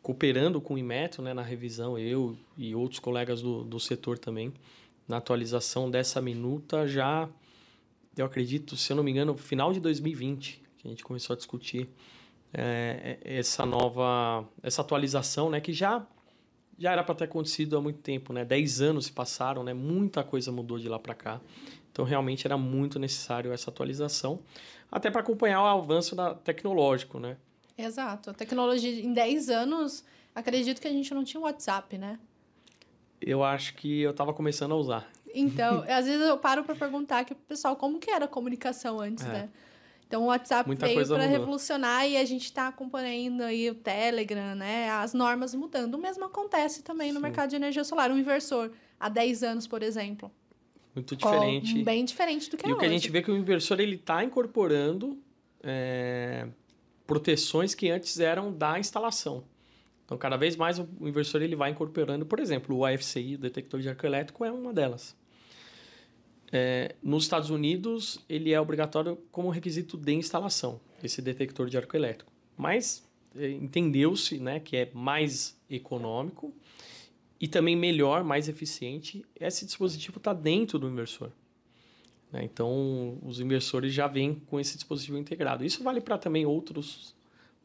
cooperando 0.01 0.61
com 0.61 0.75
o 0.75 0.77
Inmetro 0.77 1.21
né, 1.21 1.33
na 1.33 1.41
revisão, 1.41 1.97
eu 1.97 2.37
e 2.57 2.73
outros 2.75 2.99
colegas 2.99 3.41
do, 3.41 3.63
do 3.63 3.79
setor 3.79 4.17
também, 4.17 4.53
na 5.07 5.17
atualização 5.17 5.89
dessa 5.89 6.21
minuta 6.21 6.87
já, 6.87 7.29
eu 8.15 8.25
acredito, 8.25 8.75
se 8.75 8.91
eu 8.91 8.97
não 8.97 9.03
me 9.03 9.11
engano, 9.11 9.37
final 9.37 9.71
de 9.71 9.79
2020, 9.79 10.61
que 10.77 10.87
a 10.87 10.89
gente 10.89 11.03
começou 11.03 11.33
a 11.33 11.37
discutir 11.37 11.89
é, 12.53 13.17
é, 13.23 13.37
essa 13.37 13.65
nova, 13.65 14.47
essa 14.63 14.81
atualização, 14.81 15.49
né, 15.49 15.61
que 15.61 15.73
já 15.73 16.05
já 16.79 16.91
era 16.91 17.03
para 17.03 17.15
ter 17.15 17.23
acontecido 17.23 17.75
há 17.75 17.81
muito 17.81 17.99
tempo, 17.99 18.31
né? 18.31 18.45
Dez 18.45 18.81
anos 18.81 19.05
se 19.05 19.11
passaram, 19.11 19.63
né? 19.63 19.73
Muita 19.73 20.23
coisa 20.23 20.51
mudou 20.51 20.77
de 20.77 20.87
lá 20.87 20.99
para 20.99 21.15
cá. 21.15 21.41
Então, 21.91 22.05
realmente 22.05 22.45
era 22.45 22.55
muito 22.55 22.99
necessário 22.99 23.51
essa 23.51 23.71
atualização 23.71 24.39
até 24.91 25.09
para 25.11 25.21
acompanhar 25.21 25.61
o 25.61 25.65
avanço 25.65 26.15
da, 26.15 26.33
tecnológico, 26.33 27.19
né? 27.19 27.37
Exato. 27.77 28.31
A 28.31 28.33
tecnologia, 28.33 28.89
em 28.89 29.13
10 29.13 29.49
anos, 29.49 30.03
acredito 30.33 30.81
que 30.81 30.87
a 30.87 30.91
gente 30.91 31.13
não 31.13 31.23
tinha 31.23 31.41
WhatsApp, 31.41 31.97
né? 31.97 32.17
Eu 33.21 33.43
acho 33.43 33.75
que 33.75 34.01
eu 34.01 34.11
estava 34.11 34.33
começando 34.33 34.71
a 34.71 34.75
usar. 34.75 35.07
Então, 35.33 35.83
às 35.89 36.05
vezes 36.05 36.21
eu 36.21 36.37
paro 36.37 36.63
para 36.63 36.75
perguntar 36.75 37.23
que 37.25 37.35
pessoal 37.35 37.75
como 37.75 37.99
que 37.99 38.09
era 38.09 38.25
a 38.25 38.27
comunicação 38.27 38.99
antes, 38.99 39.25
é. 39.25 39.29
né? 39.29 39.49
Então 40.07 40.23
o 40.23 40.27
WhatsApp 40.27 40.65
Muita 40.65 40.85
veio 40.85 41.05
para 41.05 41.25
revolucionar 41.25 42.07
e 42.07 42.15
a 42.15 42.23
gente 42.23 42.45
está 42.45 42.69
acompanhando 42.69 43.41
aí 43.41 43.69
o 43.69 43.75
Telegram, 43.75 44.55
né? 44.55 44.89
As 44.89 45.13
normas 45.13 45.53
mudando. 45.53 45.95
O 45.95 45.97
mesmo 45.97 46.23
acontece 46.23 46.81
também 46.81 47.09
Sim. 47.09 47.15
no 47.15 47.19
mercado 47.19 47.49
de 47.49 47.57
energia 47.57 47.83
solar. 47.83 48.09
Um 48.09 48.17
inversor 48.17 48.71
há 48.97 49.09
10 49.09 49.43
anos, 49.43 49.67
por 49.67 49.83
exemplo, 49.83 50.31
muito 50.97 51.15
diferente. 51.15 51.83
bem 51.83 52.03
diferente 52.03 52.49
do 52.49 52.57
que 52.57 52.67
e 52.67 52.71
é 52.71 52.73
o 52.73 52.77
que 52.77 52.85
a 52.85 52.89
gente 52.89 53.09
vê 53.11 53.19
é 53.19 53.21
que 53.21 53.31
o 53.31 53.37
inversor 53.37 53.79
ele 53.79 53.95
está 53.95 54.23
incorporando 54.23 55.17
é, 55.61 56.47
proteções 57.05 57.75
que 57.75 57.89
antes 57.89 58.19
eram 58.19 58.51
da 58.51 58.79
instalação. 58.79 59.43
Então, 60.05 60.17
cada 60.17 60.37
vez 60.37 60.55
mais 60.55 60.79
o 60.79 60.87
inversor 61.01 61.41
ele 61.41 61.55
vai 61.55 61.69
incorporando, 61.69 62.25
por 62.25 62.39
exemplo, 62.39 62.75
o 62.75 62.85
AFCI, 62.85 63.35
o 63.35 63.37
detector 63.37 63.79
de 63.79 63.89
arco 63.89 64.05
elétrico, 64.05 64.43
é 64.43 64.51
uma 64.51 64.73
delas. 64.73 65.15
É, 66.51 66.95
nos 67.03 67.23
Estados 67.23 67.49
Unidos, 67.49 68.23
ele 68.29 68.53
é 68.53 68.59
obrigatório 68.59 69.17
como 69.31 69.49
requisito 69.49 69.97
de 69.97 70.13
instalação, 70.13 70.79
esse 71.03 71.21
detector 71.21 71.69
de 71.69 71.77
arco 71.77 71.95
elétrico. 71.95 72.31
Mas 72.55 73.05
é, 73.35 73.49
entendeu-se 73.51 74.39
né, 74.39 74.59
que 74.59 74.77
é 74.77 74.89
mais 74.93 75.59
econômico 75.69 76.53
e 77.39 77.47
também 77.47 77.75
melhor, 77.75 78.23
mais 78.23 78.49
eficiente, 78.49 79.23
esse 79.39 79.65
dispositivo 79.65 80.17
está 80.17 80.33
dentro 80.33 80.79
do 80.79 80.89
inversor. 80.89 81.31
Né? 82.31 82.43
Então, 82.43 83.17
os 83.21 83.39
inversores 83.39 83.93
já 83.93 84.07
vêm 84.07 84.35
com 84.47 84.59
esse 84.59 84.75
dispositivo 84.75 85.17
integrado. 85.17 85.63
Isso 85.63 85.83
vale 85.83 86.01
para 86.01 86.17
também 86.17 86.45
outros, 86.45 87.15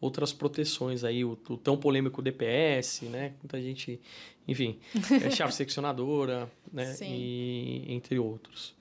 outras 0.01 0.33
proteções 0.33 1.05
aí, 1.05 1.25
o, 1.25 1.39
o, 1.49 1.57
tão 1.57 1.77
polêmico 1.77 2.21
DPS, 2.21 3.03
né? 3.07 3.33
Muita 3.43 3.61
gente, 3.61 4.01
enfim, 4.47 4.79
é 5.23 5.31
chave 5.31 5.55
seccionadora, 5.55 6.51
né? 6.73 6.87
Sim. 6.93 7.11
E, 7.11 7.85
entre 7.89 8.19
outros. 8.19 8.75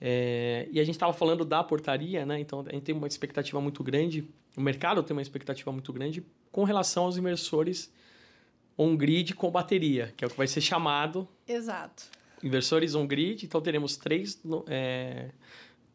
É, 0.00 0.68
e 0.70 0.78
a 0.78 0.84
gente 0.84 0.96
estava 0.96 1.14
falando 1.14 1.44
da 1.44 1.64
portaria, 1.64 2.26
né? 2.26 2.38
Então, 2.38 2.64
a 2.68 2.72
gente 2.72 2.82
tem 2.82 2.94
uma 2.94 3.06
expectativa 3.06 3.60
muito 3.60 3.82
grande, 3.82 4.28
o 4.56 4.60
mercado 4.60 5.02
tem 5.02 5.16
uma 5.16 5.22
expectativa 5.22 5.72
muito 5.72 5.92
grande 5.92 6.22
com 6.52 6.64
relação 6.64 7.04
aos 7.04 7.16
inversores 7.16 7.90
on-grid 8.76 9.34
com 9.34 9.50
bateria, 9.50 10.12
que 10.16 10.24
é 10.24 10.26
o 10.26 10.30
que 10.30 10.36
vai 10.36 10.46
ser 10.46 10.60
chamado. 10.60 11.28
Exato. 11.46 12.04
Inversores 12.42 12.94
on-grid. 12.94 13.44
Então, 13.44 13.60
teremos 13.60 13.96
três, 13.96 14.40
é, 14.66 15.30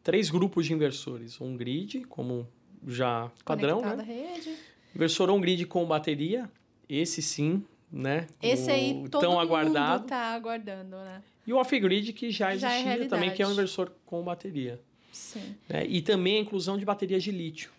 três 0.02 0.30
grupos 0.30 0.66
de 0.66 0.72
inversores. 0.72 1.40
On-grid, 1.40 2.02
como 2.04 2.48
já 2.86 3.30
padrão, 3.44 3.82
Conectado 3.82 4.06
né? 4.06 4.32
Rede. 4.34 4.56
Inversor 4.94 5.30
on-grid 5.30 5.66
com 5.66 5.84
bateria. 5.84 6.50
Esse 6.88 7.22
sim, 7.22 7.64
né? 7.90 8.26
Esse 8.42 8.70
aí 8.70 9.06
todo 9.08 9.20
tão 9.20 9.32
mundo 9.32 9.42
aguardado. 9.42 10.06
tá 10.06 10.34
aguardando, 10.34 10.96
né? 10.96 11.22
E 11.46 11.52
o 11.52 11.56
off-grid, 11.56 12.12
que 12.12 12.30
já 12.30 12.54
existia 12.54 12.96
já 12.96 13.04
é 13.04 13.08
também, 13.08 13.32
que 13.32 13.42
é 13.42 13.46
um 13.46 13.52
inversor 13.52 13.92
com 14.04 14.22
bateria. 14.22 14.80
Sim. 15.12 15.56
Né? 15.68 15.86
E 15.86 16.02
também 16.02 16.38
a 16.38 16.40
inclusão 16.40 16.78
de 16.78 16.84
baterias 16.84 17.22
de 17.22 17.30
lítio 17.30 17.70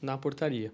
na 0.00 0.18
portaria, 0.18 0.72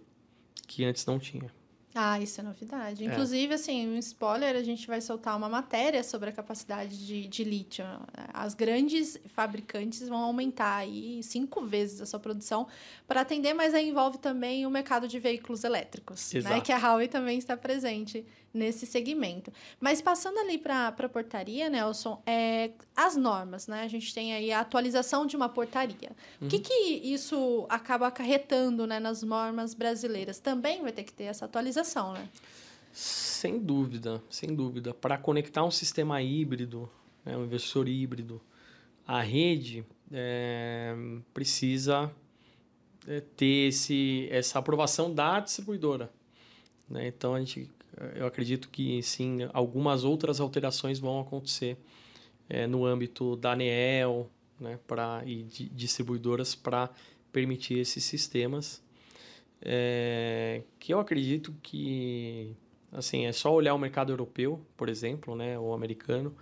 que 0.67 0.85
antes 0.85 1.07
não 1.07 1.19
tinha. 1.19 1.53
Ah, 1.95 2.21
isso 2.21 2.41
é 2.41 2.45
novidade. 2.45 3.03
É. 3.03 3.07
Inclusive, 3.07 3.55
assim, 3.55 3.89
um 3.89 3.99
spoiler, 3.99 4.55
a 4.55 4.63
gente 4.63 4.87
vai 4.87 5.01
soltar 5.01 5.37
uma 5.37 5.49
matéria 5.49 6.05
sobre 6.05 6.31
a 6.31 6.33
capacidade 6.33 7.05
de, 7.05 7.27
de 7.27 7.43
lítio. 7.43 7.85
As 8.33 8.55
grandes 8.55 9.19
fabricantes 9.35 10.09
vão 10.09 10.19
aumentar 10.19 10.77
aí 10.77 11.21
cinco 11.23 11.63
vezes 11.67 12.01
a 12.01 12.07
sua 12.07 12.21
produção 12.21 12.69
para 13.09 13.23
atender, 13.23 13.55
mas 13.55 13.75
aí 13.75 13.89
envolve 13.89 14.19
também 14.19 14.65
o 14.67 14.71
mercado 14.71 15.09
de 15.09 15.19
veículos 15.19 15.65
elétricos, 15.65 16.33
né? 16.35 16.61
Que 16.61 16.73
a 16.73 16.79
Huawei 16.79 17.09
também 17.09 17.39
está 17.39 17.57
presente 17.57 18.25
nesse 18.53 18.87
segmento. 18.87 19.53
Mas 19.81 20.03
passando 20.03 20.39
ali 20.39 20.59
para 20.59 20.89
a 20.89 21.09
portaria, 21.09 21.69
Nelson, 21.69 22.23
é, 22.27 22.73
as 22.95 23.17
normas, 23.17 23.67
né? 23.67 23.83
A 23.83 23.89
gente 23.89 24.13
tem 24.13 24.33
aí 24.33 24.53
a 24.53 24.61
atualização 24.61 25.27
de 25.27 25.37
uma 25.37 25.49
portaria. 25.49 26.11
Uhum. 26.41 26.47
O 26.47 26.51
que, 26.51 26.57
uhum. 26.57 26.63
que 26.63 26.75
isso 27.13 27.67
acaba 27.69 28.09
acarretando 28.09 28.87
né, 28.87 28.99
nas 28.99 29.23
normas 29.23 29.75
brasileiras? 29.75 30.39
Também 30.39 30.83
vai 30.83 30.93
ter 30.93 31.05
que 31.05 31.13
ter 31.13 31.25
essa 31.25 31.45
atualização, 31.45 32.13
né? 32.13 32.29
Sem 32.93 33.59
dúvida, 33.59 34.23
sem 34.29 34.55
dúvida. 34.55 34.93
Para 34.93 35.17
conectar 35.17 35.65
um 35.65 35.71
sistema 35.71 36.21
híbrido, 36.21 36.91
né, 37.25 37.37
um 37.37 37.45
investidor 37.45 37.89
híbrido, 37.89 38.41
a 39.07 39.21
rede 39.21 39.85
é, 40.13 40.95
precisa 41.33 42.13
é, 43.07 43.21
ter 43.21 43.69
esse, 43.69 44.29
essa 44.31 44.59
aprovação 44.59 45.13
da 45.13 45.39
distribuidora. 45.39 46.11
Né? 46.89 47.07
Então, 47.07 47.35
a 47.35 47.39
gente 47.39 47.71
eu 48.15 48.27
acredito 48.27 48.69
que 48.69 49.03
sim, 49.03 49.49
algumas 49.53 50.05
outras 50.05 50.41
alterações 50.41 50.99
vão 50.99 51.21
acontecer 51.21 51.77
é, 52.49 52.67
no 52.67 52.85
âmbito 52.85 53.37
da 53.37 53.53
ANEEL 53.53 54.31
né, 54.59 54.79
pra, 54.87 55.23
e 55.25 55.43
de 55.45 55.69
distribuidoras 55.69 56.55
para 56.55 56.91
permitir 57.33 57.79
esses 57.79 58.05
sistemas. 58.05 58.83
É, 59.63 60.63
que 60.79 60.93
eu 60.93 60.99
acredito 60.99 61.55
que 61.63 62.57
assim 62.91 63.27
é 63.27 63.33
só 63.33 63.53
olhar 63.53 63.75
o 63.75 63.79
mercado 63.79 64.11
europeu, 64.11 64.61
por 64.77 64.89
exemplo, 64.89 65.37
né, 65.37 65.59
o 65.59 65.73
americano, 65.73 66.35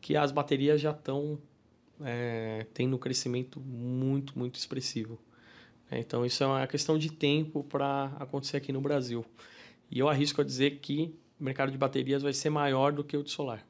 que 0.00 0.16
as 0.16 0.30
baterias 0.30 0.80
já 0.80 0.90
estão 0.90 1.38
é, 2.04 2.66
tendo 2.74 2.96
um 2.96 2.98
crescimento 2.98 3.60
muito, 3.60 4.38
muito 4.38 4.56
expressivo. 4.56 5.18
Então, 5.90 6.26
isso 6.26 6.42
é 6.42 6.46
uma 6.46 6.66
questão 6.66 6.98
de 6.98 7.10
tempo 7.12 7.62
para 7.62 8.06
acontecer 8.18 8.56
aqui 8.56 8.72
no 8.72 8.80
Brasil. 8.80 9.24
E 9.90 9.98
eu 9.98 10.08
arrisco 10.08 10.40
a 10.40 10.44
dizer 10.44 10.78
que 10.78 11.14
o 11.40 11.44
mercado 11.44 11.70
de 11.70 11.78
baterias 11.78 12.22
vai 12.22 12.32
ser 12.32 12.50
maior 12.50 12.92
do 12.92 13.04
que 13.04 13.16
o 13.16 13.22
de 13.22 13.30
solar 13.30 13.64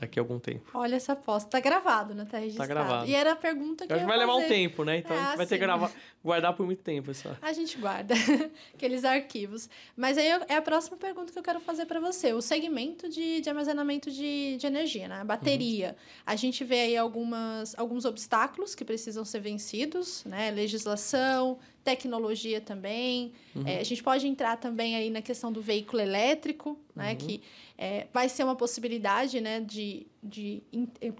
daqui 0.00 0.18
a 0.18 0.22
algum 0.22 0.38
tempo. 0.38 0.70
Olha 0.74 0.96
essa 0.96 1.12
aposta. 1.12 1.50
Tá 1.50 1.60
gravado, 1.60 2.14
né? 2.14 2.26
Tá 2.28 2.38
registrado. 2.38 2.68
Tá 2.68 2.74
gravado. 2.74 3.10
E 3.10 3.14
era 3.14 3.32
a 3.32 3.36
pergunta 3.36 3.86
que 3.86 3.92
eu 3.92 3.96
Acho 3.96 4.04
que 4.04 4.10
vai 4.10 4.18
fazer. 4.18 4.32
levar 4.32 4.44
um 4.44 4.48
tempo, 4.48 4.84
né? 4.84 4.98
Então 4.98 5.16
a 5.16 5.20
gente 5.20 5.36
vai 5.36 5.46
ter 5.46 5.58
que 5.58 5.64
gravar, 5.64 5.92
guardar 6.22 6.54
por 6.54 6.66
muito 6.66 6.82
tempo 6.82 7.10
essa. 7.10 7.38
A 7.40 7.52
gente 7.52 7.78
guarda 7.78 8.14
aqueles 8.74 9.04
arquivos. 9.04 9.68
Mas 9.96 10.18
aí 10.18 10.26
é 10.48 10.56
a 10.56 10.62
próxima 10.62 10.96
pergunta 10.96 11.32
que 11.32 11.38
eu 11.38 11.42
quero 11.42 11.60
fazer 11.60 11.86
para 11.86 12.00
você. 12.00 12.32
O 12.32 12.40
segmento 12.40 13.08
de, 13.08 13.40
de 13.40 13.48
armazenamento 13.48 14.10
de, 14.10 14.56
de 14.56 14.66
energia, 14.66 15.08
né? 15.08 15.20
A 15.20 15.24
bateria. 15.24 15.88
Uhum. 15.90 16.22
A 16.26 16.36
gente 16.36 16.64
vê 16.64 16.80
aí 16.80 16.96
algumas, 16.96 17.78
alguns 17.78 18.04
obstáculos 18.04 18.74
que 18.74 18.84
precisam 18.84 19.24
ser 19.24 19.40
vencidos, 19.40 20.24
né? 20.24 20.50
Legislação, 20.50 21.58
tecnologia 21.84 22.60
também. 22.60 23.32
Uhum. 23.54 23.62
É, 23.66 23.78
a 23.78 23.84
gente 23.84 24.02
pode 24.02 24.26
entrar 24.26 24.56
também 24.56 24.96
aí 24.96 25.10
na 25.10 25.20
questão 25.20 25.52
do 25.52 25.60
veículo 25.60 26.00
elétrico, 26.00 26.78
né? 26.96 27.10
Uhum. 27.10 27.16
Que 27.16 27.42
é, 27.76 28.06
vai 28.12 28.28
ser 28.28 28.42
uma 28.42 28.56
possibilidade 28.56 29.40
né, 29.40 29.60
de, 29.60 30.06
de 30.22 30.62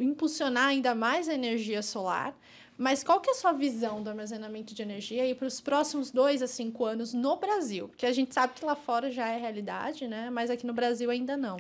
impulsionar 0.01 0.69
ainda 0.69 0.95
mais 0.95 1.29
a 1.29 1.35
energia 1.35 1.83
solar. 1.83 2.35
Mas 2.77 3.05
qual 3.05 3.21
que 3.21 3.31
é 3.31 3.33
a 3.33 3.37
sua 3.37 3.53
visão 3.53 4.03
do 4.03 4.11
armazenamento 4.11 4.75
de 4.75 4.83
energia 4.83 5.33
para 5.37 5.47
os 5.47 5.61
próximos 5.61 6.11
dois 6.11 6.43
a 6.43 6.47
cinco 6.47 6.85
anos 6.85 7.15
no 7.15 7.37
Brasil? 7.37 7.89
Porque 7.89 8.05
a 8.05 8.13
gente 8.13 8.35
sabe 8.35 8.55
que 8.55 8.65
lá 8.65 8.75
fora 8.75 9.13
já 9.13 9.29
é 9.29 9.39
realidade, 9.39 10.09
né? 10.09 10.29
Mas 10.31 10.51
aqui 10.51 10.67
no 10.67 10.73
Brasil 10.73 11.09
ainda 11.09 11.37
não. 11.37 11.57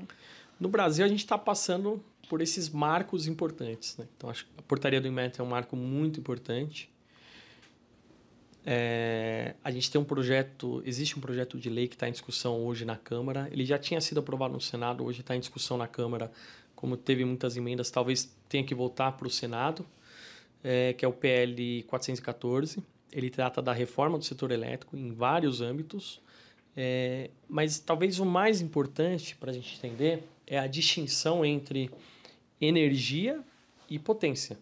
No 0.58 0.68
Brasil, 0.68 1.04
a 1.04 1.08
gente 1.08 1.20
está 1.20 1.38
passando 1.38 2.02
por 2.28 2.40
esses 2.40 2.68
marcos 2.68 3.26
importantes. 3.28 3.96
Né? 3.96 4.06
Então, 4.16 4.28
acho 4.30 4.44
que 4.44 4.50
a 4.58 4.62
portaria 4.62 5.00
do 5.00 5.06
IMET 5.06 5.40
é 5.40 5.44
um 5.44 5.46
marco 5.46 5.76
muito 5.76 6.18
importante. 6.18 6.90
É, 8.66 9.54
a 9.62 9.70
gente 9.70 9.90
tem 9.90 10.00
um 10.00 10.04
projeto, 10.04 10.82
existe 10.86 11.18
um 11.18 11.20
projeto 11.20 11.58
de 11.58 11.68
lei 11.68 11.86
que 11.86 11.94
está 11.94 12.08
em 12.08 12.12
discussão 12.12 12.64
hoje 12.64 12.84
na 12.84 12.96
Câmara. 12.96 13.48
Ele 13.52 13.64
já 13.64 13.78
tinha 13.78 14.00
sido 14.00 14.20
aprovado 14.20 14.54
no 14.54 14.60
Senado, 14.60 15.04
hoje 15.04 15.20
está 15.20 15.36
em 15.36 15.40
discussão 15.40 15.76
na 15.76 15.86
Câmara. 15.86 16.32
Como 16.74 16.96
teve 16.96 17.24
muitas 17.24 17.56
emendas, 17.56 17.90
talvez 17.90 18.34
tenha 18.48 18.64
que 18.64 18.74
voltar 18.74 19.12
para 19.12 19.26
o 19.26 19.30
Senado, 19.30 19.86
é, 20.62 20.94
que 20.94 21.04
é 21.04 21.08
o 21.08 21.12
PL 21.12 21.82
414. 21.84 22.82
Ele 23.12 23.30
trata 23.30 23.60
da 23.60 23.72
reforma 23.72 24.18
do 24.18 24.24
setor 24.24 24.50
elétrico 24.50 24.96
em 24.96 25.12
vários 25.12 25.60
âmbitos, 25.60 26.20
é, 26.76 27.30
mas 27.48 27.78
talvez 27.78 28.18
o 28.18 28.24
mais 28.24 28.60
importante 28.60 29.36
para 29.36 29.50
a 29.50 29.54
gente 29.54 29.76
entender 29.76 30.24
é 30.46 30.58
a 30.58 30.66
distinção 30.66 31.44
entre 31.44 31.90
energia 32.60 33.40
e 33.88 33.98
potência. 33.98 34.58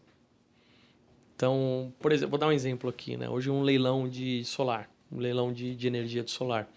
Então, 1.42 1.92
por 1.98 2.12
exemplo, 2.12 2.30
vou 2.30 2.38
dar 2.38 2.46
um 2.46 2.52
exemplo 2.52 2.88
aqui, 2.88 3.16
né? 3.16 3.28
Hoje 3.28 3.50
um 3.50 3.62
leilão 3.62 4.08
de 4.08 4.44
solar, 4.44 4.88
um 5.10 5.18
leilão 5.18 5.52
de, 5.52 5.74
de 5.74 5.88
energia 5.88 6.22
de 6.22 6.30
solar. 6.30 6.68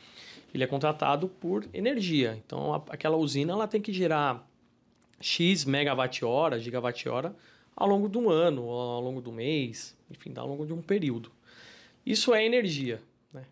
Ele 0.52 0.64
é 0.64 0.66
contratado 0.66 1.28
por 1.28 1.68
energia. 1.72 2.36
Então, 2.44 2.74
a, 2.74 2.78
aquela 2.90 3.16
usina 3.16 3.54
ela 3.54 3.68
tem 3.68 3.80
que 3.80 3.94
gerar 3.94 4.44
X 5.22 5.66
megawatt-hora, 5.66 6.60
gigawatt-hora 6.60 7.36
ao 7.76 7.88
longo 7.88 8.10
do 8.10 8.28
ano, 8.28 8.68
ao 8.68 9.02
longo 9.02 9.22
do 9.22 9.32
mês, 9.32 9.96
enfim, 10.10 10.34
ao 10.36 10.48
longo 10.48 10.66
de 10.66 10.74
um 10.74 10.82
período. 10.82 11.32
Isso 12.04 12.34
é 12.34 12.44
energia. 12.44 13.00
Né? 13.32 13.44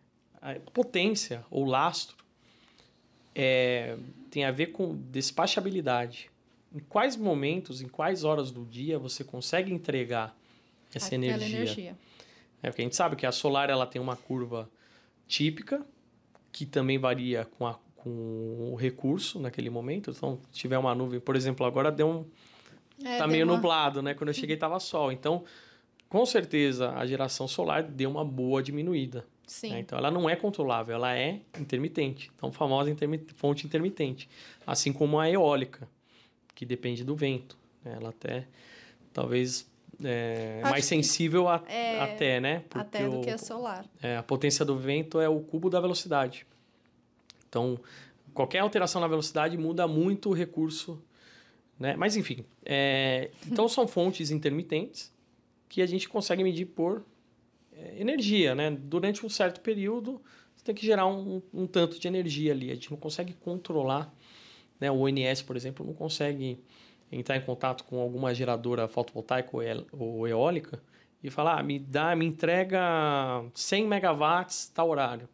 A 0.42 0.56
potência 0.72 1.46
ou 1.52 1.64
lastro 1.64 2.18
é, 3.36 3.98
tem 4.32 4.46
a 4.46 4.52
ver 4.52 4.72
com 4.72 4.96
despachabilidade. 5.12 6.32
Em 6.74 6.80
quais 6.80 7.16
momentos, 7.16 7.84
em 7.84 7.88
quais 7.88 8.24
horas 8.24 8.50
do 8.50 8.66
dia 8.66 8.98
você 8.98 9.24
consegue 9.24 9.72
entregar 9.72 10.36
essa 10.98 11.14
energia? 11.16 11.48
energia. 11.58 11.98
É 12.62 12.70
porque 12.70 12.82
a 12.82 12.86
gente 12.86 12.96
sabe 12.96 13.16
que 13.16 13.26
a 13.26 13.32
solar 13.32 13.70
ela 13.70 13.86
tem 13.86 14.02
uma 14.02 14.16
curva 14.16 14.70
típica 15.28 15.86
que 16.52 16.66
também 16.66 16.98
varia 16.98 17.46
com, 17.46 17.66
a, 17.66 17.78
com 17.96 18.70
o 18.72 18.76
recurso 18.76 19.40
naquele 19.40 19.70
momento. 19.70 20.12
Então, 20.12 20.40
se 20.52 20.60
tiver 20.60 20.78
uma 20.78 20.94
nuvem, 20.94 21.20
por 21.20 21.36
exemplo, 21.36 21.66
agora 21.66 21.92
deu 21.92 22.08
um 22.08 22.26
É, 23.04 23.18
tá 23.18 23.24
deu 23.26 23.28
meio 23.32 23.46
uma- 23.46 23.56
nublado, 23.56 24.02
né? 24.02 24.14
Quando 24.14 24.30
eu 24.30 24.34
cheguei 24.36 24.56
tava 24.56 24.80
sol. 24.80 25.12
Então, 25.12 25.44
com 26.08 26.26
certeza 26.26 26.92
a 26.92 27.06
geração 27.06 27.48
solar 27.48 27.84
deu 27.84 28.10
uma 28.10 28.24
boa 28.24 28.62
diminuída. 28.62 29.26
Sim. 29.48 29.72
né? 29.72 29.80
Então 29.80 29.98
ela 30.00 30.10
não 30.10 30.30
é 30.30 30.36
controlável, 30.38 30.96
ela 30.96 31.14
é 31.18 31.42
intermitente. 31.60 32.32
Então, 32.36 32.50
famosa 32.52 32.96
fonte 33.36 33.66
intermitente. 33.66 34.30
Assim 34.66 34.94
como 34.94 35.20
a 35.20 35.30
eólica, 35.30 35.88
que 36.56 36.66
depende 36.66 37.04
do 37.04 37.14
vento. 37.16 37.58
né? 37.84 37.96
Ela 38.00 38.10
até, 38.10 38.48
talvez, 39.12 39.70
é 40.04 40.62
mais 40.64 40.86
sensível 40.86 41.48
a- 41.48 41.64
é, 41.68 42.00
até, 42.02 42.40
né? 42.40 42.64
Até 42.74 43.08
do 43.08 43.20
o- 43.20 43.22
que 43.22 43.30
a 43.30 43.38
solar. 43.38 43.86
é, 44.02 44.18
a 44.18 44.24
potência 44.24 44.64
do 44.66 44.78
vento 44.78 45.20
é 45.20 45.28
o 45.30 45.40
cubo 45.40 45.70
da 45.70 45.80
velocidade. 45.80 46.46
Então, 47.50 47.80
qualquer 48.34 48.60
alteração 48.60 49.00
na 49.02 49.08
velocidade 49.08 49.58
muda 49.58 49.88
muito 49.88 50.30
o 50.30 50.34
recurso. 50.34 51.02
Né? 51.80 51.96
Mas, 51.96 52.16
enfim. 52.16 52.46
é, 52.66 53.30
então, 53.48 53.68
são 53.68 53.88
fontes 53.88 54.32
intermitentes 54.32 55.12
que 55.70 55.82
a 55.82 55.86
gente 55.86 56.08
consegue 56.08 56.44
medir 56.44 56.66
por 56.66 57.04
é, 57.76 58.00
energia. 58.00 58.54
Né? 58.56 58.72
Durante 58.72 59.26
um 59.26 59.30
certo 59.30 59.60
período, 59.62 60.22
você 60.56 60.64
tem 60.64 60.76
que 60.76 60.86
gerar 60.86 61.08
um, 61.08 61.42
um 61.54 61.66
tanto 61.68 62.00
de 62.00 62.08
energia 62.08 62.52
ali. 62.52 62.72
A 62.72 62.76
gente 62.76 62.92
não 62.92 62.98
consegue 62.98 63.34
controlar. 63.34 64.14
Né? 64.80 64.92
O 64.92 65.00
ONS, 65.00 65.42
por 65.42 65.56
exemplo, 65.56 65.86
não 65.86 65.94
consegue 65.94 66.60
entrar 67.14 67.38
em 67.38 67.42
contato 67.42 67.84
com 67.86 68.00
alguma 68.00 68.34
geradora 68.34 68.88
fotovoltaica 68.88 69.50
ou 69.54 69.62
eó- 69.64 69.86
ou 69.92 70.28
eólica 70.28 70.82
e 71.24 71.30
falar, 71.30 71.60
ah, 71.60 71.64
me 71.64 71.80
dá, 71.80 72.16
me 72.16 72.26
entrega 72.26 72.80
100 73.54 73.88
megawatts 73.88 74.70
tal 74.74 74.90
horário. 74.90 75.30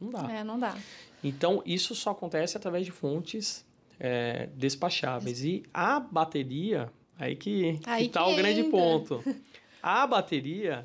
Não 0.00 0.10
dá. 0.10 0.32
É, 0.32 0.42
não 0.44 0.58
dá. 0.58 0.76
Então, 1.22 1.62
isso 1.66 1.94
só 1.94 2.10
acontece 2.10 2.56
através 2.56 2.84
de 2.84 2.90
fontes 2.90 3.64
é, 3.98 4.48
despacháveis. 4.56 5.44
E 5.44 5.62
a 5.74 6.00
bateria, 6.00 6.90
aí 7.18 7.36
que 7.36 7.78
está 8.04 8.26
o 8.26 8.34
grande 8.34 8.64
ponto. 8.64 9.22
A 9.82 10.06
bateria, 10.06 10.84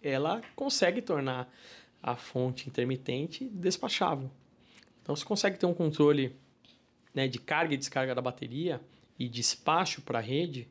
ela 0.00 0.40
consegue 0.54 1.02
tornar 1.02 1.52
a 2.00 2.14
fonte 2.14 2.68
intermitente 2.68 3.44
despachável. 3.48 4.30
Então, 5.02 5.16
você 5.16 5.24
consegue 5.24 5.58
ter 5.58 5.66
um 5.66 5.74
controle 5.74 6.36
né, 7.12 7.26
de 7.26 7.40
carga 7.40 7.74
e 7.74 7.76
descarga 7.76 8.14
da 8.14 8.22
bateria 8.22 8.80
e 9.18 9.28
despacho 9.28 10.02
para 10.02 10.18
a 10.18 10.22
rede 10.22 10.68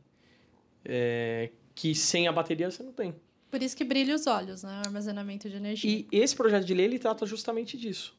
é, 0.86 1.52
que 1.76 1.94
sem 1.94 2.28
a 2.28 2.32
bateria 2.32 2.72
você 2.72 2.82
não 2.82 2.94
tem. 2.94 3.14
Por 3.50 3.62
isso 3.62 3.76
que 3.76 3.84
brilha 3.84 4.16
os 4.16 4.28
olhos, 4.28 4.64
né? 4.64 4.82
O 4.84 4.88
armazenamento 4.88 5.50
de 5.50 5.56
energia. 5.56 5.90
E 5.90 6.08
esse 6.12 6.36
projeto 6.36 6.66
de 6.66 6.74
lei 6.74 6.86
ele 6.86 7.00
trata 7.00 7.26
justamente 7.26 7.78
disso. 7.78 8.16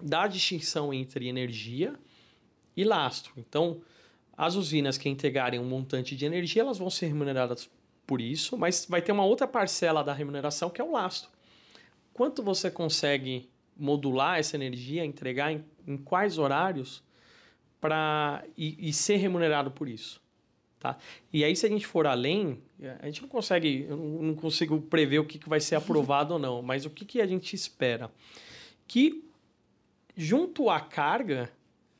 Da 0.00 0.26
distinção 0.26 0.92
entre 0.92 1.28
energia 1.28 1.94
e 2.76 2.84
lastro. 2.84 3.32
Então, 3.36 3.80
as 4.36 4.54
usinas 4.54 4.96
que 4.96 5.08
entregarem 5.08 5.58
um 5.58 5.64
montante 5.64 6.14
de 6.14 6.24
energia, 6.24 6.62
elas 6.62 6.78
vão 6.78 6.88
ser 6.88 7.06
remuneradas 7.06 7.68
por 8.06 8.20
isso, 8.20 8.56
mas 8.56 8.86
vai 8.88 9.02
ter 9.02 9.12
uma 9.12 9.24
outra 9.24 9.46
parcela 9.46 10.02
da 10.02 10.12
remuneração 10.12 10.70
que 10.70 10.80
é 10.80 10.84
o 10.84 10.92
lastro. 10.92 11.30
Quanto 12.12 12.42
você 12.42 12.70
consegue 12.70 13.50
modular 13.76 14.38
essa 14.38 14.56
energia, 14.56 15.04
entregar 15.04 15.52
em, 15.52 15.64
em 15.86 15.96
quais 15.96 16.38
horários 16.38 17.02
para 17.80 18.44
e, 18.56 18.88
e 18.88 18.92
ser 18.92 19.16
remunerado 19.16 19.70
por 19.70 19.88
isso? 19.88 20.20
Tá? 20.78 20.96
E 21.32 21.44
aí, 21.44 21.56
se 21.56 21.66
a 21.66 21.68
gente 21.68 21.86
for 21.86 22.06
além, 22.06 22.62
a 23.00 23.06
gente 23.06 23.22
não 23.22 23.28
consegue, 23.28 23.86
eu 23.88 23.96
não 23.96 24.34
consigo 24.34 24.80
prever 24.80 25.18
o 25.18 25.24
que, 25.24 25.38
que 25.38 25.48
vai 25.48 25.60
ser 25.60 25.74
aprovado 25.74 26.34
ou 26.34 26.38
não, 26.38 26.62
mas 26.62 26.86
o 26.86 26.90
que, 26.90 27.04
que 27.04 27.20
a 27.20 27.26
gente 27.26 27.54
espera? 27.54 28.10
Que 28.86 29.24
junto 30.16 30.70
à 30.70 30.80
carga, 30.80 31.50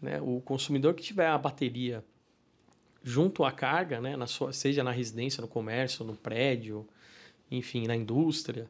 né, 0.01 0.20
o 0.20 0.41
consumidor 0.41 0.95
que 0.95 1.03
tiver 1.03 1.26
a 1.26 1.39
bateria 1.39 2.05
junto 3.03 3.45
à 3.45 3.51
carga, 3.51 4.01
né, 4.01 4.16
na 4.16 4.26
sua, 4.26 4.53
seja 4.53 4.85
na 4.85 4.91
residência, 4.91 5.41
no 5.41 5.49
comércio, 5.49 6.05
no 6.05 6.14
prédio, 6.14 6.87
enfim, 7.51 7.87
na 7.87 7.97
indústria, 7.97 8.68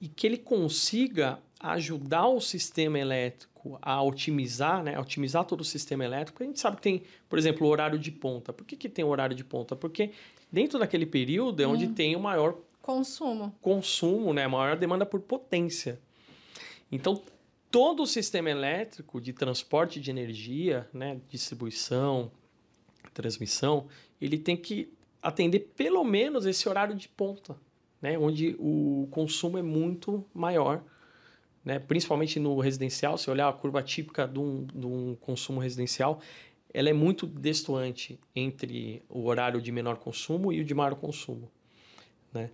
e 0.00 0.08
que 0.08 0.26
ele 0.26 0.38
consiga 0.38 1.38
ajudar 1.60 2.26
o 2.26 2.40
sistema 2.40 2.98
elétrico 2.98 3.78
a 3.82 4.02
otimizar, 4.02 4.82
né, 4.82 4.96
a 4.96 5.00
otimizar 5.00 5.44
todo 5.44 5.60
o 5.60 5.64
sistema 5.64 6.04
elétrico. 6.04 6.32
Porque 6.32 6.44
a 6.44 6.46
gente 6.46 6.60
sabe 6.60 6.76
que 6.76 6.82
tem, 6.82 7.02
por 7.28 7.38
exemplo, 7.38 7.66
o 7.66 7.70
horário 7.70 7.98
de 7.98 8.10
ponta. 8.10 8.52
Por 8.52 8.64
que, 8.64 8.74
que 8.76 8.88
tem 8.88 9.04
o 9.04 9.08
horário 9.08 9.36
de 9.36 9.44
ponta? 9.44 9.76
Porque 9.76 10.12
dentro 10.50 10.78
daquele 10.78 11.04
período 11.04 11.62
é 11.62 11.66
onde 11.66 11.88
tem 11.88 12.16
o 12.16 12.20
maior 12.20 12.56
Consumo. 12.82 13.54
consumo, 13.60 14.32
né, 14.32 14.46
maior 14.48 14.76
demanda 14.76 15.04
por 15.04 15.20
potência. 15.20 16.00
Então, 16.90 17.22
todo 17.70 18.02
o 18.02 18.06
sistema 18.06 18.50
elétrico 18.50 19.20
de 19.20 19.32
transporte 19.32 20.00
de 20.00 20.10
energia, 20.10 20.88
né, 20.92 21.20
distribuição, 21.28 22.32
transmissão, 23.12 23.86
ele 24.20 24.38
tem 24.38 24.56
que 24.56 24.92
atender 25.22 25.70
pelo 25.76 26.02
menos 26.02 26.46
esse 26.46 26.68
horário 26.68 26.94
de 26.94 27.08
ponta, 27.08 27.54
né, 28.00 28.18
onde 28.18 28.56
o 28.58 29.06
consumo 29.10 29.58
é 29.58 29.62
muito 29.62 30.24
maior, 30.32 30.82
né, 31.64 31.78
principalmente 31.78 32.38
no 32.38 32.58
residencial. 32.58 33.18
Se 33.18 33.30
olhar 33.30 33.48
a 33.48 33.52
curva 33.52 33.82
típica 33.82 34.26
de 34.26 34.38
um, 34.38 34.64
de 34.64 34.86
um 34.86 35.14
consumo 35.20 35.60
residencial, 35.60 36.20
ela 36.72 36.88
é 36.88 36.92
muito 36.92 37.26
destoante 37.26 38.18
entre 38.34 39.02
o 39.08 39.24
horário 39.24 39.60
de 39.60 39.72
menor 39.72 39.96
consumo 39.96 40.52
e 40.52 40.60
o 40.60 40.64
de 40.64 40.74
maior 40.74 40.94
consumo. 40.94 41.50
Né? 42.32 42.50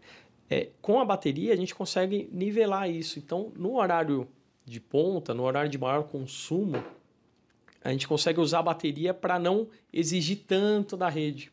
É, 0.48 0.70
com 0.80 1.00
a 1.00 1.04
bateria, 1.04 1.52
a 1.52 1.56
gente 1.56 1.74
consegue 1.74 2.28
nivelar 2.32 2.90
isso. 2.90 3.18
Então, 3.18 3.52
no 3.56 3.76
horário 3.76 4.26
de 4.64 4.80
ponta, 4.80 5.34
no 5.34 5.42
horário 5.42 5.70
de 5.70 5.78
maior 5.78 6.04
consumo, 6.04 6.82
a 7.82 7.92
gente 7.92 8.08
consegue 8.08 8.40
usar 8.40 8.60
a 8.60 8.62
bateria 8.62 9.14
para 9.14 9.38
não 9.38 9.68
exigir 9.92 10.44
tanto 10.46 10.96
da 10.96 11.08
rede. 11.08 11.52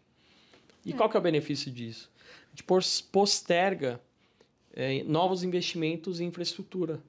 E 0.85 0.91
qual 0.93 1.09
que 1.09 1.15
é 1.15 1.19
o 1.19 1.23
benefício 1.23 1.71
disso? 1.71 2.11
A 2.47 2.49
gente 2.49 2.63
pos- 2.63 3.01
posterga 3.01 4.01
é, 4.73 5.03
novos 5.03 5.43
investimentos 5.43 6.19
em 6.19 6.25
infraestrutura 6.25 7.01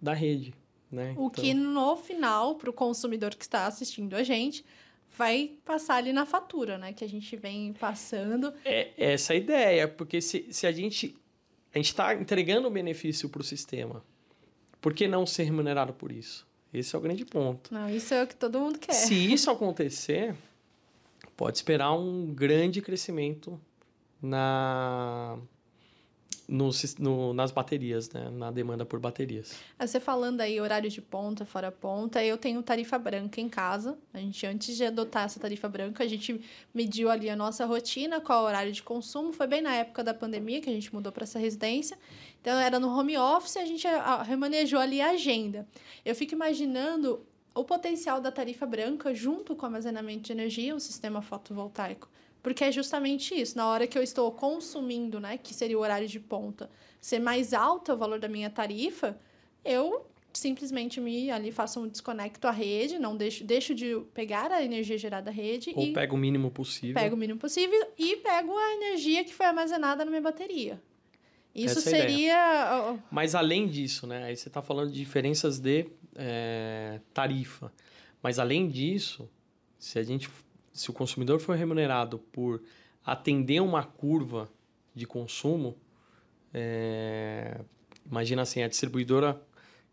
da 0.00 0.12
rede. 0.12 0.54
Né? 0.90 1.14
O 1.18 1.26
Então- 1.26 1.44
que 1.44 1.52
no 1.54 1.96
final, 1.96 2.54
para 2.54 2.70
o 2.70 2.72
consumidor 2.72 3.34
que 3.34 3.44
está 3.44 3.66
assistindo 3.66 4.14
a 4.14 4.22
gente, 4.22 4.64
vai 5.16 5.52
passar 5.64 5.96
ali 5.96 6.12
na 6.12 6.24
fatura, 6.24 6.78
né? 6.78 6.92
Que 6.92 7.04
a 7.04 7.08
gente 7.08 7.36
vem 7.36 7.72
passando. 7.74 8.54
É 8.64 8.90
essa 8.96 9.32
a 9.32 9.36
ideia, 9.36 9.86
porque 9.86 10.20
se, 10.20 10.46
se 10.50 10.66
a 10.66 10.72
gente 10.72 11.14
a 11.74 11.78
gente 11.78 11.88
está 11.88 12.14
entregando 12.14 12.70
benefício 12.70 13.28
para 13.28 13.42
o 13.42 13.44
sistema, 13.44 14.02
por 14.80 14.94
que 14.94 15.06
não 15.06 15.26
ser 15.26 15.42
remunerado 15.44 15.92
por 15.92 16.10
isso? 16.10 16.46
Esse 16.72 16.96
é 16.96 16.98
o 16.98 17.02
grande 17.02 17.24
ponto. 17.26 17.72
Não, 17.72 17.88
isso 17.90 18.14
é 18.14 18.22
o 18.22 18.26
que 18.26 18.34
todo 18.34 18.58
mundo 18.58 18.78
quer. 18.78 18.92
Se 18.94 19.14
isso 19.14 19.50
acontecer, 19.50 20.34
pode 21.36 21.58
esperar 21.58 21.92
um 21.92 22.32
grande 22.34 22.80
crescimento 22.80 23.60
na, 24.20 25.38
no, 26.48 26.70
no, 26.98 27.34
nas 27.34 27.52
baterias, 27.52 28.10
né? 28.10 28.30
na 28.30 28.50
demanda 28.50 28.86
por 28.86 28.98
baterias. 28.98 29.54
Ah, 29.78 29.86
você 29.86 30.00
falando 30.00 30.40
aí 30.40 30.58
horário 30.58 30.88
de 30.88 31.02
ponta, 31.02 31.44
fora 31.44 31.70
ponta, 31.70 32.24
eu 32.24 32.38
tenho 32.38 32.62
tarifa 32.62 32.98
branca 32.98 33.38
em 33.38 33.48
casa. 33.48 33.98
A 34.14 34.18
gente, 34.18 34.46
antes 34.46 34.74
de 34.74 34.84
adotar 34.84 35.26
essa 35.26 35.38
tarifa 35.38 35.68
branca, 35.68 36.02
a 36.02 36.06
gente 36.06 36.40
mediu 36.72 37.10
ali 37.10 37.28
a 37.28 37.36
nossa 37.36 37.66
rotina, 37.66 38.18
qual 38.18 38.44
horário 38.44 38.72
de 38.72 38.82
consumo. 38.82 39.30
Foi 39.30 39.46
bem 39.46 39.60
na 39.60 39.74
época 39.74 40.02
da 40.02 40.14
pandemia 40.14 40.62
que 40.62 40.70
a 40.70 40.72
gente 40.72 40.92
mudou 40.94 41.12
para 41.12 41.24
essa 41.24 41.38
residência. 41.38 41.98
Então, 42.40 42.58
era 42.58 42.80
no 42.80 42.88
home 42.88 43.18
office, 43.18 43.58
a 43.58 43.66
gente 43.66 43.86
remanejou 44.24 44.80
ali 44.80 45.02
a 45.02 45.10
agenda. 45.10 45.68
Eu 46.02 46.14
fico 46.14 46.32
imaginando 46.32 47.20
o 47.54 47.64
potencial 47.64 48.20
da 48.20 48.32
tarifa 48.32 48.64
branca 48.64 49.12
junto 49.12 49.54
com 49.54 49.62
o 49.62 49.66
armazenamento 49.66 50.22
de 50.22 50.32
energia, 50.32 50.74
o 50.74 50.80
sistema 50.80 51.20
fotovoltaico. 51.20 52.08
Porque 52.42 52.64
é 52.64 52.72
justamente 52.72 53.34
isso, 53.34 53.56
na 53.56 53.66
hora 53.66 53.86
que 53.86 53.98
eu 53.98 54.02
estou 54.02 54.30
consumindo, 54.32 55.18
né, 55.18 55.38
que 55.38 55.52
seria 55.52 55.76
o 55.76 55.80
horário 55.80 56.06
de 56.06 56.20
ponta, 56.20 56.70
ser 57.00 57.18
mais 57.18 57.52
alto 57.52 57.92
o 57.92 57.96
valor 57.96 58.18
da 58.18 58.28
minha 58.28 58.48
tarifa, 58.48 59.18
eu 59.64 60.06
simplesmente 60.32 61.00
me 61.00 61.30
ali 61.30 61.50
faço 61.50 61.80
um 61.80 61.88
desconecto 61.88 62.46
à 62.46 62.50
rede, 62.50 62.98
não 62.98 63.16
deixo, 63.16 63.44
deixo 63.44 63.74
de 63.74 64.00
pegar 64.14 64.52
a 64.52 64.62
energia 64.62 64.96
gerada 64.96 65.26
da 65.26 65.30
rede 65.30 65.72
Ou 65.74 65.92
pego 65.92 66.14
o 66.14 66.18
mínimo 66.18 66.50
possível. 66.50 66.94
Pego 66.94 67.16
o 67.16 67.18
mínimo 67.18 67.38
possível 67.38 67.88
e 67.98 68.16
pego 68.16 68.56
a 68.56 68.74
energia 68.74 69.24
que 69.24 69.34
foi 69.34 69.46
armazenada 69.46 70.04
na 70.04 70.10
minha 70.10 70.22
bateria. 70.22 70.80
Isso 71.54 71.78
Essa 71.78 71.90
é 71.90 72.00
seria. 72.00 72.98
Mas 73.10 73.34
além 73.34 73.66
disso, 73.66 74.06
né? 74.06 74.24
Aí 74.24 74.36
você 74.36 74.48
está 74.48 74.62
falando 74.62 74.92
de 74.92 74.98
diferenças 74.98 75.58
de 75.58 75.86
é, 76.14 77.00
tarifa. 77.12 77.72
Mas 78.22 78.38
além 78.38 78.68
disso, 78.68 79.28
se 79.78 79.98
a 79.98 80.02
gente 80.02 80.28
se 80.78 80.90
o 80.90 80.92
consumidor 80.92 81.40
for 81.40 81.56
remunerado 81.56 82.18
por 82.18 82.62
atender 83.04 83.60
uma 83.60 83.82
curva 83.82 84.48
de 84.94 85.06
consumo, 85.06 85.76
é, 86.54 87.60
imagina 88.06 88.42
assim, 88.42 88.62
a 88.62 88.68
distribuidora. 88.68 89.40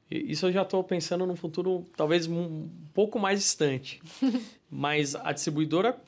Isso 0.10 0.46
eu 0.46 0.52
já 0.52 0.62
estou 0.62 0.84
pensando 0.84 1.26
num 1.26 1.36
futuro 1.36 1.86
talvez 1.98 2.28
um 2.28 2.70
pouco 2.94 3.18
mais 3.18 3.40
distante. 3.40 4.00
mas 4.70 5.16
a 5.16 5.32
distribuidora, 5.32 6.00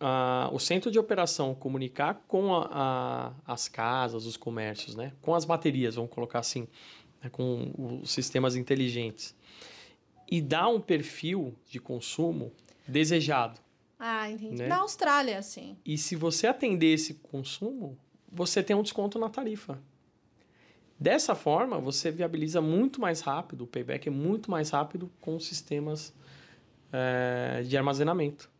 a, 0.00 0.48
o 0.52 0.58
centro 0.58 0.90
de 0.90 0.98
operação 0.98 1.54
comunicar 1.54 2.24
com 2.26 2.54
a, 2.54 2.68
a, 2.72 3.32
as 3.52 3.68
casas, 3.68 4.24
os 4.24 4.36
comércios, 4.36 4.94
né? 4.94 5.12
com 5.20 5.34
as 5.34 5.44
baterias, 5.44 5.96
vamos 5.96 6.10
colocar 6.10 6.38
assim, 6.38 6.66
né? 7.22 7.28
com 7.28 8.00
os 8.02 8.10
sistemas 8.10 8.56
inteligentes, 8.56 9.34
e 10.30 10.40
dar 10.40 10.68
um 10.68 10.80
perfil 10.80 11.54
de 11.68 11.78
consumo 11.78 12.50
desejado. 12.86 13.63
Ah, 14.06 14.30
entendi. 14.30 14.56
Né? 14.56 14.68
Na 14.68 14.80
Austrália, 14.80 15.40
sim. 15.40 15.78
E 15.82 15.96
se 15.96 16.14
você 16.14 16.46
atender 16.46 16.92
esse 16.92 17.14
consumo, 17.14 17.98
você 18.30 18.62
tem 18.62 18.76
um 18.76 18.82
desconto 18.82 19.18
na 19.18 19.30
tarifa. 19.30 19.80
Dessa 21.00 21.34
forma, 21.34 21.80
você 21.80 22.10
viabiliza 22.10 22.60
muito 22.60 23.00
mais 23.00 23.22
rápido, 23.22 23.64
o 23.64 23.66
payback 23.66 24.06
é 24.06 24.10
muito 24.10 24.50
mais 24.50 24.68
rápido 24.68 25.10
com 25.22 25.40
sistemas 25.40 26.14
é, 26.92 27.62
de 27.62 27.78
armazenamento. 27.78 28.50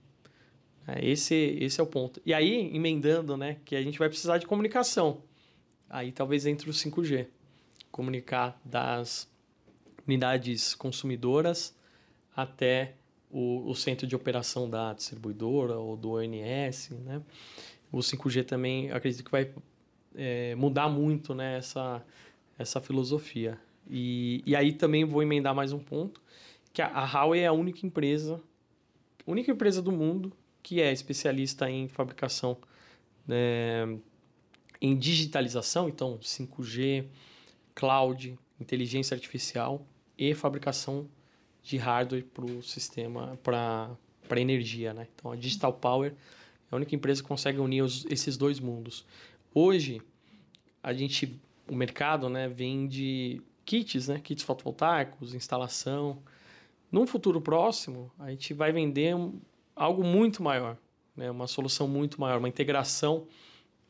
É, 0.88 1.06
esse, 1.06 1.34
esse 1.60 1.78
é 1.78 1.84
o 1.84 1.86
ponto. 1.86 2.22
E 2.24 2.32
aí, 2.32 2.74
emendando, 2.74 3.36
né, 3.36 3.58
que 3.66 3.76
a 3.76 3.82
gente 3.82 3.98
vai 3.98 4.08
precisar 4.08 4.38
de 4.38 4.46
comunicação. 4.46 5.24
Aí 5.90 6.10
talvez 6.10 6.46
entre 6.46 6.70
o 6.70 6.72
5G. 6.72 7.26
Comunicar 7.90 8.58
das 8.64 9.30
unidades 10.06 10.74
consumidoras 10.74 11.76
até 12.34 12.94
o, 13.34 13.68
o 13.68 13.74
centro 13.74 14.06
de 14.06 14.14
operação 14.14 14.70
da 14.70 14.92
distribuidora 14.92 15.76
ou 15.76 15.96
do 15.96 16.12
ONS, 16.12 16.90
né? 17.04 17.20
O 17.90 17.98
5G 17.98 18.44
também, 18.44 18.92
acredito 18.92 19.24
que 19.24 19.30
vai 19.30 19.52
é, 20.14 20.54
mudar 20.54 20.88
muito 20.88 21.34
né, 21.34 21.58
essa, 21.58 22.00
essa 22.56 22.80
filosofia. 22.80 23.58
E, 23.90 24.40
e 24.46 24.54
aí 24.54 24.72
também 24.72 25.04
vou 25.04 25.20
emendar 25.20 25.52
mais 25.52 25.72
um 25.72 25.80
ponto, 25.80 26.22
que 26.72 26.80
a, 26.80 26.86
a 26.86 27.04
Huawei 27.04 27.40
é 27.40 27.46
a 27.46 27.52
única 27.52 27.84
empresa, 27.84 28.40
única 29.26 29.50
empresa 29.50 29.82
do 29.82 29.90
mundo 29.90 30.32
que 30.62 30.80
é 30.80 30.92
especialista 30.92 31.68
em 31.68 31.88
fabricação, 31.88 32.56
né, 33.26 33.98
em 34.80 34.96
digitalização, 34.96 35.88
então 35.88 36.18
5G, 36.18 37.06
cloud, 37.74 38.38
inteligência 38.60 39.14
artificial 39.14 39.84
e 40.16 40.34
fabricação 40.34 41.08
de 41.64 41.78
hardware 41.78 42.24
para 42.24 42.44
o 42.44 42.62
sistema, 42.62 43.38
para 43.42 43.96
a 44.28 44.40
energia. 44.40 44.92
Né? 44.92 45.08
Então, 45.14 45.32
a 45.32 45.36
Digital 45.36 45.72
Power 45.72 46.12
é 46.12 46.14
a 46.74 46.76
única 46.76 46.94
empresa 46.94 47.22
que 47.22 47.28
consegue 47.28 47.58
unir 47.58 47.82
os, 47.82 48.04
esses 48.04 48.36
dois 48.36 48.60
mundos. 48.60 49.04
Hoje, 49.52 50.02
a 50.82 50.92
gente, 50.92 51.40
o 51.66 51.74
mercado 51.74 52.28
né, 52.28 52.46
vende 52.48 53.40
kits, 53.64 54.08
né, 54.08 54.20
kits 54.22 54.44
fotovoltaicos, 54.44 55.34
instalação. 55.34 56.22
Num 56.92 57.06
futuro 57.06 57.40
próximo, 57.40 58.12
a 58.18 58.30
gente 58.30 58.52
vai 58.52 58.70
vender 58.70 59.14
algo 59.74 60.04
muito 60.04 60.42
maior, 60.42 60.76
né, 61.16 61.30
uma 61.30 61.46
solução 61.46 61.88
muito 61.88 62.20
maior, 62.20 62.38
uma 62.38 62.48
integração 62.48 63.26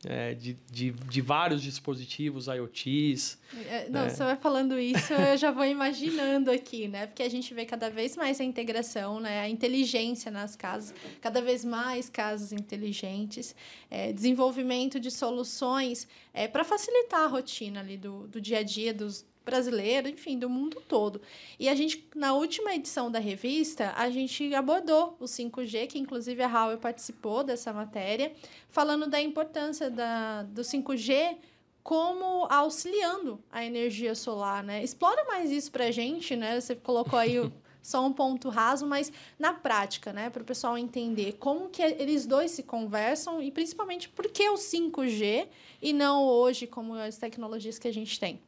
é, 0.06 0.34
de, 0.34 0.54
de, 0.70 0.90
de, 0.90 1.20
vários 1.20 1.62
dispositivos 1.62 2.46
IoTs. 2.46 3.38
É, 3.68 3.88
não, 3.88 4.08
você 4.08 4.22
vai 4.22 4.36
falando 4.36 4.78
isso, 4.78 5.12
eu 5.12 5.36
já 5.36 5.50
vou 5.50 5.64
imaginando 5.64 6.50
aqui, 6.50 6.88
né? 6.88 7.06
Porque 7.06 7.22
a 7.22 7.28
gente 7.28 7.52
vê 7.54 7.64
cada 7.64 7.90
vez 7.90 8.16
mais 8.16 8.40
a 8.40 8.44
integração, 8.44 9.20
né? 9.20 9.40
A 9.40 9.48
inteligência 9.48 10.30
nas 10.30 10.56
casas, 10.56 10.94
cada 11.20 11.40
vez 11.40 11.64
mais 11.64 12.08
casas 12.08 12.52
inteligentes, 12.52 13.54
é, 13.90 14.12
desenvolvimento 14.12 14.98
de 15.00 15.10
soluções 15.10 16.08
é, 16.32 16.48
para 16.48 16.64
facilitar 16.64 17.20
a 17.20 17.26
rotina 17.26 17.80
ali 17.80 17.96
do, 17.96 18.26
do 18.26 18.40
dia 18.40 18.58
a 18.58 18.62
dia 18.62 18.92
dos, 18.92 19.24
brasileiro, 19.44 20.08
enfim, 20.08 20.38
do 20.38 20.48
mundo 20.48 20.82
todo. 20.88 21.20
E 21.58 21.68
a 21.68 21.74
gente, 21.74 22.08
na 22.14 22.34
última 22.34 22.74
edição 22.74 23.10
da 23.10 23.18
revista, 23.18 23.92
a 23.96 24.08
gente 24.10 24.54
abordou 24.54 25.16
o 25.20 25.24
5G, 25.24 25.86
que 25.86 25.98
inclusive 25.98 26.42
a 26.42 26.48
Huawei 26.48 26.76
participou 26.78 27.44
dessa 27.44 27.72
matéria, 27.72 28.32
falando 28.68 29.06
da 29.06 29.20
importância 29.20 29.90
da, 29.90 30.42
do 30.42 30.62
5G 30.62 31.36
como 31.82 32.46
auxiliando 32.50 33.38
a 33.52 33.62
energia 33.62 34.14
solar, 34.14 34.64
né? 34.64 34.82
Explora 34.82 35.22
mais 35.24 35.50
isso 35.50 35.70
pra 35.70 35.90
gente, 35.90 36.34
né? 36.34 36.58
Você 36.58 36.74
colocou 36.74 37.18
aí 37.18 37.38
o, 37.38 37.52
só 37.82 38.04
um 38.04 38.12
ponto 38.12 38.48
raso, 38.48 38.86
mas 38.86 39.12
na 39.38 39.52
prática, 39.52 40.10
né, 40.10 40.30
para 40.30 40.40
o 40.40 40.44
pessoal 40.44 40.78
entender 40.78 41.34
como 41.34 41.68
que 41.68 41.82
eles 41.82 42.24
dois 42.24 42.50
se 42.52 42.62
conversam 42.62 43.42
e 43.42 43.50
principalmente 43.50 44.08
por 44.08 44.26
que 44.30 44.48
o 44.48 44.54
5G 44.54 45.46
e 45.82 45.92
não 45.92 46.24
hoje 46.24 46.66
como 46.66 46.94
as 46.94 47.18
tecnologias 47.18 47.78
que 47.78 47.86
a 47.86 47.92
gente 47.92 48.18
tem. 48.18 48.40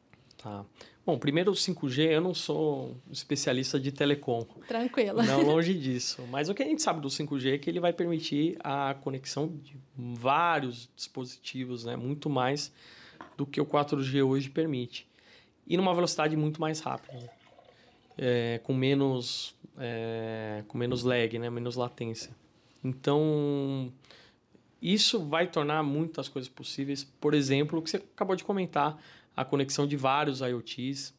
Tá. 0.47 0.65
Bom, 1.05 1.17
primeiro 1.17 1.51
o 1.51 1.53
5G, 1.53 2.11
eu 2.11 2.21
não 2.21 2.33
sou 2.33 2.97
especialista 3.11 3.79
de 3.79 3.91
telecom. 3.91 4.45
Tranquilo. 4.67 5.21
Não, 5.23 5.41
longe 5.43 5.73
disso. 5.73 6.21
Mas 6.29 6.47
o 6.49 6.53
que 6.53 6.63
a 6.63 6.65
gente 6.65 6.81
sabe 6.81 7.01
do 7.01 7.09
5G 7.09 7.53
é 7.53 7.57
que 7.57 7.69
ele 7.69 7.79
vai 7.79 7.91
permitir 7.91 8.57
a 8.61 8.93
conexão 8.93 9.47
de 9.47 9.77
vários 9.95 10.89
dispositivos, 10.95 11.83
né? 11.83 11.95
Muito 11.95 12.29
mais 12.29 12.71
do 13.35 13.45
que 13.45 13.59
o 13.59 13.65
4G 13.65 14.25
hoje 14.25 14.49
permite. 14.49 15.07
E 15.65 15.75
numa 15.75 15.93
velocidade 15.93 16.35
muito 16.35 16.61
mais 16.61 16.79
rápida. 16.79 17.29
É, 18.17 18.59
com 18.63 18.73
menos 18.73 19.53
é, 19.77 20.63
com 20.67 20.77
menos 20.77 21.03
lag, 21.03 21.37
né? 21.39 21.49
Menos 21.49 21.75
latência. 21.75 22.31
Então, 22.83 23.91
isso 24.81 25.25
vai 25.25 25.47
tornar 25.47 25.83
muitas 25.83 26.29
coisas 26.29 26.49
possíveis. 26.49 27.03
Por 27.03 27.33
exemplo, 27.33 27.79
o 27.79 27.81
que 27.81 27.89
você 27.89 27.97
acabou 27.97 28.35
de 28.35 28.43
comentar, 28.43 28.97
a 29.37 29.45
conexão 29.45 29.85
de 29.85 29.95
vários 29.95 30.41
IoTs, 30.41 31.13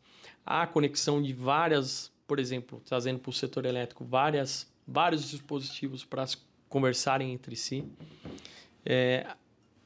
a 0.44 0.66
conexão 0.66 1.22
de 1.22 1.32
várias, 1.32 2.12
por 2.26 2.40
exemplo, 2.40 2.82
trazendo 2.84 3.20
para 3.20 3.30
o 3.30 3.32
setor 3.32 3.64
elétrico, 3.64 4.04
várias, 4.04 4.68
vários 4.84 5.30
dispositivos 5.30 6.04
para 6.04 6.26
conversarem 6.68 7.32
entre 7.32 7.54
si. 7.54 7.84
É, 8.84 9.24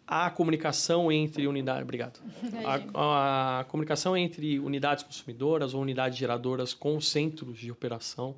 a 0.07 0.31
comunicação 0.31 1.13
entre 1.13 1.47
unidades. 1.47 1.83
Obrigado. 1.83 2.21
A, 2.95 3.61
a, 3.61 3.65
comunicação 3.65 4.17
entre 4.17 4.59
unidades 4.59 5.05
consumidoras 5.05 5.75
ou 5.75 5.83
unidades 5.83 6.17
geradoras 6.17 6.73
com 6.73 6.99
centros 7.03 7.59
de 7.59 7.71
operação. 7.71 8.35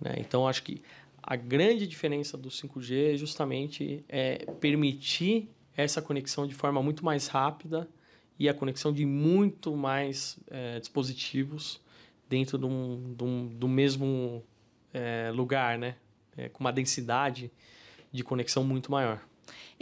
Né? 0.00 0.14
Então, 0.18 0.46
acho 0.46 0.62
que 0.62 0.82
a 1.20 1.34
grande 1.34 1.86
diferença 1.86 2.38
do 2.38 2.48
5G 2.48 3.14
é 3.14 3.16
justamente 3.16 4.04
é 4.08 4.46
permitir 4.60 5.50
essa 5.76 6.00
conexão 6.00 6.46
de 6.46 6.54
forma 6.54 6.80
muito 6.80 7.04
mais 7.04 7.26
rápida 7.26 7.88
e 8.40 8.48
a 8.48 8.54
conexão 8.54 8.90
de 8.90 9.04
muito 9.04 9.76
mais 9.76 10.38
é, 10.50 10.80
dispositivos 10.80 11.78
dentro 12.26 12.56
de 12.56 12.64
um, 12.64 13.14
de 13.14 13.22
um, 13.22 13.46
do 13.48 13.68
mesmo 13.68 14.42
é, 14.94 15.30
lugar, 15.30 15.78
né? 15.78 15.96
É, 16.34 16.48
com 16.48 16.60
uma 16.60 16.72
densidade 16.72 17.52
de 18.10 18.24
conexão 18.24 18.64
muito 18.64 18.90
maior. 18.90 19.20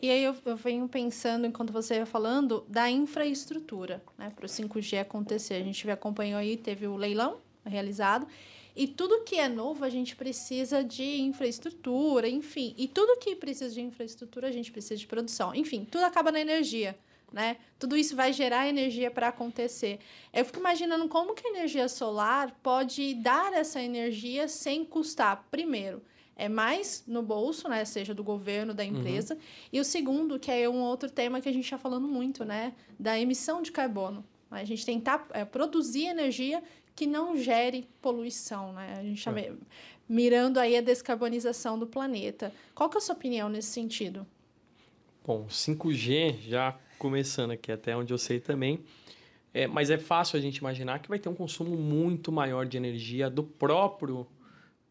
E 0.03 0.11
aí 0.11 0.25
eu, 0.25 0.35
eu 0.45 0.57
venho 0.57 0.89
pensando, 0.89 1.47
enquanto 1.47 1.73
você 1.73 1.97
ia 1.97 2.07
falando, 2.07 2.65
da 2.69 2.91
infraestrutura, 2.91 4.03
né? 4.19 4.33
Para 4.35 4.47
o 4.47 4.49
5G 4.49 5.01
acontecer. 5.03 5.55
A 5.55 5.63
gente 5.63 5.89
acompanhou 5.89 6.41
aí, 6.41 6.57
teve 6.57 6.89
o 6.89 6.97
leilão 6.97 7.39
realizado. 7.65 8.27
E 8.75 8.89
tudo 8.89 9.23
que 9.23 9.37
é 9.37 9.49
novo, 9.49 9.85
a 9.85 9.89
gente 9.89 10.17
precisa 10.17 10.83
de 10.83 11.21
infraestrutura, 11.21 12.29
enfim. 12.29 12.75
E 12.77 12.89
tudo 12.89 13.21
que 13.21 13.37
precisa 13.37 13.73
de 13.73 13.81
infraestrutura, 13.83 14.49
a 14.49 14.53
gente 14.53 14.73
precisa 14.73 14.97
de 14.97 15.07
produção. 15.07 15.55
Enfim, 15.55 15.87
tudo 15.89 16.03
acaba 16.03 16.33
na 16.33 16.41
energia 16.41 16.99
né? 17.33 17.57
Tudo 17.79 17.97
isso 17.97 18.17
vai 18.17 18.33
gerar 18.33 18.69
energia 18.69 19.11
para 19.11 19.29
acontecer. 19.29 19.99
Eu 20.33 20.45
fico 20.45 20.59
imaginando 20.59 21.09
como 21.09 21.35
que 21.35 21.47
a 21.47 21.51
energia 21.51 21.89
solar 21.89 22.57
pode 22.63 23.15
dar 23.15 23.53
essa 23.53 23.83
energia 23.83 24.49
sem 24.49 24.85
custar, 24.85 25.47
primeiro, 25.51 26.03
é 26.39 26.49
mais 26.49 27.03
no 27.07 27.21
bolso, 27.21 27.69
né? 27.69 27.85
Seja 27.85 28.15
do 28.15 28.23
governo, 28.23 28.73
da 28.73 28.85
empresa. 28.85 29.35
Uhum. 29.35 29.41
E 29.73 29.81
o 29.81 29.85
segundo, 29.85 30.39
que 30.39 30.51
é 30.51 30.69
um 30.69 30.81
outro 30.81 31.11
tema 31.11 31.41
que 31.41 31.49
a 31.49 31.53
gente 31.53 31.65
está 31.65 31.77
falando 31.77 32.07
muito, 32.07 32.45
né? 32.45 32.75
Da 32.99 33.19
emissão 33.19 33.61
de 33.61 33.73
carbono. 33.73 34.25
A 34.49 34.65
gente 34.65 34.87
tentar 34.87 35.27
é, 35.33 35.45
produzir 35.45 36.07
energia 36.07 36.63
que 36.95 37.07
não 37.07 37.37
gere 37.37 37.89
poluição, 38.01 38.73
né? 38.73 38.97
A 38.99 39.03
gente 39.03 39.19
está 39.19 39.33
é. 39.39 39.53
mirando 40.09 40.59
aí 40.59 40.77
a 40.77 40.81
descarbonização 40.81 41.77
do 41.77 41.89
planeta. 41.89 42.53
Qual 42.73 42.89
que 42.89 42.97
é 42.97 42.99
a 42.99 43.01
sua 43.01 43.17
opinião 43.17 43.49
nesse 43.49 43.69
sentido? 43.69 44.25
Bom, 45.27 45.47
5G, 45.47 46.39
já 46.41 46.79
começando 46.99 47.53
aqui 47.53 47.73
até 47.73 47.97
onde 47.97 48.13
eu 48.13 48.19
sei 48.19 48.41
também, 48.41 48.81
é, 49.55 49.67
mas 49.67 49.91
é 49.91 49.99
fácil 49.99 50.39
a 50.39 50.41
gente 50.41 50.59
imaginar 50.59 50.99
que 50.99 51.09
vai 51.09 51.19
ter 51.19 51.29
um 51.29 51.35
consumo 51.35 51.77
muito 51.77 52.31
maior 52.31 52.67
de 52.67 52.77
energia 52.77 53.31
do 53.31 53.43
próprio 53.43 54.27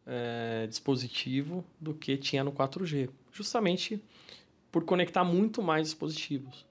é, 0.05 0.65
dispositivo 0.67 1.63
do 1.79 1.93
que 1.93 2.17
tinha 2.17 2.43
no 2.43 2.51
4G, 2.51 3.09
justamente 3.31 4.01
por 4.71 4.83
conectar 4.83 5.23
muito 5.23 5.61
mais 5.61 5.87
dispositivos. 5.87 6.65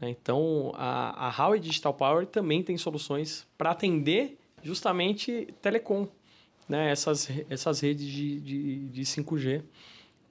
Né? 0.00 0.10
Então, 0.10 0.72
a, 0.74 1.28
a 1.28 1.30
Huawei 1.30 1.60
Digital 1.60 1.92
Power 1.92 2.26
também 2.26 2.62
tem 2.62 2.76
soluções 2.78 3.46
para 3.56 3.72
atender 3.72 4.38
justamente 4.62 5.48
telecom, 5.60 6.08
né? 6.68 6.90
essas, 6.90 7.28
essas 7.50 7.80
redes 7.80 8.06
de, 8.06 8.40
de, 8.40 8.88
de 8.88 9.02
5G 9.02 9.62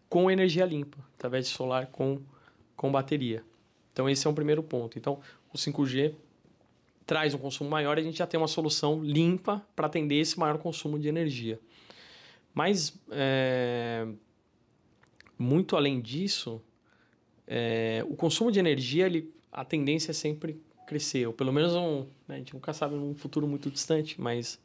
com 0.09 0.31
energia 0.31 0.65
limpa, 0.65 0.97
através 1.15 1.47
de 1.47 1.53
solar 1.53 1.87
com, 1.87 2.21
com 2.75 2.91
bateria. 2.91 3.43
Então, 3.97 4.07
esse 4.07 4.27
é 4.27 4.29
um 4.29 4.33
primeiro 4.35 4.61
ponto. 4.61 4.95
Então, 4.99 5.19
o 5.51 5.57
5G 5.57 6.13
traz 7.03 7.33
um 7.33 7.39
consumo 7.39 7.67
maior 7.67 7.97
e 7.97 8.01
a 8.01 8.03
gente 8.03 8.19
já 8.19 8.27
tem 8.27 8.39
uma 8.39 8.47
solução 8.47 9.03
limpa 9.03 9.65
para 9.75 9.87
atender 9.87 10.17
esse 10.17 10.37
maior 10.37 10.59
consumo 10.59 10.99
de 10.99 11.07
energia. 11.07 11.59
Mas, 12.53 12.95
é, 13.09 14.07
muito 15.35 15.75
além 15.75 15.99
disso, 15.99 16.61
é, 17.47 18.05
o 18.07 18.15
consumo 18.15 18.51
de 18.51 18.59
energia, 18.59 19.07
ele, 19.07 19.33
a 19.51 19.65
tendência 19.65 20.11
é 20.11 20.13
sempre 20.13 20.61
crescer, 20.85 21.25
ou 21.25 21.33
pelo 21.33 21.51
menos 21.51 21.73
um, 21.73 22.05
né, 22.27 22.35
a 22.35 22.37
gente 22.37 22.53
nunca 22.53 22.73
sabe 22.73 22.93
num 22.93 23.15
futuro 23.15 23.47
muito 23.47 23.71
distante, 23.71 24.21
mas 24.21 24.59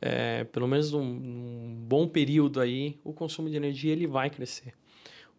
é, 0.00 0.44
pelo 0.44 0.66
menos 0.66 0.90
num, 0.90 1.04
num, 1.04 1.84
bom 1.86 2.08
período 2.08 2.62
aí, 2.62 2.98
o 3.04 3.12
consumo 3.12 3.50
de 3.50 3.56
energia 3.56 3.92
ele 3.92 4.06
vai 4.06 4.30
crescer. 4.30 4.72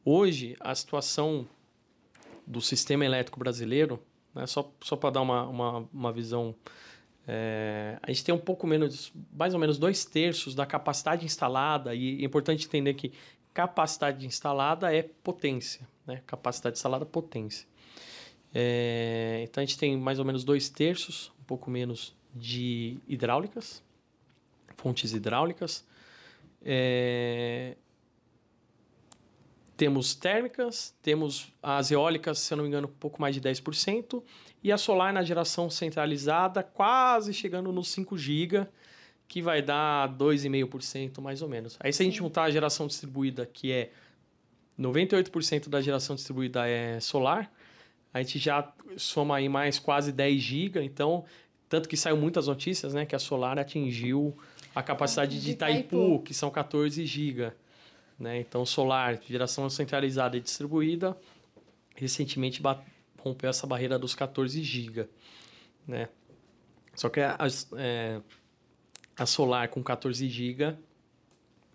Hoje, 0.05 0.55
a 0.59 0.75
situação 0.75 1.47
do 2.49 2.59
sistema 2.59 3.05
elétrico 3.05 3.39
brasileiro, 3.39 4.01
né, 4.33 4.47
só, 4.47 4.69
só 4.81 4.95
para 4.95 5.11
dar 5.11 5.21
uma, 5.21 5.47
uma, 5.47 5.89
uma 5.93 6.11
visão 6.11 6.55
é, 7.31 7.99
a 8.01 8.11
gente 8.11 8.23
tem 8.23 8.33
um 8.33 8.39
pouco 8.39 8.65
menos, 8.65 9.13
mais 9.31 9.53
ou 9.53 9.59
menos 9.59 9.77
dois 9.77 10.03
terços 10.03 10.55
da 10.55 10.65
capacidade 10.65 11.23
instalada, 11.23 11.93
e 11.93 12.23
é 12.23 12.25
importante 12.25 12.65
entender 12.65 12.95
que 12.95 13.13
capacidade 13.53 14.25
instalada 14.25 14.91
é 14.91 15.03
potência, 15.03 15.87
né? 16.07 16.23
capacidade 16.25 16.77
instalada 16.77 17.05
potência. 17.05 17.67
É, 18.51 19.41
então 19.43 19.61
a 19.61 19.65
gente 19.65 19.77
tem 19.77 19.95
mais 19.95 20.17
ou 20.17 20.25
menos 20.25 20.43
dois 20.43 20.69
terços, 20.69 21.31
um 21.39 21.43
pouco 21.43 21.69
menos 21.69 22.15
de 22.33 22.97
hidráulicas, 23.07 23.83
fontes 24.75 25.13
hidráulicas. 25.13 25.85
É, 26.65 27.75
temos 29.79 30.13
térmicas, 30.13 30.93
temos 31.01 31.53
as 31.63 31.89
eólicas, 31.89 32.37
se 32.39 32.53
eu 32.53 32.57
não 32.57 32.65
me 32.65 32.67
engano, 32.67 32.85
um 32.85 32.99
pouco 32.99 33.21
mais 33.21 33.33
de 33.33 33.39
10%, 33.39 34.21
e 34.61 34.73
a 34.73 34.77
solar 34.77 35.13
na 35.13 35.23
geração 35.23 35.69
centralizada, 35.69 36.61
quase 36.61 37.33
chegando 37.33 37.71
nos 37.71 37.87
5 37.87 38.17
GB, 38.17 38.67
que 39.25 39.41
vai 39.41 39.61
dar 39.61 40.09
2,5% 40.17 41.21
mais 41.21 41.41
ou 41.41 41.47
menos. 41.47 41.77
Aí 41.79 41.93
se 41.93 42.01
a 42.01 42.05
gente 42.05 42.17
juntar 42.17 42.43
a 42.43 42.51
geração 42.51 42.87
distribuída, 42.87 43.45
que 43.45 43.71
é 43.71 43.91
98% 44.77 45.69
da 45.69 45.79
geração 45.79 46.13
distribuída 46.13 46.67
é 46.67 46.99
solar, 46.99 47.49
a 48.13 48.21
gente 48.21 48.37
já 48.37 48.69
soma 48.97 49.37
aí 49.37 49.47
mais 49.47 49.79
quase 49.79 50.11
10 50.11 50.41
GB, 50.41 50.83
então, 50.83 51.23
tanto 51.69 51.87
que 51.87 51.95
saiu 51.95 52.17
muitas 52.17 52.47
notícias, 52.47 52.93
né, 52.93 53.05
que 53.05 53.15
a 53.15 53.19
solar 53.19 53.57
atingiu 53.57 54.37
a 54.75 54.83
capacidade 54.83 55.39
de 55.41 55.51
Itaipu, 55.51 55.95
Itaipu. 55.95 56.23
que 56.23 56.33
são 56.33 56.51
14 56.51 57.05
GB. 57.05 57.53
Né? 58.19 58.39
Então, 58.39 58.65
solar, 58.65 59.19
geração 59.27 59.69
centralizada 59.69 60.35
e 60.35 60.41
distribuída, 60.41 61.17
recentemente 61.95 62.61
rompeu 63.17 63.49
essa 63.49 63.65
barreira 63.65 63.97
dos 63.97 64.13
14 64.13 64.61
GB, 64.61 65.07
né? 65.87 66.09
Só 66.95 67.07
que 67.07 67.21
a, 67.21 67.37
é, 67.77 68.21
a 69.15 69.25
solar 69.25 69.69
com 69.69 69.81
14 69.81 70.27
GB 70.27 70.77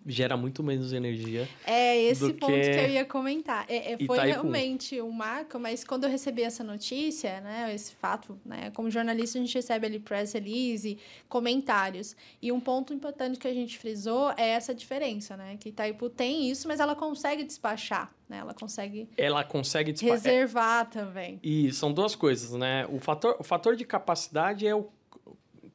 gera 0.06 0.36
muito 0.36 0.62
menos 0.62 0.92
energia. 0.92 1.48
É 1.66 2.00
esse 2.02 2.32
ponto 2.34 2.52
que... 2.52 2.60
que... 2.60 2.80
eu 2.80 2.88
ia 2.90 3.04
comentar. 3.04 3.64
É, 3.68 3.92
é, 3.92 4.06
foi 4.06 4.18
realmente 4.18 5.00
um 5.00 5.10
marco, 5.10 5.58
mas 5.58 5.84
quando 5.84 6.04
eu 6.04 6.10
recebi 6.10 6.42
essa 6.42 6.62
notícia, 6.62 7.40
né, 7.40 7.72
esse 7.74 7.94
fato, 7.94 8.38
né, 8.44 8.70
como 8.74 8.90
jornalista 8.90 9.38
a 9.38 9.40
gente 9.40 9.54
recebe 9.54 9.86
ali 9.86 9.98
press 9.98 10.32
release, 10.32 10.98
comentários. 11.28 12.16
E 12.40 12.52
um 12.52 12.60
ponto 12.60 12.92
importante 12.92 13.38
que 13.38 13.48
a 13.48 13.54
gente 13.54 13.78
frisou 13.78 14.30
é 14.36 14.50
essa 14.50 14.74
diferença, 14.74 15.36
né, 15.36 15.56
que 15.58 15.70
Itaipu 15.70 16.10
tem 16.10 16.50
isso, 16.50 16.68
mas 16.68 16.80
ela 16.80 16.94
consegue 16.94 17.44
despachar, 17.44 18.12
né, 18.28 18.38
ela 18.38 18.54
consegue 18.54 19.08
Ela 19.16 19.44
consegue 19.44 19.92
despachar. 19.92 20.16
reservar 20.16 20.90
também. 20.90 21.40
E 21.42 21.72
são 21.72 21.92
duas 21.92 22.14
coisas, 22.14 22.52
né? 22.52 22.86
O 22.86 22.98
fator, 22.98 23.36
o 23.38 23.44
fator 23.44 23.76
de 23.76 23.84
capacidade 23.84 24.66
é 24.66 24.74
o 24.74 24.88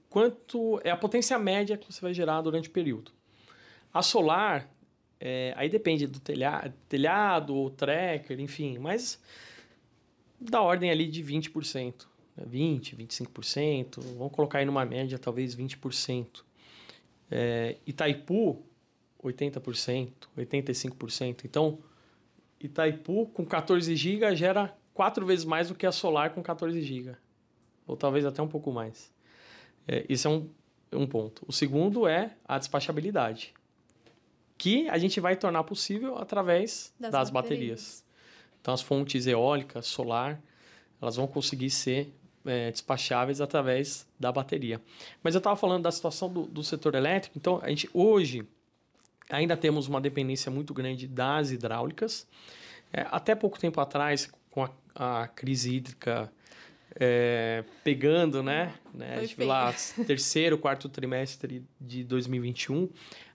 quanto 0.10 0.80
é 0.84 0.90
a 0.90 0.98
potência 0.98 1.38
média 1.38 1.78
que 1.78 1.92
você 1.92 2.02
vai 2.02 2.14
gerar 2.14 2.42
durante 2.42 2.68
o 2.68 2.72
período. 2.72 3.12
A 3.94 4.02
solar, 4.02 4.70
é, 5.20 5.54
aí 5.58 5.68
depende 5.68 6.08
do 6.08 6.20
telhado, 6.20 6.74
telhado 6.88 7.56
ou 7.56 7.70
tracker, 7.70 8.40
enfim, 8.40 8.78
mas 8.78 9.22
da 10.40 10.62
ordem 10.62 10.90
ali 10.90 11.08
de 11.08 11.24
20%. 11.24 12.06
Né? 12.38 12.46
20%, 12.46 12.96
25%, 12.96 14.00
vamos 14.18 14.32
colocar 14.32 14.60
aí 14.60 14.66
numa 14.66 14.86
média 14.86 15.20
talvez 15.20 15.56
20%. 15.56 16.44
É, 17.32 17.78
Itaipu, 17.86 18.64
80%, 19.24 20.12
85%. 20.38 21.42
Então, 21.44 21.80
Itaipu 22.60 23.28
com 23.28 23.46
14 23.46 23.96
GB 23.96 24.36
gera 24.36 24.76
quatro 24.94 25.26
vezes 25.26 25.46
mais 25.46 25.68
do 25.68 25.76
que 25.76 25.86
a 25.86 25.92
solar 25.92 26.32
com 26.32 26.42
14 26.42 26.82
GB. 26.82 27.16
Ou 27.86 27.98
talvez 27.98 28.26
até 28.26 28.42
um 28.42 28.48
pouco 28.48 28.72
mais. 28.72 29.12
É, 29.88 30.06
esse 30.08 30.28
é 30.28 30.30
um, 30.30 30.50
um 30.94 31.08
ponto. 31.08 31.44
O 31.48 31.52
segundo 31.52 32.08
é 32.08 32.36
a 32.48 32.58
despachabilidade 32.58 33.54
que 34.60 34.90
a 34.90 34.98
gente 34.98 35.22
vai 35.22 35.38
tornar 35.38 35.64
possível 35.64 36.18
através 36.18 36.94
das, 37.00 37.12
das 37.12 37.30
baterias. 37.30 37.60
baterias. 37.60 38.06
Então, 38.62 38.74
as 38.74 38.82
fontes 38.82 39.26
eólicas, 39.26 39.88
solar, 39.88 40.40
elas 41.02 41.16
vão 41.16 41.26
conseguir 41.26 41.70
ser 41.70 42.14
é, 42.46 42.70
despacháveis 42.70 43.40
através 43.40 44.06
da 44.20 44.32
bateria. 44.34 44.82
Mas 45.24 45.34
eu 45.34 45.40
estava 45.40 45.56
falando 45.56 45.84
da 45.84 45.92
situação 45.92 46.32
do, 46.32 46.44
do, 46.44 46.62
setor 46.62 46.94
elétrico, 46.94 47.38
então 47.38 47.62
a 47.64 47.70
gente 47.70 47.90
hoje 47.94 48.46
ainda 49.30 49.56
temos 49.56 49.88
uma 49.88 50.02
dependência 50.02 50.52
muito 50.52 50.74
grande 50.74 51.08
das 51.08 51.52
hidráulicas. 51.52 52.28
É, 52.92 53.08
até 53.10 53.36
pouco 53.36 53.58
tempo 53.58 53.80
atrás, 53.80 54.30
com 54.52 54.66
a, 54.66 54.72
a 54.94 55.28
crise 55.30 55.74
hídrica 55.74 56.30
é, 57.00 57.64
pegando, 57.84 58.44
né? 58.44 58.74
né 58.94 59.26
lá, 59.38 59.74
terceiro, 60.06 60.58
quarto 60.58 60.90
trimestre 60.90 61.64
de 61.80 62.04
2021, 62.04 62.90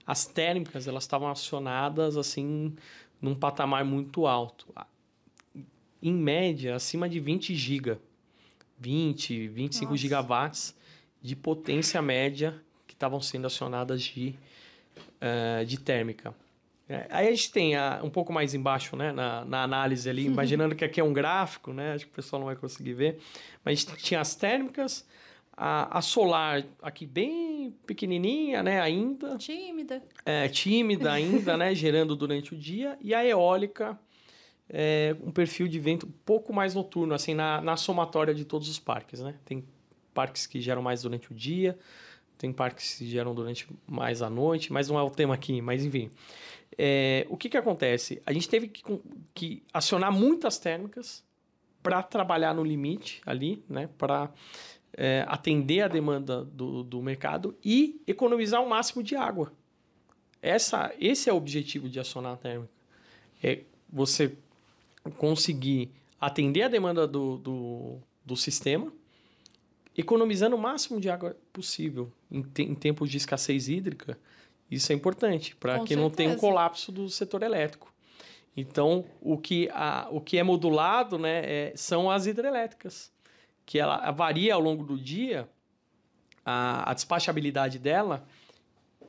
as 0.05 0.25
térmicas 0.25 0.87
elas 0.87 1.03
estavam 1.03 1.29
acionadas 1.29 2.17
assim 2.17 2.75
num 3.21 3.33
patamar 3.33 3.83
muito 3.83 4.27
alto. 4.27 4.67
Em 6.01 6.13
média, 6.13 6.75
acima 6.75 7.09
de 7.09 7.19
20 7.19 7.55
GB. 7.55 7.97
20, 8.77 9.47
25 9.47 9.91
Nossa. 9.91 10.01
gigawatts 10.01 10.75
de 11.21 11.35
potência 11.35 12.01
média 12.01 12.61
que 12.85 12.93
estavam 12.93 13.21
sendo 13.21 13.47
acionadas 13.47 14.03
de, 14.03 14.35
uh, 15.21 15.65
de 15.65 15.79
térmica. 15.79 16.35
É, 16.87 17.07
aí 17.09 17.27
a 17.27 17.31
gente 17.31 17.51
tem 17.51 17.75
a, 17.75 17.99
um 18.03 18.09
pouco 18.11 18.31
mais 18.31 18.53
embaixo, 18.53 18.95
né, 18.95 19.11
na, 19.11 19.43
na 19.43 19.63
análise 19.63 20.07
ali, 20.07 20.25
imaginando 20.27 20.75
que 20.75 20.85
aqui 20.85 20.99
é 20.99 21.03
um 21.03 21.13
gráfico, 21.13 21.73
né, 21.73 21.93
acho 21.93 22.05
que 22.05 22.11
o 22.11 22.15
pessoal 22.15 22.39
não 22.39 22.45
vai 22.45 22.55
conseguir 22.55 22.93
ver, 22.93 23.19
mas 23.63 23.87
a 23.87 23.91
gente 23.91 24.03
tinha 24.03 24.21
as 24.21 24.35
térmicas, 24.35 25.05
a, 25.57 25.99
a 25.99 26.01
solar 26.01 26.63
aqui 26.81 27.05
bem 27.05 27.73
pequenininha, 27.85 28.61
né, 28.61 28.81
ainda. 28.81 29.37
Tímida. 29.37 30.03
É, 30.25 30.47
tímida 30.47 31.11
ainda, 31.11 31.55
né, 31.55 31.73
gerando 31.75 32.15
durante 32.15 32.53
o 32.53 32.57
dia, 32.57 32.97
e 33.01 33.13
a 33.13 33.25
eólica, 33.25 33.97
é, 34.69 35.15
um 35.23 35.31
perfil 35.31 35.67
de 35.67 35.79
vento 35.79 36.05
um 36.05 36.13
pouco 36.25 36.53
mais 36.53 36.75
noturno, 36.75 37.13
assim, 37.13 37.33
na, 37.33 37.61
na 37.61 37.77
somatória 37.77 38.33
de 38.33 38.45
todos 38.45 38.69
os 38.69 38.79
parques, 38.79 39.21
né, 39.21 39.35
tem 39.45 39.63
parques 40.13 40.45
que 40.45 40.59
geram 40.61 40.81
mais 40.81 41.01
durante 41.01 41.31
o 41.31 41.35
dia, 41.35 41.77
tem 42.37 42.51
parques 42.51 42.97
que 42.97 43.05
geram 43.05 43.33
durante 43.33 43.67
mais 43.87 44.21
a 44.21 44.29
noite, 44.29 44.71
mas 44.71 44.89
não 44.89 44.99
é 44.99 45.01
o 45.01 45.09
tema 45.09 45.33
aqui, 45.33 45.61
mas 45.61 45.85
enfim. 45.85 46.11
É, 46.77 47.25
o 47.29 47.37
que, 47.37 47.47
que 47.47 47.57
acontece? 47.57 48.21
A 48.25 48.33
gente 48.33 48.49
teve 48.49 48.67
que, 48.67 48.83
que 49.33 49.63
acionar 49.73 50.11
muitas 50.11 50.57
térmicas 50.57 51.23
para 51.81 52.03
trabalhar 52.03 52.53
no 52.53 52.63
limite 52.63 53.21
ali, 53.25 53.63
né? 53.69 53.87
Para 53.97 54.29
é, 54.97 55.25
atender 55.27 55.81
a 55.81 55.87
demanda 55.87 56.43
do, 56.43 56.83
do 56.83 57.01
mercado 57.01 57.55
e 57.63 58.01
economizar 58.07 58.63
o 58.63 58.69
máximo 58.69 59.03
de 59.03 59.15
água. 59.15 59.51
Essa, 60.41 60.93
esse 60.99 61.29
é 61.29 61.33
o 61.33 61.37
objetivo 61.37 61.89
de 61.89 61.99
acionar 61.99 62.33
a 62.33 62.37
térmica. 62.37 62.71
É 63.43 63.61
você 63.89 64.37
conseguir 65.17 65.91
atender 66.19 66.63
a 66.63 66.67
demanda 66.67 67.07
do, 67.07 67.37
do, 67.37 67.97
do 68.25 68.35
sistema, 68.35 68.91
economizando 69.97 70.55
o 70.55 70.59
máximo 70.59 70.99
de 70.99 71.09
água 71.09 71.35
possível 71.51 72.11
em, 72.31 72.41
te, 72.41 72.63
em 72.63 72.75
tempos 72.75 73.09
de 73.09 73.17
escassez 73.17 73.67
hídrica. 73.67 74.17
Isso 74.69 74.91
é 74.91 74.95
importante 74.95 75.55
para 75.55 75.73
que 75.79 75.89
certeza. 75.89 76.01
não 76.01 76.09
tenha 76.09 76.31
um 76.31 76.37
colapso 76.37 76.91
do 76.91 77.09
setor 77.09 77.43
elétrico. 77.43 77.93
Então, 78.57 79.05
o 79.21 79.37
que, 79.37 79.69
a, 79.73 80.07
o 80.09 80.21
que 80.21 80.37
é 80.37 80.43
modulado 80.43 81.19
né, 81.19 81.41
é, 81.43 81.73
são 81.75 82.09
as 82.09 82.25
hidrelétricas, 82.25 83.11
que 83.65 83.79
ela 83.79 84.11
varia 84.11 84.53
ao 84.53 84.59
longo 84.59 84.83
do 84.83 84.97
dia 84.97 85.49
a, 86.45 86.91
a 86.91 86.93
despachabilidade 86.93 87.79
dela 87.79 88.27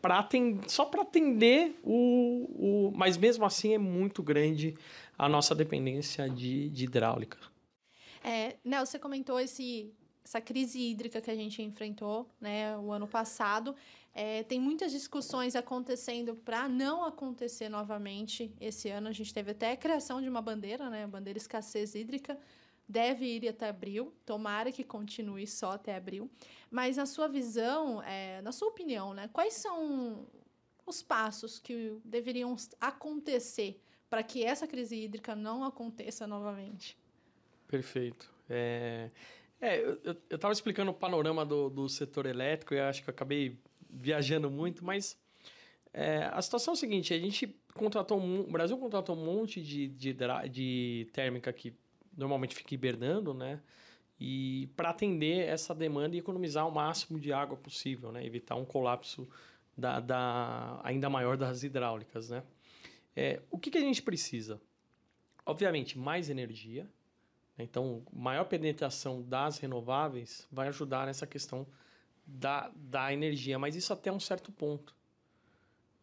para 0.01 0.29
só 0.67 0.85
para 0.85 1.03
atender 1.03 1.79
o, 1.83 2.89
o. 2.89 2.93
Mas 2.95 3.17
mesmo 3.17 3.45
assim 3.45 3.75
é 3.75 3.79
muito 3.79 4.23
grande 4.23 4.77
a 5.19 5.29
nossa 5.29 5.55
dependência 5.55 6.29
de, 6.29 6.71
de 6.71 6.85
hidráulica. 6.85 7.39
É, 8.23 8.57
Nel, 8.65 8.85
você 8.85 8.99
comentou 8.99 9.39
esse, 9.39 9.93
essa 10.25 10.41
crise 10.41 10.81
hídrica 10.81 11.21
que 11.21 11.31
a 11.31 11.35
gente 11.35 11.63
enfrentou 11.63 12.29
né, 12.41 12.77
o 12.79 12.93
ano 12.93 13.07
passado. 13.07 13.75
É, 14.15 14.43
tem 14.45 14.59
muitas 14.59 14.91
discussões 14.93 15.55
acontecendo 15.55 16.35
para 16.35 16.69
não 16.69 17.05
acontecer 17.05 17.69
novamente 17.69 18.51
esse 18.61 18.89
ano. 18.89 19.09
A 19.09 19.13
gente 19.13 19.33
teve 19.33 19.51
até 19.51 19.73
a 19.73 19.77
criação 19.77 20.23
de 20.23 20.29
uma 20.29 20.41
bandeira, 20.41 20.89
né, 20.89 21.05
a 21.05 21.09
bandeira 21.09 21.39
escassez 21.39 21.95
hídrica, 21.95 22.39
deve 22.89 23.27
ir 23.27 23.49
até 23.49 23.69
abril. 23.69 24.15
Tomara 24.25 24.71
que 24.71 24.85
continue 24.85 25.47
só 25.47 25.73
até 25.73 25.97
abril. 25.97 26.31
Mas, 26.71 26.97
na 26.97 27.07
sua 27.07 27.29
visão, 27.29 28.03
é, 28.03 28.41
na 28.43 28.53
sua 28.53 28.69
opinião, 28.69 29.15
né, 29.15 29.29
quais 29.33 29.55
são 29.55 30.27
os 30.87 31.03
passos 31.03 31.59
que 31.59 31.99
deveriam 32.05 32.55
acontecer 32.81 33.81
para 34.09 34.23
que 34.23 34.45
essa 34.45 34.67
crise 34.67 34.97
hídrica 34.97 35.35
não 35.35 35.65
aconteça 35.65 36.27
novamente? 36.27 36.97
Perfeito. 37.67 38.33
É, 38.49 39.11
é 39.61 39.81
eu 39.81 40.17
estava 40.31 40.53
explicando 40.53 40.93
o 40.93 40.95
panorama 40.95 41.45
do, 41.45 41.69
do 41.69 41.89
setor 41.89 42.27
elétrico 42.27 42.75
e 42.75 42.79
acho 42.79 43.03
que 43.03 43.11
eu 43.11 43.15
acabei 43.15 43.59
viajando 43.91 44.51
muito, 44.51 44.85
mas 44.85 45.19
é, 45.93 46.29
a 46.33 46.41
situação 46.43 46.73
é 46.73 46.77
a 46.77 46.79
seguinte: 46.79 47.15
a 47.15 47.19
gente 47.19 47.59
contratou, 47.75 48.19
o 48.19 48.51
Brasil 48.51 48.77
contratou 48.79 49.17
um 49.17 49.25
monte 49.25 49.61
de, 49.63 49.89
de, 49.89 50.17
de 50.51 51.09
térmica 51.13 51.53
que 51.53 51.75
normalmente 52.17 52.55
fica 52.55 52.75
hibernando, 52.75 53.35
né? 53.35 53.61
E 54.19 54.69
para 54.77 54.91
atender 54.91 55.47
essa 55.47 55.75
demanda 55.75 56.17
e 56.17 56.19
economizar 56.19 56.67
o 56.67 56.73
máximo 56.73 57.21
de 57.21 57.33
água 57.33 57.57
possível, 57.57 58.11
né? 58.11 58.25
Evitar 58.25 58.57
um 58.57 58.65
colapso 58.65 59.29
da, 59.77 60.01
da 60.01 60.81
ainda 60.83 61.11
maior 61.11 61.37
das 61.37 61.63
hidráulicas, 61.63 62.31
né? 62.31 62.43
É, 63.15 63.41
o 63.51 63.59
que, 63.59 63.71
que 63.71 63.79
a 63.79 63.83
gente 63.83 64.03
precisa? 64.03 64.61
Obviamente, 65.45 65.99
mais 65.99 66.29
energia. 66.29 66.85
Né? 67.57 67.65
Então, 67.65 68.03
maior 68.13 68.45
penetração 68.45 69.23
das 69.23 69.59
renováveis 69.59 70.47
vai 70.51 70.69
ajudar 70.69 71.07
nessa 71.07 71.27
questão 71.27 71.67
da, 72.27 72.71
da 72.75 73.13
energia, 73.13 73.59
mas 73.59 73.77
isso 73.77 73.93
até 73.93 74.11
um 74.11 74.21
certo 74.21 74.51
ponto. 74.51 74.95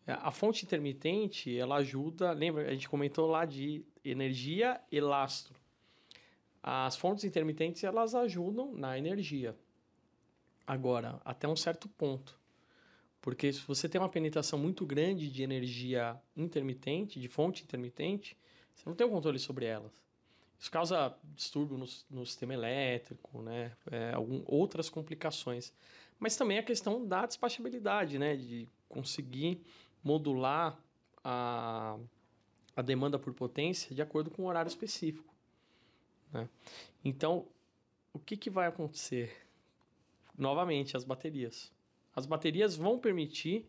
É, 0.07 0.13
a 0.13 0.31
fonte 0.31 0.65
intermitente, 0.65 1.57
ela 1.57 1.77
ajuda, 1.77 2.31
lembra, 2.31 2.67
a 2.67 2.73
gente 2.73 2.89
comentou 2.89 3.27
lá 3.27 3.45
de 3.45 3.85
energia 4.03 4.81
e 4.91 4.99
lastro. 4.99 5.62
As 6.63 6.95
fontes 6.95 7.25
intermitentes, 7.25 7.83
elas 7.83 8.15
ajudam 8.15 8.73
na 8.73 8.97
energia. 8.97 9.55
Agora, 10.65 11.21
até 11.25 11.47
um 11.47 11.55
certo 11.55 11.89
ponto. 11.89 12.39
Porque 13.21 13.51
se 13.51 13.61
você 13.61 13.89
tem 13.89 13.99
uma 13.99 14.09
penetração 14.09 14.57
muito 14.57 14.85
grande 14.85 15.29
de 15.29 15.43
energia 15.43 16.17
intermitente, 16.35 17.19
de 17.19 17.27
fonte 17.27 17.63
intermitente, 17.63 18.37
você 18.73 18.83
não 18.87 18.95
tem 18.95 19.05
o 19.05 19.09
controle 19.09 19.39
sobre 19.39 19.65
elas. 19.65 19.91
Isso 20.57 20.71
causa 20.71 21.13
distúrbio 21.35 21.77
no, 21.77 21.85
no 22.09 22.25
sistema 22.25 22.53
elétrico, 22.53 23.41
né? 23.41 23.73
É, 23.91 24.13
algum, 24.13 24.41
outras 24.45 24.89
complicações 24.89 25.73
mas 26.23 26.37
também 26.37 26.57
a 26.57 26.63
questão 26.63 27.05
da 27.05 27.25
despachabilidade, 27.25 28.17
né? 28.17 28.37
De 28.37 28.65
conseguir 28.87 29.61
modular 30.01 30.79
a, 31.21 31.97
a 32.73 32.81
demanda 32.81 33.19
por 33.19 33.33
potência 33.33 33.93
de 33.93 34.01
acordo 34.01 34.31
com 34.31 34.43
o 34.43 34.45
horário 34.45 34.69
específico. 34.69 35.32
Né? 36.33 36.49
Então, 37.05 37.47
o 38.11 38.19
que, 38.19 38.35
que 38.35 38.49
vai 38.49 38.67
acontecer? 38.67 39.47
Novamente, 40.37 40.97
as 40.97 41.03
baterias. 41.03 41.71
As 42.15 42.25
baterias 42.25 42.75
vão 42.75 42.99
permitir 42.99 43.67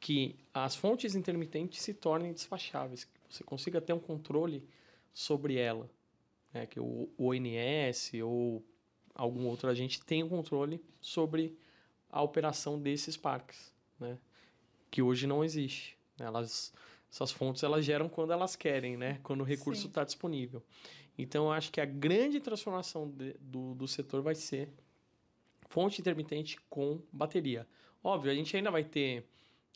que 0.00 0.36
as 0.52 0.76
fontes 0.76 1.14
intermitentes 1.14 1.82
se 1.82 1.94
tornem 1.94 2.32
despacháveis, 2.32 3.04
que 3.04 3.10
você 3.28 3.42
consiga 3.42 3.80
ter 3.80 3.92
um 3.92 3.98
controle 3.98 4.68
sobre 5.12 5.56
ela, 5.56 5.90
né? 6.52 6.66
que 6.66 6.78
o 6.78 7.08
ONS 7.18 8.12
ou 8.22 8.64
algum 9.14 9.46
outro 9.46 9.68
agente 9.68 10.00
tenha 10.04 10.24
o 10.24 10.28
controle 10.28 10.80
sobre 11.00 11.58
a 12.10 12.22
operação 12.22 12.80
desses 12.80 13.16
parques, 13.16 13.74
né? 13.98 14.16
Que 14.90 15.02
hoje 15.02 15.26
não 15.26 15.44
existe. 15.44 15.98
Elas, 16.18 16.72
essas 17.10 17.30
fontes 17.30 17.62
elas 17.62 17.84
geram 17.84 18.08
quando 18.08 18.32
elas 18.32 18.56
querem, 18.56 18.96
né? 18.96 19.20
Quando 19.22 19.42
o 19.42 19.44
recurso 19.44 19.88
está 19.88 20.04
disponível. 20.04 20.62
Então, 21.18 21.50
acho 21.50 21.72
que 21.72 21.80
a 21.80 21.84
grande 21.84 22.38
transformação 22.38 23.10
de, 23.10 23.34
do, 23.40 23.74
do 23.74 23.88
setor 23.88 24.22
vai 24.22 24.36
ser 24.36 24.72
fonte 25.68 26.00
intermitente 26.00 26.56
com 26.70 27.02
bateria. 27.12 27.66
Óbvio, 28.02 28.30
a 28.30 28.34
gente 28.34 28.56
ainda 28.56 28.70
vai 28.70 28.84
ter 28.84 29.28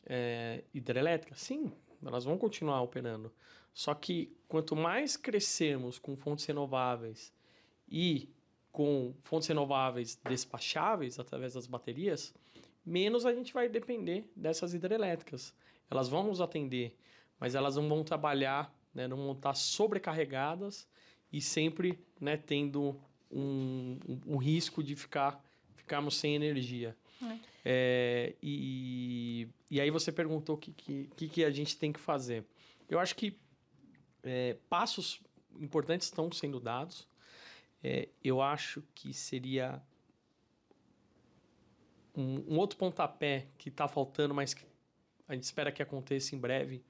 é, 0.05 0.63
hidrelétrica? 0.73 1.35
Sim, 1.35 1.69
elas 2.03 2.23
vão 2.23 2.37
continuar 2.37 2.81
operando. 2.81 3.31
Só 3.73 3.93
que 3.93 4.33
quanto 4.47 4.73
mais 4.73 5.17
crescermos 5.17 5.99
com 5.99 6.15
fontes 6.15 6.45
renováveis 6.45 7.33
e 7.89 8.29
com 8.71 9.13
fontes 9.23 9.47
renováveis 9.47 10.19
despacháveis 10.27 11.19
através 11.19 11.53
das 11.53 11.67
baterias, 11.67 12.33
menos 12.85 13.25
a 13.25 13.33
gente 13.33 13.53
vai 13.53 13.67
depender 13.67 14.31
dessas 14.35 14.73
hidrelétricas. 14.73 15.53
Elas 15.91 16.07
vão 16.07 16.23
nos 16.23 16.39
atender, 16.39 16.97
mas 17.37 17.53
elas 17.53 17.75
não 17.75 17.87
vão 17.89 18.03
trabalhar, 18.03 18.73
né, 18.93 19.07
não 19.07 19.17
vão 19.17 19.33
estar 19.33 19.53
sobrecarregadas 19.53 20.87
e 21.33 21.41
sempre 21.41 21.99
né, 22.21 22.37
tendo 22.37 22.95
um, 23.31 23.97
um, 24.07 24.21
um 24.27 24.37
risco 24.37 24.83
de 24.83 24.95
ficar 24.95 25.43
ficarmos 25.75 26.15
sem 26.15 26.35
energia. 26.35 26.95
É. 27.21 27.39
É, 27.65 28.35
e, 28.41 29.47
e 29.69 29.81
aí 29.81 29.89
você 29.89 30.11
perguntou 30.11 30.55
o 30.55 30.57
que, 30.57 30.71
que, 30.71 31.27
que 31.27 31.43
a 31.43 31.49
gente 31.49 31.77
tem 31.77 31.91
que 31.91 31.99
fazer. 31.99 32.45
Eu 32.89 32.99
acho 32.99 33.15
que 33.15 33.37
é, 34.21 34.55
passos 34.69 35.19
importantes 35.59 36.07
estão 36.07 36.31
sendo 36.31 36.59
dados. 36.59 37.07
É, 37.83 38.07
eu 38.23 38.41
acho 38.41 38.83
que 38.93 39.13
seria 39.13 39.81
um, 42.15 42.53
um 42.53 42.57
outro 42.57 42.77
pontapé 42.77 43.47
que 43.57 43.69
está 43.69 43.87
faltando, 43.87 44.33
mas 44.33 44.53
que 44.53 44.65
a 45.27 45.33
gente 45.33 45.43
espera 45.43 45.71
que 45.71 45.81
aconteça 45.81 46.35
em 46.35 46.39
breve. 46.39 46.83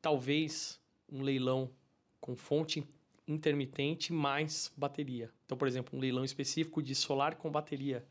Talvez 0.00 0.80
um 1.10 1.22
leilão 1.22 1.70
com 2.20 2.34
fonte 2.36 2.86
intermitente 3.28 4.12
mais 4.12 4.72
bateria. 4.76 5.30
Então, 5.44 5.56
por 5.56 5.68
exemplo, 5.68 5.96
um 5.96 6.00
leilão 6.00 6.24
específico 6.24 6.82
de 6.82 6.94
solar 6.94 7.36
com 7.36 7.50
bateria, 7.50 8.04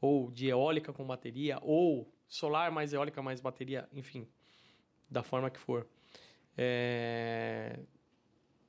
ou 0.00 0.30
de 0.30 0.48
eólica 0.48 0.92
com 0.92 1.04
bateria, 1.06 1.58
ou 1.62 2.12
solar 2.28 2.70
mais 2.70 2.92
eólica 2.92 3.22
mais 3.22 3.40
bateria, 3.40 3.88
enfim, 3.92 4.26
da 5.08 5.22
forma 5.22 5.48
que 5.48 5.58
for. 5.58 5.86
É, 6.58 7.78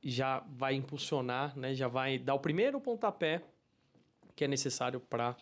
já 0.03 0.39
vai 0.47 0.75
impulsionar, 0.75 1.57
né, 1.57 1.73
já 1.73 1.87
vai 1.87 2.19
dar 2.19 2.35
o 2.35 2.39
primeiro 2.39 2.79
pontapé 2.79 3.43
que 4.35 4.43
é 4.43 4.47
necessário 4.47 4.99
para 4.99 5.35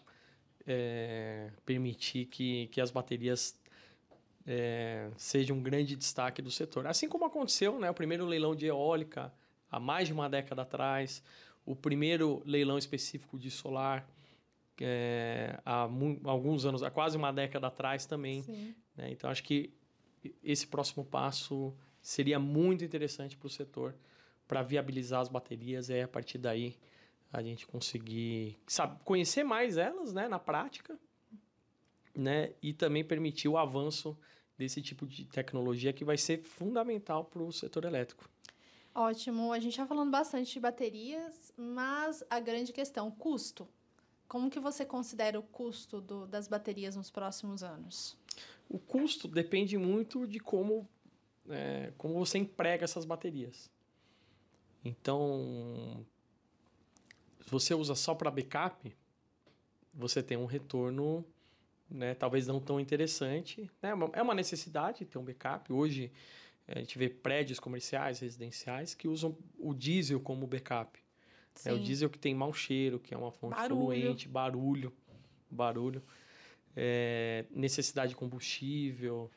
é, 0.65 1.51
permitir 1.65 2.25
que, 2.27 2.67
que 2.67 2.79
as 2.79 2.89
baterias 2.91 3.59
é, 4.47 5.09
sejam 5.17 5.57
um 5.57 5.61
grande 5.61 5.95
destaque 5.95 6.41
do 6.41 6.49
setor. 6.49 6.87
Assim 6.87 7.09
como 7.09 7.25
aconteceu 7.25 7.77
né, 7.77 7.89
o 7.89 7.93
primeiro 7.93 8.25
leilão 8.25 8.55
de 8.55 8.67
eólica 8.67 9.33
há 9.75 9.79
mais 9.79 10.07
de 10.07 10.13
uma 10.13 10.29
década 10.29 10.61
atrás, 10.61 11.21
o 11.65 11.75
primeiro 11.75 12.41
leilão 12.45 12.77
específico 12.77 13.37
de 13.37 13.51
solar 13.51 14.07
é, 14.79 15.59
há 15.65 15.89
alguns 16.23 16.65
anos, 16.65 16.81
há 16.81 16.89
quase 16.89 17.17
uma 17.17 17.31
década 17.33 17.67
atrás 17.67 18.05
também. 18.05 18.45
Né? 18.95 19.11
Então, 19.11 19.29
acho 19.29 19.43
que 19.43 19.73
esse 20.41 20.65
próximo 20.65 21.03
passo 21.03 21.75
seria 22.01 22.39
muito 22.39 22.85
interessante 22.85 23.35
para 23.35 23.47
o 23.47 23.49
setor 23.49 23.93
para 24.47 24.61
viabilizar 24.61 25.19
as 25.19 25.27
baterias 25.27 25.89
é 25.89 26.03
a 26.03 26.07
partir 26.07 26.37
daí 26.37 26.77
a 27.33 27.41
gente 27.41 27.67
conseguir 27.67 28.57
sabe, 28.67 28.97
conhecer 29.03 29.43
mais 29.43 29.77
elas 29.77 30.13
né, 30.13 30.27
na 30.27 30.39
prática 30.39 30.97
né, 32.15 32.53
e 32.61 32.71
também 32.73 33.03
permitir 33.03 33.49
o 33.49 33.57
avanço 33.57 34.17
desse 34.57 34.81
tipo 34.81 35.05
de 35.05 35.25
tecnologia 35.25 35.91
que 35.91 36.05
vai 36.05 36.17
ser 36.17 36.43
fundamental 36.43 37.25
para 37.25 37.41
o 37.41 37.51
setor 37.51 37.83
elétrico. 37.83 38.29
Ótimo. 38.95 39.51
A 39.51 39.59
gente 39.59 39.73
está 39.73 39.85
falando 39.85 40.09
bastante 40.09 40.53
de 40.53 40.59
baterias, 40.59 41.53
mas 41.57 42.23
a 42.29 42.39
grande 42.39 42.71
questão, 42.71 43.11
custo. 43.11 43.67
Como 44.25 44.49
que 44.49 44.59
você 44.59 44.85
considera 44.85 45.37
o 45.37 45.43
custo 45.43 45.99
do, 45.99 46.25
das 46.25 46.47
baterias 46.47 46.95
nos 46.95 47.11
próximos 47.11 47.61
anos? 47.61 48.17
O 48.69 48.79
custo 48.79 49.27
depende 49.27 49.77
muito 49.77 50.25
de 50.25 50.39
como, 50.39 50.87
é, 51.49 51.91
como 51.97 52.13
você 52.15 52.37
emprega 52.37 52.85
essas 52.85 53.03
baterias. 53.03 53.69
Então, 54.83 56.05
se 57.41 57.51
você 57.51 57.73
usa 57.75 57.95
só 57.95 58.15
para 58.15 58.31
backup, 58.31 58.95
você 59.93 60.23
tem 60.23 60.37
um 60.37 60.45
retorno 60.45 61.25
né, 61.89 62.15
talvez 62.15 62.47
não 62.47 62.59
tão 62.59 62.79
interessante. 62.79 63.69
Né? 63.81 63.91
É 64.13 64.21
uma 64.21 64.33
necessidade 64.33 65.05
ter 65.05 65.17
um 65.17 65.23
backup. 65.23 65.71
Hoje, 65.71 66.11
a 66.67 66.79
gente 66.79 66.97
vê 66.97 67.09
prédios 67.09 67.59
comerciais, 67.59 68.19
residenciais, 68.19 68.93
que 68.93 69.07
usam 69.07 69.37
o 69.57 69.73
diesel 69.73 70.19
como 70.19 70.47
backup. 70.47 70.99
É 71.63 71.71
o 71.71 71.79
diesel 71.79 72.09
que 72.09 72.19
tem 72.19 72.35
mau 72.35 72.51
cheiro, 72.51 72.99
que 72.99 73.13
é 73.13 73.17
uma 73.17 73.31
fonte 73.31 73.55
barulho. 73.55 73.81
poluente, 73.81 74.27
barulho, 74.27 74.93
barulho, 75.49 76.03
é, 76.75 77.45
necessidade 77.49 78.09
de 78.09 78.15
combustível, 78.15 79.31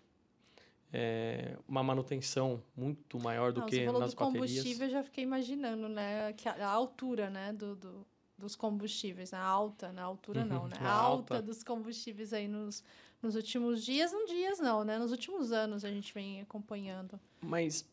é, 0.93 1.57
uma 1.68 1.83
manutenção 1.83 2.62
muito 2.76 3.20
maior 3.20 3.53
do 3.53 3.61
Não, 3.61 3.66
que 3.66 3.85
nas 3.85 3.93
baterias. 3.93 4.11
Você 4.11 4.16
falou 4.16 4.33
do 4.33 4.39
combustível, 4.39 4.87
eu 4.87 4.91
já 4.91 5.03
fiquei 5.05 5.22
imaginando, 5.22 5.89
né, 5.89 6.33
que 6.33 6.49
a, 6.49 6.55
a 6.66 6.70
altura, 6.70 7.31
né, 7.31 7.53
do, 7.53 7.76
do, 7.76 8.07
dos 8.39 8.55
combustíveis, 8.55 9.34
a 9.34 9.41
alta, 9.41 9.93
na 9.93 10.03
altura 10.03 10.45
não, 10.45 10.68
né, 10.68 10.76
a 10.80 10.91
alta, 10.91 11.34
alta 11.34 11.43
dos 11.43 11.64
combustíveis 11.64 12.32
aí 12.32 12.47
nos, 12.47 12.84
nos 13.20 13.34
últimos 13.34 13.84
dias, 13.84 14.12
não 14.12 14.24
dias 14.26 14.61
não, 14.61 14.84
né, 14.84 14.99
nos 14.99 15.11
últimos 15.11 15.51
anos 15.51 15.84
a 15.84 15.91
gente 15.91 16.14
vem 16.14 16.41
acompanhando. 16.41 17.18
Mas 17.41 17.84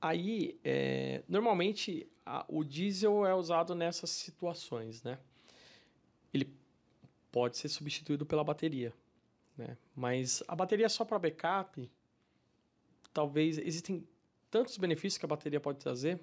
aí, 0.00 0.58
é, 0.62 1.22
normalmente 1.26 2.06
a, 2.24 2.44
o 2.48 2.62
diesel 2.62 3.24
é 3.24 3.34
usado 3.34 3.74
nessas 3.74 4.10
situações, 4.10 5.02
né, 5.02 5.18
ele 6.32 6.52
pode 7.32 7.56
ser 7.56 7.68
substituído 7.68 8.26
pela 8.26 8.44
bateria, 8.44 8.92
né, 9.56 9.76
mas 9.96 10.42
a 10.46 10.54
bateria 10.54 10.88
só 10.88 11.04
para 11.04 11.18
backup 11.18 11.90
talvez 13.14 13.56
existem 13.58 14.06
tantos 14.50 14.76
benefícios 14.76 15.16
que 15.16 15.24
a 15.24 15.28
bateria 15.28 15.60
pode 15.60 15.78
trazer, 15.78 16.20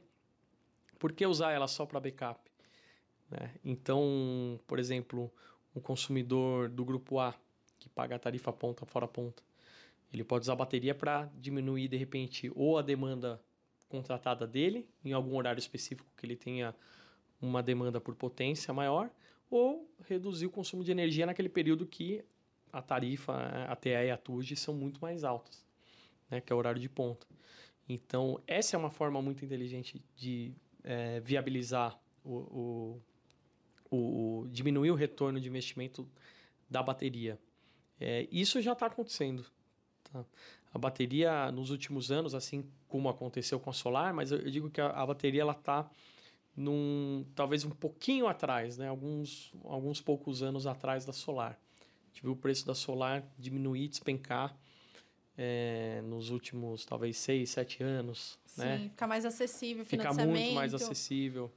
por 0.99 1.13
que 1.13 1.25
usar 1.25 1.51
ela 1.51 1.67
só 1.67 1.85
para 1.85 1.99
backup? 1.99 2.50
Né? 3.31 3.51
Então, 3.63 4.59
por 4.67 4.77
exemplo, 4.77 5.31
um 5.75 5.79
consumidor 5.79 6.69
do 6.69 6.85
grupo 6.85 7.19
A 7.19 7.33
que 7.79 7.89
paga 7.89 8.15
a 8.15 8.19
tarifa 8.19 8.53
ponta 8.53 8.85
fora 8.85 9.07
ponta, 9.07 9.41
ele 10.13 10.23
pode 10.23 10.43
usar 10.43 10.53
a 10.53 10.57
bateria 10.57 10.93
para 10.93 11.31
diminuir 11.39 11.87
de 11.87 11.97
repente 11.97 12.51
ou 12.55 12.77
a 12.77 12.81
demanda 12.83 13.41
contratada 13.89 14.45
dele 14.45 14.87
em 15.03 15.13
algum 15.13 15.35
horário 15.35 15.59
específico 15.59 16.11
que 16.15 16.25
ele 16.25 16.35
tenha 16.35 16.75
uma 17.41 17.63
demanda 17.63 17.99
por 17.99 18.13
potência 18.13 18.73
maior 18.73 19.09
ou 19.49 19.89
reduzir 20.07 20.45
o 20.45 20.49
consumo 20.51 20.83
de 20.83 20.91
energia 20.91 21.25
naquele 21.25 21.49
período 21.49 21.87
que 21.87 22.23
a 22.71 22.81
tarifa, 22.81 23.33
a 23.67 23.75
TE 23.75 23.89
e 23.89 24.11
a 24.11 24.17
TUG 24.17 24.55
são 24.55 24.73
muito 24.73 25.01
mais 25.01 25.23
altas 25.23 25.65
né, 26.31 26.39
que 26.39 26.51
é 26.51 26.55
o 26.55 26.57
horário 26.57 26.79
de 26.79 26.89
ponta. 26.89 27.27
Então, 27.87 28.41
essa 28.47 28.77
é 28.77 28.79
uma 28.79 28.89
forma 28.89 29.21
muito 29.21 29.43
inteligente 29.43 30.01
de 30.15 30.55
é, 30.83 31.19
viabilizar 31.19 31.99
o, 32.23 32.37
o, 32.37 33.01
o, 33.91 34.47
diminuir 34.49 34.89
o 34.89 34.95
retorno 34.95 35.39
de 35.39 35.47
investimento 35.47 36.07
da 36.69 36.81
bateria. 36.81 37.37
É, 37.99 38.27
isso 38.31 38.61
já 38.61 38.71
está 38.71 38.87
acontecendo. 38.87 39.45
Tá? 40.11 40.25
A 40.73 40.79
bateria, 40.79 41.51
nos 41.51 41.69
últimos 41.69 42.09
anos, 42.09 42.33
assim 42.33 42.65
como 42.87 43.09
aconteceu 43.09 43.59
com 43.59 43.69
a 43.69 43.73
solar, 43.73 44.13
mas 44.13 44.31
eu, 44.31 44.39
eu 44.39 44.49
digo 44.49 44.69
que 44.69 44.79
a, 44.79 44.87
a 44.87 45.05
bateria 45.05 45.41
ela 45.41 45.51
está 45.51 45.89
num 46.55 47.25
talvez 47.35 47.65
um 47.65 47.69
pouquinho 47.69 48.27
atrás, 48.27 48.77
né? 48.77 48.87
alguns, 48.87 49.53
alguns 49.65 50.01
poucos 50.01 50.41
anos 50.41 50.65
atrás 50.65 51.05
da 51.05 51.13
solar. 51.13 51.59
A 51.79 52.07
gente 52.07 52.23
viu 52.23 52.31
o 52.31 52.35
preço 52.35 52.65
da 52.65 52.73
solar 52.73 53.23
diminuir, 53.37 53.87
despencar 53.89 54.57
é, 55.37 56.01
nos 56.03 56.29
últimos, 56.29 56.85
talvez, 56.85 57.17
seis, 57.17 57.49
sete 57.49 57.83
anos. 57.83 58.39
Sim, 58.45 58.61
né? 58.61 58.79
ficar 58.89 59.07
mais 59.07 59.25
acessível, 59.25 59.85
Ficar 59.85 60.13
muito 60.13 60.53
mais 60.53 60.73
acessível. 60.73 61.51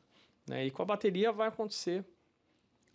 Né? 0.47 0.66
E 0.66 0.70
com 0.70 0.82
a 0.82 0.85
bateria 0.87 1.32
vai 1.32 1.49
acontecer 1.49 2.05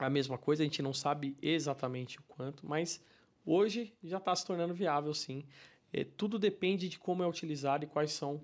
a 0.07 0.09
mesma 0.09 0.37
coisa, 0.37 0.63
a 0.63 0.65
gente 0.65 0.81
não 0.81 0.93
sabe 0.93 1.35
exatamente 1.41 2.19
o 2.19 2.23
quanto, 2.23 2.65
mas 2.65 3.03
hoje 3.45 3.93
já 4.03 4.17
está 4.17 4.35
se 4.35 4.45
tornando 4.45 4.73
viável, 4.73 5.13
sim. 5.13 5.45
É, 5.91 6.03
tudo 6.03 6.39
depende 6.39 6.87
de 6.87 6.97
como 6.99 7.23
é 7.23 7.27
utilizado 7.27 7.83
e 7.83 7.87
quais 7.87 8.11
são 8.11 8.41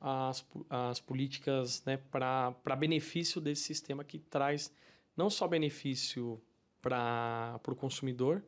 as, 0.00 0.46
as 0.68 1.00
políticas 1.00 1.84
né, 1.84 1.96
para 1.96 2.76
benefício 2.76 3.40
desse 3.40 3.62
sistema 3.62 4.04
que 4.04 4.18
traz 4.18 4.72
não 5.16 5.30
só 5.30 5.46
benefício 5.46 6.40
para 6.80 7.60
o 7.68 7.76
consumidor, 7.76 8.42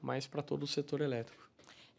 mas 0.00 0.26
para 0.26 0.42
todo 0.42 0.64
o 0.64 0.66
setor 0.66 1.00
elétrico. 1.00 1.50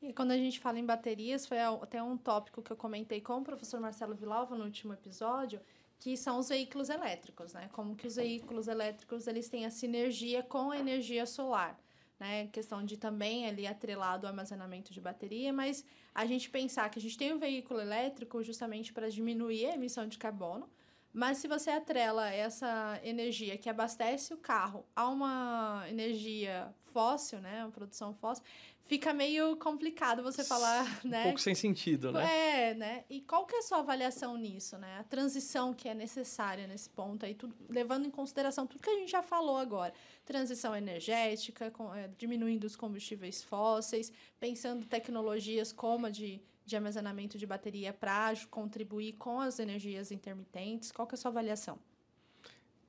E 0.01 0.11
quando 0.13 0.31
a 0.31 0.37
gente 0.37 0.59
fala 0.59 0.77
em 0.77 0.85
baterias, 0.85 1.45
foi 1.45 1.59
até 1.59 2.03
um 2.03 2.17
tópico 2.17 2.61
que 2.61 2.71
eu 2.71 2.75
comentei 2.75 3.21
com 3.21 3.37
o 3.37 3.43
professor 3.43 3.79
Marcelo 3.79 4.13
Villalva 4.13 4.55
no 4.55 4.65
último 4.65 4.93
episódio, 4.93 5.61
que 5.99 6.17
são 6.17 6.37
os 6.39 6.49
veículos 6.49 6.89
elétricos, 6.89 7.53
né? 7.53 7.69
Como 7.71 7.95
que 7.95 8.07
os 8.07 8.15
veículos 8.15 8.67
elétricos 8.67 9.27
eles 9.27 9.49
têm 9.49 9.65
a 9.65 9.71
sinergia 9.71 10.43
com 10.43 10.71
a 10.71 10.77
energia 10.77 11.25
solar, 11.25 11.79
né? 12.19 12.47
Questão 12.47 12.83
de 12.83 12.97
também 12.97 13.45
ali 13.47 13.65
atrelado 13.65 14.25
ao 14.25 14.31
armazenamento 14.31 14.93
de 14.93 14.99
bateria, 14.99 15.53
mas 15.53 15.85
a 16.13 16.25
gente 16.25 16.49
pensar 16.49 16.89
que 16.89 16.99
a 16.99 17.01
gente 17.01 17.17
tem 17.17 17.33
um 17.33 17.39
veículo 17.39 17.79
elétrico 17.79 18.43
justamente 18.43 18.91
para 18.91 19.09
diminuir 19.09 19.67
a 19.67 19.75
emissão 19.75 20.07
de 20.07 20.17
carbono, 20.17 20.69
mas 21.13 21.37
se 21.37 21.47
você 21.47 21.69
atrela 21.69 22.29
essa 22.29 22.99
energia 23.03 23.57
que 23.57 23.69
abastece 23.69 24.33
o 24.33 24.37
carro 24.37 24.83
a 24.95 25.07
uma 25.07 25.85
energia 25.87 26.73
fóssil, 26.85 27.39
né, 27.39 27.63
uma 27.63 27.71
produção 27.71 28.13
fóssil, 28.15 28.43
fica 28.85 29.13
meio 29.13 29.55
complicado 29.57 30.21
você 30.21 30.43
falar, 30.43 31.01
um 31.05 31.09
né? 31.09 31.21
Um 31.21 31.23
pouco 31.25 31.39
sem 31.39 31.55
sentido, 31.55 32.11
né? 32.11 32.69
É, 32.69 32.73
né? 32.73 33.03
E 33.09 33.21
qual 33.21 33.45
que 33.45 33.55
é 33.55 33.59
a 33.59 33.61
sua 33.61 33.79
avaliação 33.79 34.35
nisso, 34.37 34.77
né? 34.77 34.97
A 34.99 35.03
transição 35.03 35.73
que 35.73 35.87
é 35.87 35.93
necessária 35.93 36.67
nesse 36.67 36.89
ponto 36.89 37.25
aí, 37.25 37.33
tudo, 37.33 37.55
levando 37.69 38.05
em 38.05 38.11
consideração 38.11 38.67
tudo 38.67 38.81
que 38.81 38.89
a 38.89 38.95
gente 38.95 39.11
já 39.11 39.21
falou 39.21 39.57
agora. 39.57 39.93
Transição 40.25 40.75
energética, 40.75 41.71
com, 41.71 41.93
é, 41.93 42.09
diminuindo 42.17 42.65
os 42.65 42.75
combustíveis 42.75 43.43
fósseis, 43.43 44.11
pensando 44.39 44.85
tecnologias 44.85 45.71
como 45.71 46.07
a 46.07 46.09
de 46.09 46.41
de 46.65 46.75
armazenamento 46.75 47.37
de 47.37 47.45
bateria 47.45 47.93
para 47.93 48.33
contribuir 48.49 49.13
com 49.13 49.39
as 49.39 49.59
energias 49.59 50.11
intermitentes? 50.11 50.91
Qual 50.91 51.07
que 51.07 51.13
é 51.13 51.17
a 51.17 51.17
sua 51.17 51.31
avaliação? 51.31 51.77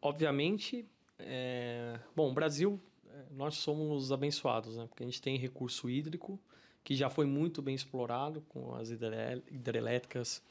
Obviamente, 0.00 0.86
é... 1.18 1.98
bom, 2.14 2.32
Brasil, 2.32 2.80
é, 3.08 3.24
nós 3.30 3.56
somos 3.56 4.12
abençoados, 4.12 4.76
né? 4.76 4.86
Porque 4.86 5.02
a 5.02 5.06
gente 5.06 5.22
tem 5.22 5.36
recurso 5.38 5.88
hídrico, 5.88 6.38
que 6.82 6.94
já 6.94 7.08
foi 7.08 7.24
muito 7.24 7.62
bem 7.62 7.74
explorado 7.74 8.42
com 8.42 8.74
as 8.74 8.90
hidrelétricas 8.90 10.42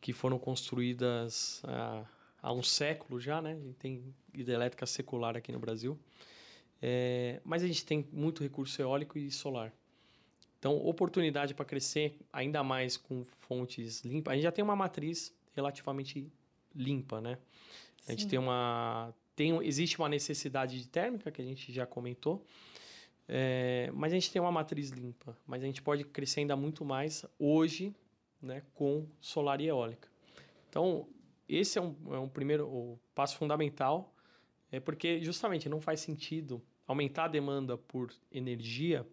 que 0.00 0.12
foram 0.12 0.38
construídas 0.38 1.60
há, 1.64 2.04
há 2.42 2.52
um 2.52 2.62
século 2.62 3.20
já, 3.20 3.42
né? 3.42 3.52
A 3.52 3.60
gente 3.60 3.76
tem 3.76 4.14
hidrelétrica 4.32 4.86
secular 4.86 5.36
aqui 5.36 5.52
no 5.52 5.58
Brasil. 5.58 5.98
É... 6.80 7.40
mas 7.44 7.62
a 7.62 7.66
gente 7.66 7.84
tem 7.84 8.06
muito 8.12 8.42
recurso 8.42 8.80
eólico 8.80 9.18
e 9.18 9.30
solar. 9.30 9.72
Então, 10.66 10.78
oportunidade 10.78 11.54
para 11.54 11.64
crescer 11.64 12.18
ainda 12.32 12.60
mais 12.64 12.96
com 12.96 13.22
fontes 13.24 14.00
limpas. 14.04 14.32
A 14.32 14.34
gente 14.34 14.42
já 14.42 14.50
tem 14.50 14.64
uma 14.64 14.74
matriz 14.74 15.32
relativamente 15.54 16.28
limpa, 16.74 17.20
né? 17.20 17.38
A 18.08 18.10
gente 18.10 18.26
tem 18.26 18.36
uma 18.36 19.14
tem 19.36 19.56
existe 19.64 19.96
uma 19.96 20.08
necessidade 20.08 20.76
de 20.76 20.88
térmica 20.88 21.30
que 21.30 21.40
a 21.40 21.44
gente 21.44 21.72
já 21.72 21.86
comentou, 21.86 22.44
é, 23.28 23.92
mas 23.94 24.12
a 24.12 24.16
gente 24.16 24.32
tem 24.32 24.42
uma 24.42 24.50
matriz 24.50 24.90
limpa. 24.90 25.38
Mas 25.46 25.62
a 25.62 25.66
gente 25.66 25.80
pode 25.80 26.02
crescer 26.02 26.40
ainda 26.40 26.56
muito 26.56 26.84
mais 26.84 27.24
hoje, 27.38 27.94
né, 28.42 28.60
com 28.74 29.06
solar 29.20 29.60
e 29.60 29.68
eólica. 29.68 30.08
Então 30.68 31.06
esse 31.48 31.78
é 31.78 31.80
um, 31.80 31.94
é 32.12 32.18
um 32.18 32.28
primeiro 32.28 32.66
o 32.66 32.98
passo 33.14 33.36
fundamental, 33.36 34.12
é 34.72 34.80
porque 34.80 35.22
justamente 35.22 35.68
não 35.68 35.80
faz 35.80 36.00
sentido 36.00 36.60
aumentar 36.88 37.26
a 37.26 37.28
demanda 37.28 37.78
por 37.78 38.12
energia 38.32 39.06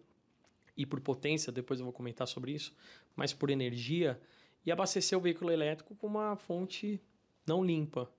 e 0.76 0.84
por 0.84 1.00
potência, 1.00 1.52
depois 1.52 1.80
eu 1.80 1.84
vou 1.84 1.92
comentar 1.92 2.26
sobre 2.26 2.52
isso, 2.52 2.74
mas 3.14 3.32
por 3.32 3.50
energia, 3.50 4.20
e 4.66 4.72
abastecer 4.72 5.16
o 5.16 5.20
veículo 5.20 5.50
elétrico 5.50 5.94
com 5.94 6.06
uma 6.06 6.36
fonte 6.36 7.00
não 7.46 7.64
limpa. 7.64 8.10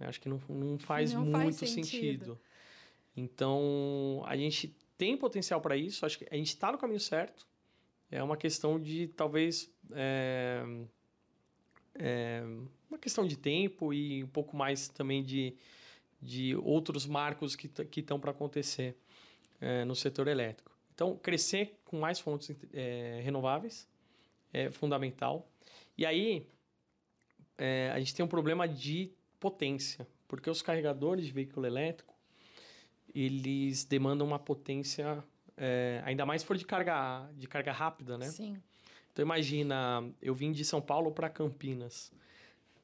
Acho 0.00 0.20
que 0.20 0.28
não, 0.28 0.40
não 0.48 0.78
faz 0.78 1.12
não 1.12 1.22
muito 1.24 1.32
faz 1.32 1.56
sentido. 1.56 1.80
sentido. 1.80 2.40
Então, 3.16 4.22
a 4.26 4.36
gente 4.36 4.76
tem 4.96 5.16
potencial 5.16 5.60
para 5.60 5.76
isso, 5.76 6.06
acho 6.06 6.18
que 6.18 6.26
a 6.30 6.36
gente 6.36 6.48
está 6.48 6.70
no 6.70 6.78
caminho 6.78 7.00
certo. 7.00 7.46
É 8.10 8.22
uma 8.22 8.36
questão 8.36 8.80
de, 8.80 9.08
talvez, 9.08 9.70
é, 9.92 10.62
é, 11.94 12.42
uma 12.88 12.98
questão 12.98 13.26
de 13.26 13.36
tempo 13.36 13.92
e 13.92 14.24
um 14.24 14.28
pouco 14.28 14.56
mais 14.56 14.88
também 14.88 15.22
de, 15.22 15.54
de 16.22 16.56
outros 16.56 17.06
marcos 17.06 17.54
que 17.54 17.70
estão 18.00 18.18
para 18.18 18.30
acontecer 18.30 18.96
é, 19.60 19.84
no 19.84 19.94
setor 19.94 20.28
elétrico. 20.28 20.67
Então, 20.98 21.16
crescer 21.16 21.78
com 21.84 22.00
mais 22.00 22.18
fontes 22.18 22.56
é, 22.74 23.20
renováveis 23.22 23.88
é 24.52 24.68
fundamental. 24.68 25.48
E 25.96 26.04
aí, 26.04 26.44
é, 27.56 27.92
a 27.94 28.00
gente 28.00 28.12
tem 28.16 28.24
um 28.24 28.28
problema 28.28 28.66
de 28.66 29.12
potência, 29.38 30.04
porque 30.26 30.50
os 30.50 30.60
carregadores 30.60 31.24
de 31.24 31.30
veículo 31.30 31.64
elétrico, 31.66 32.12
eles 33.14 33.84
demandam 33.84 34.26
uma 34.26 34.40
potência, 34.40 35.22
é, 35.56 36.02
ainda 36.04 36.26
mais 36.26 36.42
se 36.42 36.48
for 36.48 36.56
de 36.56 36.66
carga, 36.66 37.30
de 37.36 37.46
carga 37.46 37.70
rápida, 37.70 38.18
né? 38.18 38.26
Sim. 38.26 38.60
Então 39.12 39.24
imagina, 39.24 40.04
eu 40.20 40.34
vim 40.34 40.50
de 40.50 40.64
São 40.64 40.82
Paulo 40.82 41.12
para 41.12 41.30
Campinas, 41.30 42.10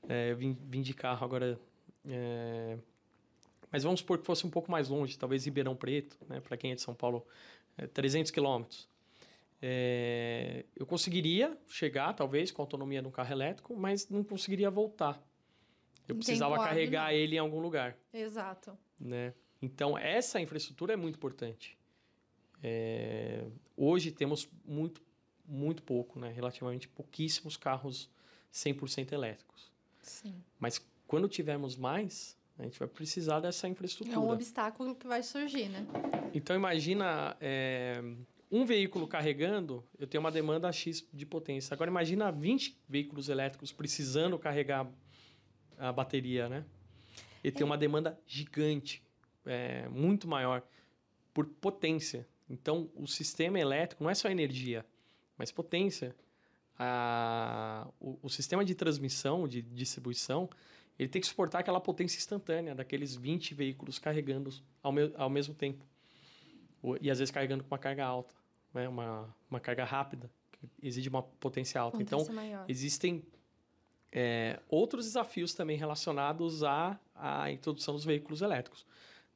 é, 0.09 0.31
eu 0.31 0.37
vim, 0.37 0.57
vim, 0.69 0.83
de 0.83 0.95
carro 0.95 1.25
agora, 1.25 1.59
é, 2.07 2.79
mas 3.73 3.83
vamos 3.83 3.99
supor 3.99 4.19
que 4.19 4.25
fosse 4.25 4.47
um 4.47 4.51
pouco 4.51 4.71
mais 4.71 4.89
longe, 4.89 5.19
talvez 5.19 5.45
Ribeirão 5.45 5.75
Preto, 5.75 6.17
né? 6.29 6.39
Para 6.39 6.57
quem 6.57 6.71
é 6.71 6.75
de 6.77 6.81
São 6.81 6.95
Paulo, 6.95 7.27
300 7.93 8.31
quilômetros. 8.31 8.89
É, 9.61 10.65
eu 10.77 10.85
conseguiria 10.85 11.57
chegar, 11.67 12.13
talvez, 12.13 12.51
com 12.51 12.61
a 12.61 12.65
autonomia 12.65 13.03
um 13.03 13.11
carro 13.11 13.33
elétrico, 13.33 13.75
mas 13.75 14.09
não 14.09 14.23
conseguiria 14.23 14.71
voltar. 14.71 15.23
Eu 16.07 16.17
precisava 16.17 16.57
carregar 16.59 17.09
né? 17.09 17.17
ele 17.17 17.37
em 17.37 17.39
algum 17.39 17.61
lugar. 17.61 17.97
Exato. 18.13 18.77
Né? 19.01 19.33
Então, 19.63 19.97
essa 19.97 20.41
infraestrutura 20.41 20.93
é 20.93 20.97
muito 20.97 21.17
importante. 21.17 21.79
É, 22.63 23.45
hoje 23.77 24.11
temos 24.11 24.49
muito, 24.65 25.03
muito 25.47 25.83
pouco, 25.83 26.19
né? 26.19 26.31
relativamente 26.31 26.87
pouquíssimos 26.87 27.57
carros 27.57 28.11
100% 28.53 29.13
elétricos. 29.13 29.73
Sim. 30.03 30.35
Mas 30.59 30.85
quando 31.07 31.27
tivermos 31.27 31.77
mais, 31.77 32.37
a 32.59 32.63
gente 32.63 32.79
vai 32.79 32.89
precisar 32.89 33.41
dessa 33.41 33.69
infraestrutura. 33.69 34.17
É 34.17 34.19
um 34.19 34.31
obstáculo 34.31 34.95
que 34.95 35.07
vai 35.07 35.23
surgir, 35.23 35.69
né? 35.69 35.87
Então, 36.33 36.55
imagina... 36.55 37.37
É, 37.41 38.03
um 38.51 38.65
veículo 38.65 39.09
carregando, 39.09 39.85
eu 39.99 40.07
tenho 40.07 40.21
uma 40.21 40.31
demanda 40.31 40.71
X 40.71 41.05
de 41.13 41.27
potência. 41.27 41.75
Agora 41.75 41.91
imagina 41.91 42.31
20 42.31 42.79
veículos 42.89 43.29
elétricos 43.29 43.73
precisando 43.73 44.39
carregar 44.39 44.89
a 45.77 45.93
bateria, 45.93 46.49
né? 46.49 46.65
E 47.43 47.51
tem 47.51 47.63
é. 47.63 47.65
uma 47.65 47.77
demanda 47.77 48.17
gigante, 48.27 49.03
é, 49.45 49.89
muito 49.89 50.29
maior, 50.29 50.63
por 51.33 51.47
potência. 51.47 52.29
Então, 52.49 52.89
o 52.95 53.09
sistema 53.09 53.59
elétrico 53.59 54.05
não 54.05 54.11
é 54.11 54.15
só 54.15 54.29
energia, 54.29 54.87
mas 55.37 55.51
potência. 55.51 56.15
A, 56.79 57.89
o, 58.01 58.19
o 58.23 58.29
sistema 58.29 58.65
de 58.65 58.75
transmissão, 58.75 59.49
de 59.49 59.63
distribuição, 59.63 60.49
ele 60.99 61.09
tem 61.09 61.21
que 61.21 61.27
suportar 61.27 61.61
aquela 61.61 61.81
potência 61.81 62.17
instantânea 62.19 62.75
daqueles 62.75 63.17
20 63.17 63.55
veículos 63.55 63.99
carregando 63.99 64.51
ao, 64.83 64.93
me, 64.93 65.13
ao 65.17 65.31
mesmo 65.31 65.55
tempo. 65.55 65.85
E 67.01 67.11
às 67.11 67.19
vezes 67.19 67.33
carregando 67.33 67.65
com 67.65 67.71
uma 67.71 67.79
carga 67.79 68.05
alta 68.05 68.35
né? 68.75 68.89
uma, 68.89 69.35
uma 69.49 69.61
carga 69.61 69.85
rápida, 69.85 70.31
que 70.53 70.69
exige 70.83 71.09
uma 71.09 71.23
potência 71.23 71.81
alta. 71.81 71.97
Potência 71.97 72.23
então, 72.23 72.35
maior. 72.35 72.65
existem 72.69 73.25
é, 74.11 74.59
outros 74.69 75.07
desafios 75.07 75.55
também 75.55 75.79
relacionados 75.79 76.65
à, 76.65 76.99
à 77.15 77.51
introdução 77.51 77.95
dos 77.95 78.05
veículos 78.05 78.43
elétricos. 78.43 78.85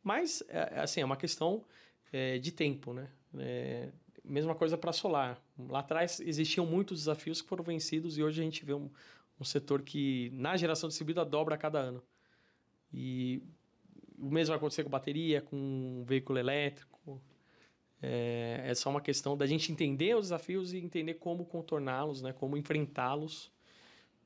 Mas, 0.02 0.42
é, 0.48 0.74
é 0.74 0.80
assim, 0.80 1.00
é 1.00 1.04
uma 1.04 1.16
questão 1.16 1.64
é, 2.12 2.38
de 2.38 2.50
tempo, 2.50 2.92
né? 2.92 3.08
É, 3.38 3.88
mesma 4.24 4.54
coisa 4.54 4.76
para 4.76 4.92
solar. 4.92 5.40
Lá 5.58 5.78
atrás 5.78 6.20
existiam 6.20 6.66
muitos 6.66 6.98
desafios 7.00 7.40
que 7.40 7.48
foram 7.48 7.64
vencidos 7.64 8.18
e 8.18 8.22
hoje 8.22 8.40
a 8.40 8.44
gente 8.44 8.62
vê 8.64 8.74
um, 8.74 8.90
um 9.40 9.44
setor 9.44 9.82
que, 9.82 10.30
na 10.32 10.56
geração 10.56 10.88
distribuída, 10.88 11.24
dobra 11.24 11.54
a 11.54 11.58
cada 11.58 11.78
ano. 11.78 12.02
E 12.92 13.42
o 14.18 14.30
mesmo 14.30 14.52
vai 14.52 14.56
acontecer 14.56 14.82
com 14.82 14.90
bateria, 14.90 15.40
com 15.40 16.04
veículo 16.06 16.38
elétrico. 16.38 17.22
É, 18.02 18.62
é 18.66 18.74
só 18.74 18.90
uma 18.90 19.00
questão 19.00 19.36
da 19.36 19.46
gente 19.46 19.70
entender 19.72 20.16
os 20.16 20.26
desafios 20.26 20.72
e 20.72 20.78
entender 20.78 21.14
como 21.14 21.44
contorná-los, 21.44 22.22
né? 22.22 22.32
como 22.32 22.56
enfrentá-los 22.56 23.50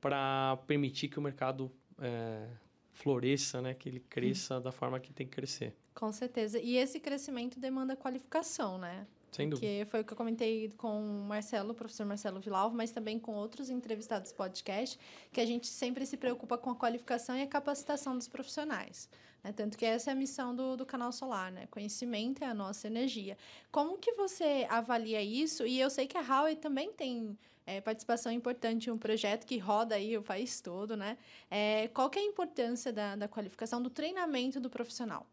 para 0.01 0.59
permitir 0.67 1.09
que 1.09 1.19
o 1.19 1.23
mercado 1.23 1.71
é, 1.99 2.49
floresça, 2.93 3.61
né? 3.61 3.75
que 3.75 3.89
ele 3.89 4.01
cresça 4.01 4.59
hum. 4.59 4.63
da 4.63 4.73
forma 4.73 4.99
que 5.01 5.13
tem 5.13 5.27
que 5.27 5.33
crescer. 5.33 5.75
Com 5.95 6.11
certeza. 6.13 6.59
E 6.59 6.77
esse 6.77 6.99
crescimento 6.99 7.61
demanda 7.61 7.95
qualificação, 7.95 8.79
né? 8.79 9.07
Sem 9.33 9.49
dúvida. 9.49 9.67
Porque 9.67 9.91
foi 9.91 10.01
o 10.01 10.05
que 10.05 10.13
eu 10.13 10.17
comentei 10.17 10.71
com 10.77 11.01
o 11.01 11.25
Marcelo, 11.25 11.73
o 11.73 11.75
professor 11.75 12.05
Marcelo 12.05 12.39
Vilalvo, 12.39 12.77
mas 12.77 12.91
também 12.91 13.19
com 13.19 13.33
outros 13.33 13.71
entrevistados 13.71 14.31
do 14.31 14.37
podcast, 14.37 14.99
que 15.33 15.41
a 15.41 15.47
gente 15.47 15.67
sempre 15.67 16.05
se 16.05 16.19
preocupa 16.19 16.59
com 16.59 16.69
a 16.71 16.77
qualificação 16.77 17.37
e 17.37 17.43
a 17.43 17.47
capacitação 17.47 18.17
dos 18.17 18.29
profissionais. 18.29 19.09
Né? 19.43 19.51
Tanto 19.53 19.79
que 19.79 19.87
essa 19.87 20.11
é 20.11 20.13
a 20.13 20.15
missão 20.15 20.55
do, 20.55 20.77
do 20.77 20.85
canal 20.85 21.11
Solar, 21.11 21.51
né? 21.51 21.67
Conhecimento 21.71 22.45
é 22.45 22.47
a 22.47 22.55
nossa 22.55 22.87
energia. 22.87 23.39
Como 23.71 23.97
que 23.97 24.13
você 24.13 24.67
avalia 24.69 25.23
isso? 25.23 25.67
E 25.67 25.81
eu 25.81 25.89
sei 25.89 26.07
que 26.07 26.19
a 26.19 26.21
Huawei 26.21 26.55
também 26.55 26.93
tem 26.93 27.37
é, 27.67 27.81
participação 27.81 28.31
importante 28.31 28.91
em 28.91 28.93
um 28.93 28.99
projeto 28.99 29.47
que 29.47 29.57
roda 29.57 29.95
aí 29.95 30.17
o 30.17 30.23
país 30.23 30.61
todo, 30.61 30.95
né? 30.95 31.17
É, 31.51 31.89
qual 31.89 32.11
que 32.11 32.19
é 32.19 32.23
a 32.23 32.25
importância 32.27 32.93
da, 32.93 33.17
da 33.17 33.29
qualificação, 33.29 33.83
do 33.83 33.89
treinamento 33.89 34.61
do 34.61 34.69
profissional? 34.69 35.27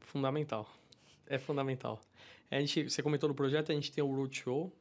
Fundamental. 0.00 0.68
É 1.26 1.38
fundamental. 1.38 2.00
A 2.50 2.58
gente, 2.58 2.90
você 2.90 3.02
comentou 3.02 3.28
no 3.28 3.34
projeto, 3.34 3.70
a 3.70 3.74
gente 3.74 3.92
tem 3.92 4.02
o 4.02 4.12
Roadshow, 4.12 4.72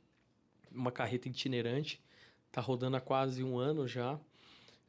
uma 0.72 0.91
carreta 0.91 1.28
itinerante, 1.28 2.01
está 2.47 2.61
rodando 2.61 2.97
há 2.97 3.01
quase 3.01 3.43
um 3.43 3.59
ano 3.59 3.88
já. 3.88 4.20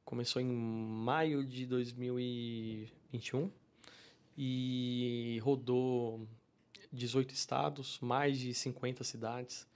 Começou 0.05 0.41
em 0.41 0.47
maio 0.47 1.45
de 1.45 1.67
2021 1.67 3.51
e 4.37 5.39
rodou 5.43 6.27
18 6.91 7.35
estados, 7.35 7.99
mais 8.01 8.39
de 8.39 8.55
50 8.55 9.05
cidades 9.05 9.69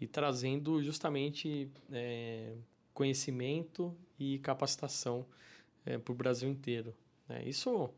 e 0.00 0.06
trazendo 0.06 0.82
justamente 0.82 1.68
é, 1.90 2.54
conhecimento 2.92 3.96
e 4.18 4.38
capacitação 4.38 5.26
é, 5.84 5.98
para 5.98 6.12
o 6.12 6.14
Brasil 6.14 6.48
inteiro. 6.48 6.94
Né? 7.28 7.42
Isso 7.46 7.90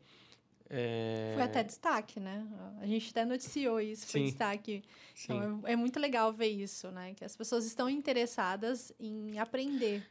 é... 0.69 1.31
Foi 1.33 1.43
até 1.43 1.63
destaque, 1.63 2.19
né? 2.19 2.45
A 2.81 2.85
gente 2.85 3.09
até 3.11 3.23
noticiou 3.23 3.79
isso, 3.79 4.05
Sim. 4.05 4.11
foi 4.11 4.23
destaque. 4.23 4.83
Sim. 5.15 5.33
Então, 5.33 5.61
é, 5.65 5.73
é, 5.73 5.75
muito 5.75 5.99
legal 5.99 6.31
ver 6.33 6.47
isso, 6.47 6.91
né? 6.91 7.13
Que 7.13 7.23
as 7.23 7.35
pessoas 7.35 7.65
estão 7.65 7.89
interessadas 7.89 8.91
em 8.99 9.39
aprender. 9.39 10.05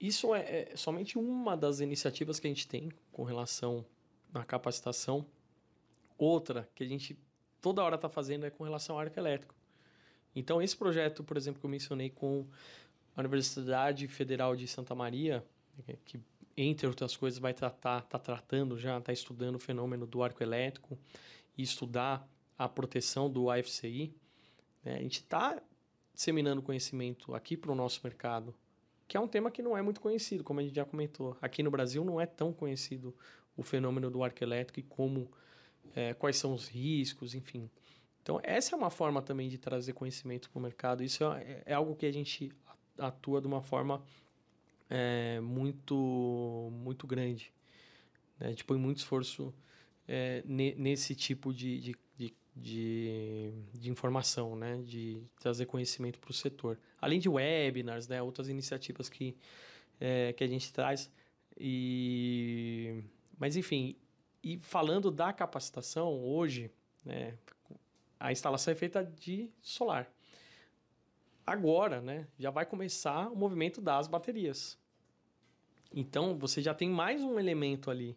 Isso 0.00 0.34
é, 0.34 0.70
é 0.72 0.76
somente 0.76 1.18
uma 1.18 1.56
das 1.56 1.80
iniciativas 1.80 2.40
que 2.40 2.46
a 2.46 2.50
gente 2.50 2.66
tem 2.66 2.90
com 3.12 3.22
relação 3.22 3.84
à 4.32 4.44
capacitação. 4.44 5.26
Outra 6.16 6.68
que 6.74 6.82
a 6.82 6.86
gente 6.86 7.18
toda 7.60 7.82
hora 7.82 7.96
está 7.96 8.08
fazendo 8.08 8.46
é 8.46 8.50
com 8.50 8.64
relação 8.64 8.96
ao 8.96 9.00
arco 9.00 9.18
elétrico. 9.18 9.54
Então, 10.34 10.62
esse 10.62 10.76
projeto, 10.76 11.22
por 11.22 11.36
exemplo, 11.36 11.60
que 11.60 11.66
eu 11.66 11.70
mencionei 11.70 12.08
com 12.08 12.46
a 13.14 13.20
Universidade 13.20 14.08
Federal 14.08 14.56
de 14.56 14.66
Santa 14.66 14.94
Maria, 14.94 15.44
que 16.04 16.18
entre 16.56 16.86
outras 16.86 17.16
coisas, 17.16 17.38
vai 17.38 17.54
tratar, 17.54 18.02
está 18.02 18.18
tratando 18.18 18.78
já, 18.78 18.98
está 18.98 19.12
estudando 19.12 19.56
o 19.56 19.58
fenômeno 19.58 20.06
do 20.06 20.22
arco 20.22 20.42
elétrico 20.42 20.98
e 21.56 21.62
estudar 21.62 22.28
a 22.58 22.68
proteção 22.68 23.30
do 23.30 23.50
AFCI. 23.50 24.14
Né? 24.84 24.94
A 24.96 25.02
gente 25.02 25.18
está 25.20 25.62
disseminando 26.14 26.62
conhecimento 26.62 27.34
aqui 27.34 27.56
para 27.56 27.72
o 27.72 27.74
nosso 27.74 28.00
mercado, 28.04 28.54
que 29.08 29.16
é 29.16 29.20
um 29.20 29.28
tema 29.28 29.50
que 29.50 29.62
não 29.62 29.76
é 29.76 29.82
muito 29.82 30.00
conhecido, 30.00 30.44
como 30.44 30.60
a 30.60 30.62
gente 30.62 30.74
já 30.74 30.84
comentou. 30.84 31.36
Aqui 31.40 31.62
no 31.62 31.70
Brasil 31.70 32.04
não 32.04 32.20
é 32.20 32.26
tão 32.26 32.52
conhecido 32.52 33.14
o 33.56 33.62
fenômeno 33.62 34.10
do 34.10 34.22
arco 34.22 34.42
elétrico 34.42 34.80
e 34.80 34.82
como, 34.82 35.30
é, 35.94 36.14
quais 36.14 36.36
são 36.36 36.52
os 36.52 36.68
riscos, 36.68 37.34
enfim. 37.34 37.70
Então, 38.22 38.40
essa 38.42 38.74
é 38.74 38.78
uma 38.78 38.90
forma 38.90 39.20
também 39.20 39.48
de 39.48 39.58
trazer 39.58 39.92
conhecimento 39.94 40.48
para 40.48 40.58
o 40.58 40.62
mercado. 40.62 41.02
Isso 41.02 41.24
é, 41.24 41.62
é 41.66 41.74
algo 41.74 41.96
que 41.96 42.06
a 42.06 42.12
gente 42.12 42.52
atua 42.96 43.40
de 43.40 43.46
uma 43.46 43.62
forma 43.62 44.02
é, 44.94 45.40
muito, 45.40 46.68
muito 46.70 47.06
grande. 47.06 47.50
Né? 48.38 48.48
A 48.48 48.50
gente 48.50 48.62
põe 48.62 48.76
muito 48.76 48.98
esforço 48.98 49.54
é, 50.06 50.42
nesse 50.46 51.14
tipo 51.14 51.52
de, 51.54 51.80
de, 51.80 51.96
de, 52.18 52.34
de, 52.54 53.52
de 53.72 53.90
informação, 53.90 54.54
né? 54.54 54.82
de 54.84 55.22
trazer 55.40 55.64
conhecimento 55.64 56.18
para 56.18 56.30
o 56.30 56.34
setor. 56.34 56.78
Além 57.00 57.18
de 57.18 57.26
webinars, 57.26 58.06
né? 58.06 58.20
outras 58.20 58.50
iniciativas 58.50 59.08
que, 59.08 59.34
é, 59.98 60.34
que 60.34 60.44
a 60.44 60.46
gente 60.46 60.70
traz. 60.70 61.10
E... 61.58 63.02
Mas, 63.38 63.56
enfim, 63.56 63.96
e 64.44 64.58
falando 64.58 65.10
da 65.10 65.32
capacitação, 65.32 66.22
hoje, 66.22 66.70
né? 67.02 67.38
a 68.20 68.30
instalação 68.30 68.72
é 68.72 68.74
feita 68.74 69.02
de 69.02 69.50
solar. 69.62 70.12
Agora, 71.46 72.00
né, 72.00 72.28
já 72.38 72.50
vai 72.50 72.64
começar 72.64 73.28
o 73.28 73.34
movimento 73.34 73.80
das 73.80 74.06
baterias. 74.06 74.78
Então, 75.94 76.36
você 76.36 76.62
já 76.62 76.74
tem 76.74 76.88
mais 76.88 77.22
um 77.22 77.38
elemento 77.38 77.90
ali 77.90 78.16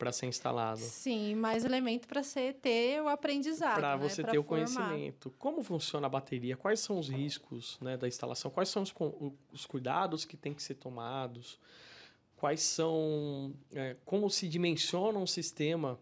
para 0.00 0.12
ser 0.12 0.26
instalado. 0.26 0.80
Sim, 0.80 1.34
mais 1.34 1.62
elemento 1.62 2.08
para 2.08 2.22
você 2.22 2.54
ter 2.54 3.02
o 3.02 3.08
aprendizado. 3.08 3.76
Para 3.76 3.98
né? 3.98 4.08
você 4.08 4.22
pra 4.22 4.30
ter 4.30 4.42
formar. 4.42 4.46
o 4.46 4.48
conhecimento. 4.48 5.30
Como 5.38 5.62
funciona 5.62 6.06
a 6.06 6.10
bateria? 6.10 6.56
Quais 6.56 6.80
são 6.80 6.98
os 6.98 7.10
riscos 7.10 7.78
né, 7.82 7.98
da 7.98 8.08
instalação? 8.08 8.50
Quais 8.50 8.70
são 8.70 8.82
os, 8.82 8.94
os 9.52 9.66
cuidados 9.66 10.24
que 10.24 10.38
têm 10.38 10.54
que 10.54 10.62
ser 10.62 10.76
tomados? 10.76 11.60
Quais 12.34 12.62
são. 12.62 13.52
É, 13.74 13.94
como 14.06 14.30
se 14.30 14.48
dimensiona 14.48 15.18
um 15.18 15.26
sistema 15.26 15.98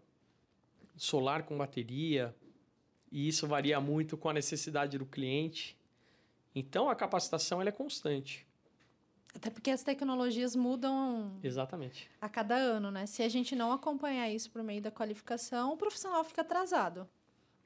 solar 0.95 1.43
com 1.43 1.57
bateria? 1.57 2.33
E 3.11 3.27
isso 3.27 3.47
varia 3.47 3.81
muito 3.81 4.15
com 4.15 4.29
a 4.29 4.33
necessidade 4.33 4.97
do 4.97 5.05
cliente. 5.05 5.77
Então, 6.55 6.89
a 6.89 6.95
capacitação 6.95 7.59
ela 7.59 7.69
é 7.69 7.73
constante. 7.73 8.47
Até 9.35 9.49
porque 9.49 9.71
as 9.71 9.83
tecnologias 9.83 10.55
mudam 10.55 11.39
Exatamente. 11.43 12.09
a 12.19 12.27
cada 12.27 12.55
ano, 12.55 12.89
né? 12.89 13.05
Se 13.05 13.21
a 13.21 13.29
gente 13.29 13.55
não 13.55 13.71
acompanhar 13.71 14.29
isso 14.29 14.49
por 14.49 14.63
meio 14.63 14.81
da 14.81 14.91
qualificação, 14.91 15.73
o 15.73 15.77
profissional 15.77 16.23
fica 16.23 16.41
atrasado. 16.41 17.07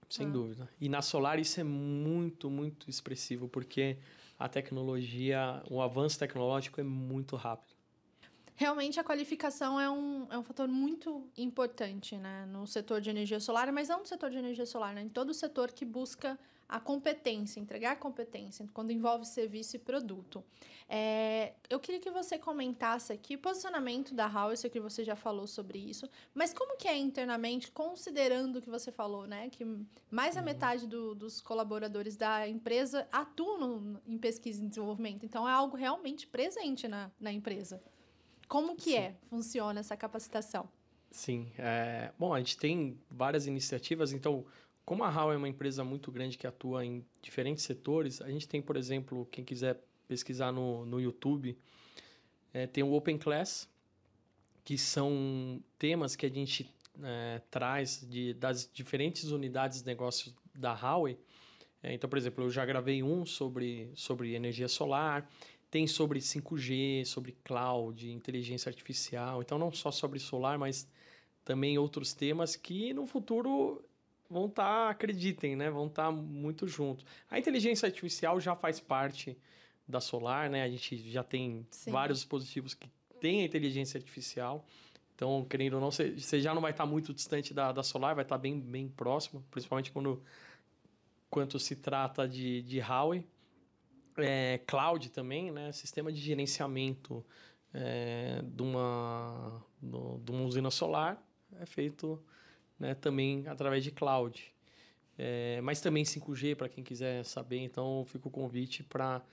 Sem 0.10 0.28
ah. 0.28 0.30
dúvida. 0.30 0.70
E 0.80 0.90
na 0.90 1.02
Solar 1.02 1.40
isso 1.40 1.60
é 1.60 1.64
muito, 1.64 2.50
muito 2.50 2.90
expressivo, 2.90 3.48
porque 3.48 3.98
a 4.38 4.50
tecnologia, 4.50 5.64
o 5.70 5.82
avanço 5.82 6.20
tecnológico 6.20 6.82
é 6.82 6.84
muito 6.84 7.36
rápido. 7.36 7.74
Realmente 8.56 9.00
a 9.00 9.04
qualificação 9.04 9.80
é 9.80 9.90
um, 9.90 10.28
é 10.30 10.38
um 10.38 10.44
fator 10.44 10.68
muito 10.68 11.28
importante 11.36 12.18
né, 12.18 12.46
no 12.46 12.68
setor 12.68 13.02
de 13.02 13.10
energia 13.10 13.40
solar, 13.40 13.72
mas 13.72 13.90
não 13.90 14.02
no 14.02 14.06
setor 14.06 14.30
de 14.30 14.38
energia 14.38 14.66
solar, 14.66 14.94
né, 14.94 15.02
em 15.02 15.10
todo 15.10 15.30
o 15.30 15.34
setor 15.34 15.72
que 15.72 15.84
busca 15.84 16.38
a 16.68 16.80
competência, 16.80 17.60
entregar 17.60 17.98
competência, 17.98 18.68
quando 18.74 18.92
envolve 18.92 19.26
serviço 19.26 19.76
e 19.76 19.80
produto. 19.80 20.44
É, 20.88 21.54
eu 21.70 21.80
queria 21.80 22.00
que 22.00 22.12
você 22.12 22.38
comentasse 22.38 23.14
aqui 23.14 23.36
o 23.36 23.40
posicionamento 23.40 24.14
da 24.14 24.28
House, 24.28 24.52
eu 24.52 24.58
sei 24.58 24.70
que 24.70 24.80
você 24.80 25.04
já 25.04 25.16
falou 25.16 25.48
sobre 25.48 25.80
isso, 25.80 26.10
mas 26.34 26.54
como 26.54 26.78
que 26.78 26.88
é 26.88 26.98
internamente, 26.98 27.72
considerando 27.72 28.58
o 28.58 28.62
que 28.62 28.70
você 28.70 28.92
falou, 28.92 29.26
né? 29.26 29.50
Que 29.50 29.66
mais 30.12 30.36
da 30.36 30.42
uhum. 30.42 30.46
metade 30.46 30.88
do, 30.88 31.16
dos 31.16 31.42
colaboradores 31.42 32.16
da 32.16 32.48
empresa 32.48 33.08
atuam 33.12 34.00
em 34.06 34.18
pesquisa 34.18 34.64
e 34.64 34.68
desenvolvimento, 34.68 35.26
então 35.26 35.48
é 35.48 35.52
algo 35.52 35.78
realmente 35.78 36.28
presente 36.28 36.88
na, 36.88 37.12
na 37.20 37.32
empresa. 37.32 37.82
Como 38.48 38.76
que 38.76 38.92
Sim. 38.92 38.98
é, 38.98 39.16
funciona 39.30 39.80
essa 39.80 39.96
capacitação? 39.96 40.70
Sim, 41.10 41.52
é, 41.60 42.12
bom, 42.18 42.34
a 42.34 42.40
gente 42.40 42.58
tem 42.58 43.00
várias 43.10 43.46
iniciativas, 43.46 44.12
então 44.12 44.46
como 44.86 45.04
a 45.04 45.10
HAL 45.10 45.34
é 45.34 45.38
uma 45.38 45.48
empresa 45.48 45.84
muito 45.84 46.12
grande 46.12 46.38
que 46.38 46.46
atua 46.46 46.86
em 46.86 47.06
diferentes 47.22 47.64
setores, 47.64 48.22
a 48.22 48.30
gente 48.30 48.48
tem, 48.48 48.62
por 48.62 48.76
exemplo, 48.76 49.28
quem 49.32 49.44
quiser 49.44 49.82
pesquisar 50.08 50.52
no, 50.52 50.86
no 50.86 51.00
YouTube, 51.00 51.58
é, 52.54 52.68
tem 52.68 52.84
o 52.84 52.94
Open 52.94 53.18
Class, 53.18 53.70
que 54.64 54.78
são 54.78 55.62
temas 55.78 56.16
que 56.16 56.26
a 56.26 56.30
gente 56.30 56.72
é, 57.02 57.42
traz 57.50 58.06
de, 58.10 58.34
das 58.34 58.70
diferentes 58.72 59.32
unidades 59.32 59.82
de 59.82 59.86
negócios 59.86 60.34
da 60.54 60.74
Huawei. 60.74 61.18
É, 61.82 61.94
então, 61.94 62.10
por 62.10 62.18
exemplo, 62.18 62.44
eu 62.44 62.50
já 62.50 62.66
gravei 62.66 63.02
um 63.02 63.26
sobre, 63.26 63.92
sobre 63.96 64.36
energia 64.36 64.68
solar, 64.68 65.30
tem 65.70 65.88
sobre 65.88 66.20
5G, 66.20 67.04
sobre 67.06 67.36
cloud, 67.44 68.10
inteligência 68.12 68.70
artificial. 68.70 69.42
Então, 69.42 69.58
não 69.58 69.72
só 69.72 69.92
sobre 69.92 70.20
solar, 70.20 70.58
mas 70.58 70.88
também 71.44 71.78
outros 71.78 72.14
temas 72.14 72.56
que 72.56 72.94
no 72.94 73.06
futuro 73.06 73.84
vão 74.30 74.46
estar, 74.48 74.64
tá, 74.64 74.90
acreditem, 74.90 75.56
né? 75.56 75.70
Vão 75.70 75.88
estar 75.88 76.06
tá 76.06 76.12
muito 76.12 76.68
juntos. 76.68 77.06
A 77.30 77.38
inteligência 77.38 77.86
artificial 77.86 78.40
já 78.40 78.56
faz 78.56 78.80
parte 78.80 79.38
da 79.88 80.00
Solar, 80.00 80.50
né? 80.50 80.64
A 80.64 80.70
gente 80.70 81.10
já 81.12 81.24
tem 81.24 81.66
Sim. 81.70 81.92
vários 81.92 82.20
dispositivos 82.20 82.74
que 82.74 82.90
têm 83.20 83.42
a 83.42 83.46
inteligência 83.46 83.98
artificial. 83.98 84.66
Então, 85.16 85.46
querendo 85.50 85.76
ou 85.76 85.82
não, 85.82 85.92
você 85.92 86.42
já 86.42 86.54
não 86.54 86.62
vai 86.62 86.72
estar 86.72 86.86
tá 86.86 86.90
muito 86.90 87.14
distante 87.14 87.54
da, 87.54 87.72
da 87.72 87.84
Solar, 87.84 88.16
vai 88.16 88.24
estar 88.24 88.38
bem, 88.38 88.60
bem 88.60 88.88
próximo, 88.88 89.44
principalmente 89.52 89.92
quando 89.92 90.22
quanto 91.30 91.58
se 91.58 91.76
trata 91.76 92.28
de, 92.28 92.62
de 92.62 92.80
Huawei. 92.80 93.26
É, 94.18 94.60
cloud 94.68 95.10
também, 95.10 95.52
né? 95.52 95.72
Sistema 95.72 96.12
de 96.12 96.20
gerenciamento 96.20 97.26
é, 97.74 98.42
de, 98.44 98.62
uma, 98.62 99.64
de 99.82 100.32
uma 100.32 100.44
usina 100.44 100.70
solar 100.70 101.20
é 101.60 101.66
feito 101.66 102.24
né, 102.84 102.94
também 102.94 103.48
através 103.48 103.82
de 103.82 103.92
cloud. 103.92 104.54
É, 105.18 105.62
mas 105.62 105.80
também 105.80 106.04
5G 106.04 106.56
para 106.56 106.68
quem 106.68 106.84
quiser 106.84 107.24
saber, 107.24 107.60
então 107.60 108.04
fica 108.06 108.28
o 108.28 108.32
convite 108.32 108.84
para 108.84 109.24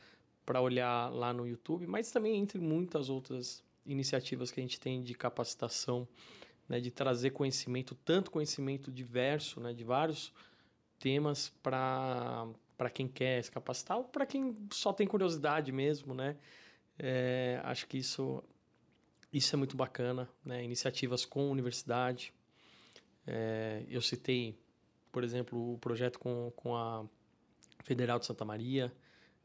olhar 0.61 1.11
lá 1.13 1.33
no 1.33 1.49
YouTube, 1.49 1.87
mas 1.87 2.13
também 2.13 2.37
entre 2.37 2.61
muitas 2.61 3.09
outras 3.09 3.65
iniciativas 3.85 4.53
que 4.53 4.61
a 4.61 4.63
gente 4.63 4.79
tem 4.79 5.03
de 5.03 5.15
capacitação, 5.15 6.07
né, 6.69 6.79
de 6.79 6.93
trazer 6.93 7.31
conhecimento, 7.31 7.97
tanto 8.05 8.31
conhecimento 8.31 8.93
diverso, 8.93 9.59
né, 9.59 9.73
de 9.73 9.83
vários 9.83 10.33
temas 11.01 11.53
para 11.61 12.91
quem 12.95 13.09
quer 13.09 13.43
se 13.43 13.51
capacitar 13.51 13.99
ou 13.99 14.05
para 14.05 14.27
quem 14.27 14.57
só 14.71 14.93
tem 14.93 15.09
curiosidade 15.09 15.73
mesmo, 15.73 16.15
né? 16.15 16.37
É, 16.99 17.59
acho 17.65 17.87
que 17.87 17.97
isso, 17.97 18.45
isso 19.33 19.57
é 19.57 19.59
muito 19.59 19.77
bacana, 19.77 20.29
né? 20.45 20.63
Iniciativas 20.63 21.25
com 21.25 21.51
universidade, 21.51 22.35
é, 23.27 23.85
eu 23.89 24.01
citei, 24.01 24.59
por 25.13 25.25
exemplo, 25.25 25.75
o 25.75 25.79
projeto 25.79 26.19
com, 26.19 26.53
com 26.57 26.77
a 26.77 27.05
Federal 27.85 28.19
de 28.19 28.27
Santa 28.27 28.45
Maria, 28.45 28.93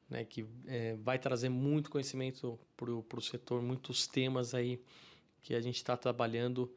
né, 0.10 0.24
que 0.24 0.46
é, 0.68 0.96
vai 0.98 1.18
trazer 1.18 1.50
muito 1.50 1.90
conhecimento 1.90 2.60
para 2.78 2.92
o 2.92 3.22
setor, 3.22 3.62
muitos 3.62 4.08
temas 4.08 4.54
aí 4.54 4.82
que 5.42 5.54
a 5.54 5.62
gente 5.62 5.76
está 5.76 5.96
trabalhando, 5.98 6.74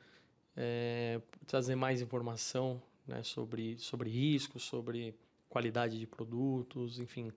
é, 0.57 1.21
trazer 1.47 1.75
mais 1.75 2.01
informação 2.01 2.83
né, 3.07 3.23
sobre, 3.23 3.79
sobre 3.79 4.11
riscos, 4.11 4.63
sobre 4.63 5.15
qualidade 5.49 5.99
de 5.99 6.07
produtos, 6.07 6.99
enfim. 6.99 7.33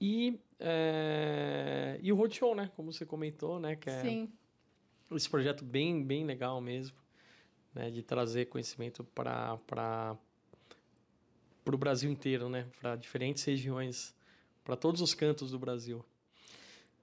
E, 0.00 0.38
é, 0.58 1.98
e 2.02 2.12
o 2.12 2.16
Roadshow, 2.16 2.54
né, 2.54 2.70
como 2.76 2.92
você 2.92 3.06
comentou, 3.06 3.58
né, 3.58 3.76
que 3.76 3.88
é 3.88 4.02
Sim. 4.02 4.32
esse 5.12 5.28
projeto 5.28 5.64
bem, 5.64 6.02
bem 6.02 6.24
legal 6.24 6.60
mesmo 6.60 7.03
né, 7.74 7.90
de 7.90 8.02
trazer 8.02 8.46
conhecimento 8.46 9.04
para 9.04 10.16
o 11.66 11.76
Brasil 11.76 12.10
inteiro, 12.10 12.48
né, 12.48 12.66
para 12.80 12.96
diferentes 12.96 13.42
regiões, 13.44 14.14
para 14.62 14.76
todos 14.76 15.00
os 15.00 15.12
cantos 15.14 15.50
do 15.50 15.58
Brasil. 15.58 16.04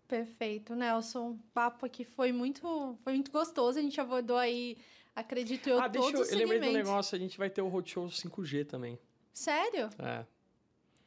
Perfeito, 0.07 0.75
Nelson. 0.75 1.31
O 1.31 1.39
papo 1.53 1.85
aqui 1.85 2.03
foi 2.03 2.31
muito, 2.31 2.97
foi 3.03 3.13
muito 3.13 3.31
gostoso. 3.31 3.79
A 3.79 3.81
gente 3.81 3.99
abordou 4.01 4.35
aí, 4.35 4.77
acredito 5.15 5.69
eu, 5.69 5.79
ah, 5.79 5.89
todos 5.89 6.11
deixa 6.11 6.33
eu, 6.33 6.39
eu 6.41 6.47
lembrei 6.47 6.71
do 6.71 6.77
negócio, 6.77 7.15
a 7.15 7.19
gente 7.19 7.37
vai 7.37 7.49
ter 7.49 7.61
o 7.61 7.67
Roadshow 7.67 8.07
5G 8.07 8.65
também. 8.65 8.99
Sério? 9.33 9.89
É. 9.97 10.25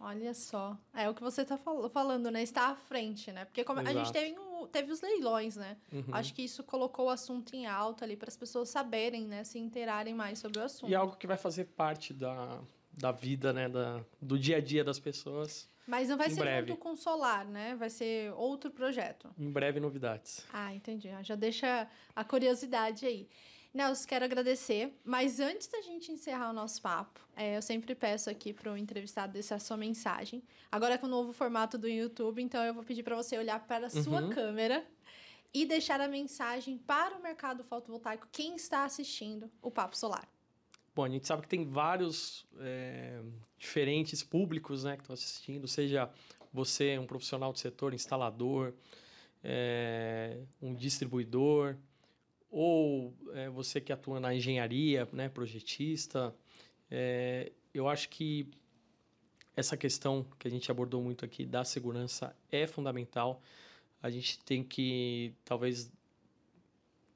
Olha 0.04 0.34
só. 0.34 0.76
É 0.92 1.08
o 1.08 1.14
que 1.14 1.22
você 1.22 1.40
está 1.40 1.56
falando, 1.56 2.30
né? 2.30 2.42
Está 2.42 2.68
à 2.68 2.74
frente, 2.74 3.32
né? 3.32 3.46
Porque 3.46 3.64
como 3.64 3.80
a 3.80 3.90
gente 3.90 4.12
teve, 4.12 4.36
teve 4.70 4.92
os 4.92 5.00
leilões, 5.00 5.56
né? 5.56 5.78
Uhum. 5.90 6.04
Acho 6.12 6.34
que 6.34 6.42
isso 6.42 6.62
colocou 6.62 7.06
o 7.06 7.08
assunto 7.08 7.56
em 7.56 7.64
alta 7.66 8.04
ali 8.04 8.14
para 8.14 8.28
as 8.28 8.36
pessoas 8.36 8.68
saberem, 8.68 9.26
né? 9.26 9.44
Se 9.44 9.58
interarem 9.58 10.12
mais 10.12 10.38
sobre 10.38 10.60
o 10.60 10.62
assunto. 10.62 10.90
E 10.90 10.94
algo 10.94 11.16
que 11.16 11.26
vai 11.26 11.38
fazer 11.38 11.64
parte 11.64 12.12
da, 12.12 12.60
da 12.92 13.12
vida, 13.12 13.50
né? 13.50 13.66
Da, 13.66 14.04
do 14.20 14.38
dia 14.38 14.58
a 14.58 14.60
dia 14.60 14.84
das 14.84 14.98
pessoas. 14.98 15.70
Mas 15.86 16.10
não 16.10 16.18
vai 16.18 16.28
em 16.28 16.34
ser 16.34 16.40
breve. 16.40 16.68
junto 16.68 16.80
com 16.80 16.92
o 16.92 16.96
solar, 16.96 17.46
né? 17.46 17.74
Vai 17.74 17.88
ser 17.88 18.30
outro 18.34 18.70
projeto. 18.70 19.30
Em 19.38 19.50
breve, 19.50 19.80
novidades. 19.80 20.44
Ah, 20.52 20.74
entendi. 20.74 21.08
Já 21.22 21.34
deixa 21.34 21.88
a 22.14 22.24
curiosidade 22.24 23.06
aí. 23.06 23.26
Nelson, 23.74 24.06
quero 24.06 24.24
agradecer, 24.24 24.96
mas 25.04 25.40
antes 25.40 25.66
da 25.66 25.82
gente 25.82 26.12
encerrar 26.12 26.50
o 26.50 26.52
nosso 26.52 26.80
papo, 26.80 27.18
é, 27.34 27.56
eu 27.56 27.62
sempre 27.62 27.92
peço 27.92 28.30
aqui 28.30 28.52
para 28.52 28.72
o 28.72 28.76
entrevistado 28.76 29.32
deixar 29.32 29.58
sua 29.58 29.76
mensagem. 29.76 30.44
Agora 30.70 30.96
com 30.96 31.06
o 31.06 31.10
novo 31.10 31.32
formato 31.32 31.76
do 31.76 31.88
YouTube, 31.88 32.40
então 32.40 32.62
eu 32.62 32.72
vou 32.72 32.84
pedir 32.84 33.02
para 33.02 33.16
você 33.16 33.36
olhar 33.36 33.58
para 33.66 33.88
a 33.88 33.90
sua 33.90 34.22
uhum. 34.22 34.30
câmera 34.30 34.86
e 35.52 35.66
deixar 35.66 36.00
a 36.00 36.06
mensagem 36.06 36.78
para 36.78 37.16
o 37.16 37.22
mercado 37.22 37.64
fotovoltaico, 37.64 38.28
quem 38.30 38.54
está 38.54 38.84
assistindo 38.84 39.50
o 39.60 39.72
Papo 39.72 39.96
Solar. 39.96 40.28
Bom, 40.94 41.04
a 41.04 41.08
gente 41.08 41.26
sabe 41.26 41.42
que 41.42 41.48
tem 41.48 41.64
vários 41.64 42.46
é, 42.60 43.20
diferentes 43.58 44.22
públicos 44.22 44.84
né, 44.84 44.94
que 44.96 45.02
estão 45.02 45.14
assistindo, 45.14 45.66
seja 45.66 46.08
você 46.52 46.96
um 46.96 47.06
profissional 47.06 47.52
do 47.52 47.58
setor, 47.58 47.92
instalador, 47.92 48.72
é, 49.42 50.38
um 50.62 50.72
distribuidor, 50.72 51.76
ou 52.54 53.12
é, 53.32 53.50
você 53.50 53.80
que 53.80 53.92
atua 53.92 54.20
na 54.20 54.32
engenharia, 54.32 55.08
né, 55.12 55.28
projetista, 55.28 56.32
é, 56.88 57.50
eu 57.74 57.88
acho 57.88 58.08
que 58.08 58.48
essa 59.56 59.76
questão 59.76 60.24
que 60.38 60.46
a 60.46 60.50
gente 60.50 60.70
abordou 60.70 61.02
muito 61.02 61.24
aqui 61.24 61.44
da 61.44 61.64
segurança 61.64 62.34
é 62.52 62.64
fundamental. 62.64 63.42
A 64.00 64.08
gente 64.08 64.38
tem 64.44 64.62
que 64.62 65.34
talvez 65.44 65.92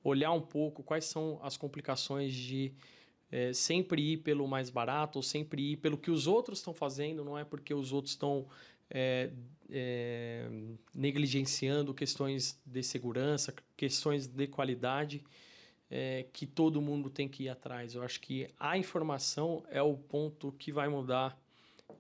olhar 0.02 0.32
um 0.32 0.40
pouco 0.40 0.82
quais 0.82 1.04
são 1.04 1.38
as 1.40 1.56
complicações 1.56 2.34
de 2.34 2.72
é, 3.30 3.52
sempre 3.52 4.14
ir 4.14 4.16
pelo 4.16 4.48
mais 4.48 4.70
barato 4.70 5.20
ou 5.20 5.22
sempre 5.22 5.72
ir 5.72 5.76
pelo 5.76 5.96
que 5.96 6.10
os 6.10 6.26
outros 6.26 6.58
estão 6.58 6.74
fazendo, 6.74 7.24
não 7.24 7.38
é 7.38 7.44
porque 7.44 7.72
os 7.72 7.92
outros 7.92 8.14
estão 8.14 8.48
é, 8.90 9.30
é, 9.70 10.48
negligenciando 10.94 11.92
questões 11.92 12.58
de 12.64 12.82
segurança, 12.82 13.54
questões 13.76 14.26
de 14.26 14.46
qualidade, 14.46 15.22
é, 15.90 16.26
que 16.32 16.46
todo 16.46 16.80
mundo 16.80 17.10
tem 17.10 17.28
que 17.28 17.44
ir 17.44 17.48
atrás. 17.48 17.94
Eu 17.94 18.02
acho 18.02 18.20
que 18.20 18.50
a 18.58 18.76
informação 18.76 19.64
é 19.70 19.82
o 19.82 19.96
ponto 19.96 20.52
que 20.52 20.72
vai 20.72 20.88
mudar 20.88 21.38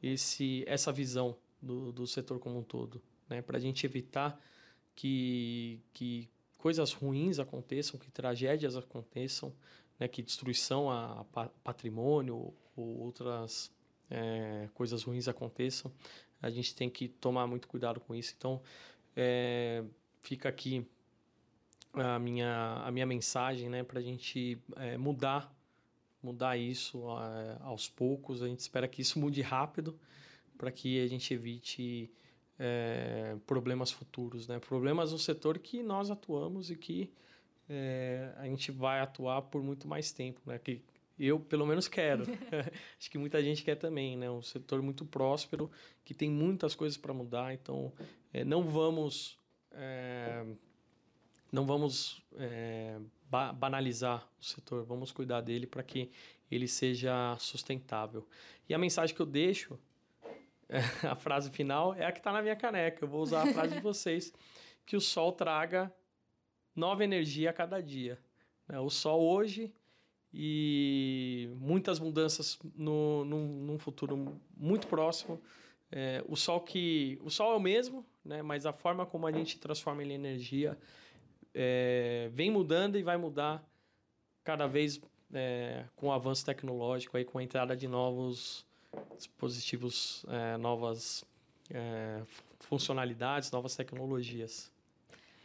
esse, 0.02 0.64
essa 0.66 0.92
visão 0.92 1.36
do, 1.60 1.92
do 1.92 2.06
setor 2.06 2.38
como 2.38 2.58
um 2.58 2.62
todo, 2.62 3.02
né? 3.28 3.42
para 3.42 3.56
a 3.56 3.60
gente 3.60 3.84
evitar 3.84 4.40
que, 4.94 5.80
que 5.92 6.28
coisas 6.56 6.92
ruins 6.92 7.38
aconteçam, 7.38 7.98
que 7.98 8.10
tragédias 8.10 8.76
aconteçam, 8.76 9.52
né? 9.98 10.06
que 10.06 10.22
destruição 10.22 10.90
a 10.90 11.24
patrimônio 11.64 12.54
ou 12.76 12.98
outras 13.00 13.72
é, 14.10 14.68
coisas 14.74 15.02
ruins 15.02 15.28
aconteçam 15.28 15.92
a 16.40 16.50
gente 16.50 16.74
tem 16.74 16.88
que 16.88 17.08
tomar 17.08 17.46
muito 17.46 17.68
cuidado 17.68 18.00
com 18.00 18.14
isso. 18.14 18.34
Então, 18.36 18.60
é, 19.16 19.84
fica 20.22 20.48
aqui 20.48 20.86
a 21.92 22.18
minha, 22.18 22.82
a 22.84 22.90
minha 22.90 23.06
mensagem, 23.06 23.68
né, 23.68 23.82
para 23.82 23.98
a 23.98 24.02
gente 24.02 24.58
é, 24.76 24.96
mudar, 24.96 25.52
mudar 26.22 26.56
isso 26.56 27.02
é, 27.18 27.56
aos 27.60 27.88
poucos. 27.88 28.42
A 28.42 28.46
gente 28.46 28.60
espera 28.60 28.86
que 28.86 29.02
isso 29.02 29.18
mude 29.18 29.42
rápido 29.42 29.98
para 30.56 30.70
que 30.70 31.02
a 31.02 31.06
gente 31.06 31.32
evite 31.32 32.10
é, 32.58 33.36
problemas 33.46 33.90
futuros, 33.90 34.48
né? 34.48 34.58
Problemas 34.58 35.12
no 35.12 35.18
setor 35.18 35.58
que 35.58 35.82
nós 35.82 36.10
atuamos 36.10 36.70
e 36.70 36.76
que 36.76 37.12
é, 37.68 38.32
a 38.36 38.44
gente 38.46 38.72
vai 38.72 39.00
atuar 39.00 39.42
por 39.42 39.62
muito 39.62 39.86
mais 39.86 40.10
tempo, 40.10 40.40
né? 40.44 40.58
Que 40.58 40.82
eu, 41.26 41.40
pelo 41.40 41.66
menos, 41.66 41.88
quero. 41.88 42.24
Acho 42.98 43.10
que 43.10 43.18
muita 43.18 43.42
gente 43.42 43.64
quer 43.64 43.74
também, 43.74 44.16
né? 44.16 44.30
Um 44.30 44.42
setor 44.42 44.82
muito 44.82 45.04
próspero, 45.04 45.70
que 46.04 46.14
tem 46.14 46.30
muitas 46.30 46.74
coisas 46.74 46.96
para 46.96 47.12
mudar. 47.12 47.52
Então, 47.52 47.92
é, 48.32 48.44
não 48.44 48.62
vamos... 48.62 49.36
É, 49.72 50.44
não 51.50 51.64
vamos 51.64 52.22
é, 52.36 52.98
ba 53.28 53.52
banalizar 53.52 54.28
o 54.40 54.44
setor, 54.44 54.84
vamos 54.84 55.12
cuidar 55.12 55.40
dele 55.40 55.66
para 55.66 55.82
que 55.82 56.10
ele 56.50 56.68
seja 56.68 57.36
sustentável. 57.38 58.26
E 58.68 58.74
a 58.74 58.78
mensagem 58.78 59.14
que 59.14 59.20
eu 59.20 59.26
deixo, 59.26 59.78
a 61.02 61.16
frase 61.16 61.50
final, 61.50 61.94
é 61.94 62.04
a 62.04 62.12
que 62.12 62.18
está 62.18 62.32
na 62.32 62.42
minha 62.42 62.56
caneca. 62.56 63.04
Eu 63.04 63.08
vou 63.08 63.22
usar 63.22 63.48
a 63.48 63.52
frase 63.52 63.74
de 63.74 63.80
vocês, 63.80 64.32
que 64.84 64.96
o 64.96 65.00
sol 65.00 65.32
traga 65.32 65.92
nova 66.74 67.04
energia 67.04 67.50
a 67.50 67.52
cada 67.52 67.80
dia. 67.82 68.18
Né? 68.66 68.78
O 68.78 68.90
sol 68.90 69.20
hoje 69.22 69.72
e 70.32 71.50
muitas 71.56 71.98
mudanças 71.98 72.58
no, 72.74 73.24
num, 73.24 73.46
num 73.64 73.78
futuro 73.78 74.40
muito 74.56 74.86
próximo. 74.86 75.40
É, 75.90 76.22
o 76.28 76.36
sol 76.36 76.60
que 76.60 77.18
o 77.22 77.30
sol 77.30 77.52
é 77.52 77.56
o 77.56 77.60
mesmo, 77.60 78.04
né? 78.24 78.42
Mas 78.42 78.66
a 78.66 78.72
forma 78.72 79.06
como 79.06 79.26
a 79.26 79.32
gente 79.32 79.58
transforma 79.58 80.02
ele 80.02 80.12
em 80.12 80.16
energia 80.16 80.78
é, 81.54 82.28
vem 82.32 82.50
mudando 82.50 82.98
e 82.98 83.02
vai 83.02 83.16
mudar 83.16 83.66
cada 84.44 84.66
vez 84.66 85.00
é, 85.32 85.84
com 85.96 86.08
o 86.08 86.12
avanço 86.12 86.44
tecnológico 86.44 87.16
aí 87.16 87.24
com 87.24 87.38
a 87.38 87.42
entrada 87.42 87.76
de 87.76 87.88
novos 87.88 88.66
dispositivos, 89.16 90.24
é, 90.28 90.56
novas 90.56 91.24
é, 91.70 92.22
funcionalidades, 92.60 93.50
novas 93.50 93.74
tecnologias. 93.74 94.70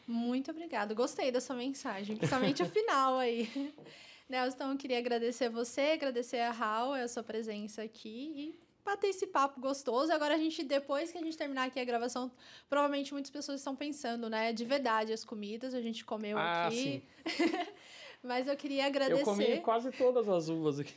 Muito 0.06 0.52
obrigada. 0.52 0.94
Gostei 0.94 1.32
dessa 1.32 1.54
mensagem, 1.54 2.18
principalmente 2.18 2.62
o 2.62 2.66
final 2.66 3.18
aí. 3.18 3.50
Nelson, 4.34 4.56
então 4.56 4.72
eu 4.72 4.78
queria 4.78 4.98
agradecer 4.98 5.46
a 5.46 5.50
você, 5.50 5.92
agradecer 5.94 6.40
a 6.40 6.50
Raul, 6.50 6.94
a 6.94 7.08
sua 7.08 7.22
presença 7.22 7.84
aqui 7.84 8.34
e 8.36 8.60
bater 8.84 9.10
esse 9.10 9.28
papo 9.28 9.62
gostoso. 9.62 10.12
Agora 10.12 10.34
a 10.34 10.38
gente, 10.38 10.64
depois 10.64 11.12
que 11.12 11.20
a 11.20 11.22
gente 11.22 11.38
terminar 11.38 11.68
aqui 11.68 11.80
a 11.80 11.86
gravação, 11.86 12.32
provavelmente 12.68 13.14
muitas 13.14 13.30
pessoas 13.30 13.60
estão 13.60 13.76
pensando, 13.76 14.28
né? 14.32 14.52
De 14.52 14.66
verdade, 14.66 15.14
as 15.14 15.24
comidas, 15.24 15.76
a 15.76 15.82
gente 15.82 16.04
comeu 16.04 16.36
ah, 16.40 16.66
aqui. 16.66 17.04
Mas 18.24 18.48
eu 18.48 18.58
queria 18.58 18.88
agradecer. 18.88 19.22
Eu 19.22 19.26
comi 19.26 19.62
quase 19.62 19.92
todas 19.92 20.28
as 20.28 20.50
uvas 20.50 20.80
aqui. 20.80 20.96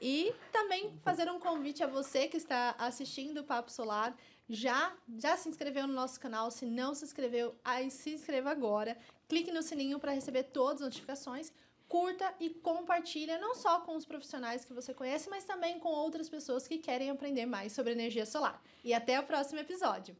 E 0.00 0.32
também 0.52 0.92
fazer 1.02 1.30
um 1.30 1.40
convite 1.40 1.82
a 1.82 1.86
você 1.86 2.28
que 2.28 2.36
está 2.36 2.74
assistindo 2.78 3.38
o 3.38 3.44
Papo 3.44 3.72
Solar. 3.72 4.14
Já, 4.50 4.94
já 5.18 5.36
se 5.36 5.48
inscreveu 5.48 5.86
no 5.86 5.94
nosso 5.94 6.20
canal? 6.20 6.50
Se 6.50 6.66
não 6.66 6.94
se 6.94 7.04
inscreveu, 7.04 7.54
aí 7.64 7.90
se 7.90 8.10
inscreva 8.10 8.50
agora. 8.50 8.96
Clique 9.28 9.50
no 9.50 9.62
sininho 9.62 9.98
para 9.98 10.12
receber 10.12 10.44
todas 10.44 10.82
as 10.82 10.88
notificações. 10.88 11.52
Curta 11.88 12.34
e 12.38 12.50
compartilha 12.50 13.38
não 13.38 13.54
só 13.54 13.80
com 13.80 13.96
os 13.96 14.04
profissionais 14.04 14.64
que 14.64 14.74
você 14.74 14.92
conhece, 14.92 15.30
mas 15.30 15.44
também 15.44 15.78
com 15.78 15.88
outras 15.88 16.28
pessoas 16.28 16.68
que 16.68 16.78
querem 16.78 17.08
aprender 17.08 17.46
mais 17.46 17.72
sobre 17.72 17.92
energia 17.92 18.26
solar. 18.26 18.62
E 18.84 18.92
até 18.92 19.18
o 19.18 19.24
próximo 19.24 19.58
episódio. 19.58 20.14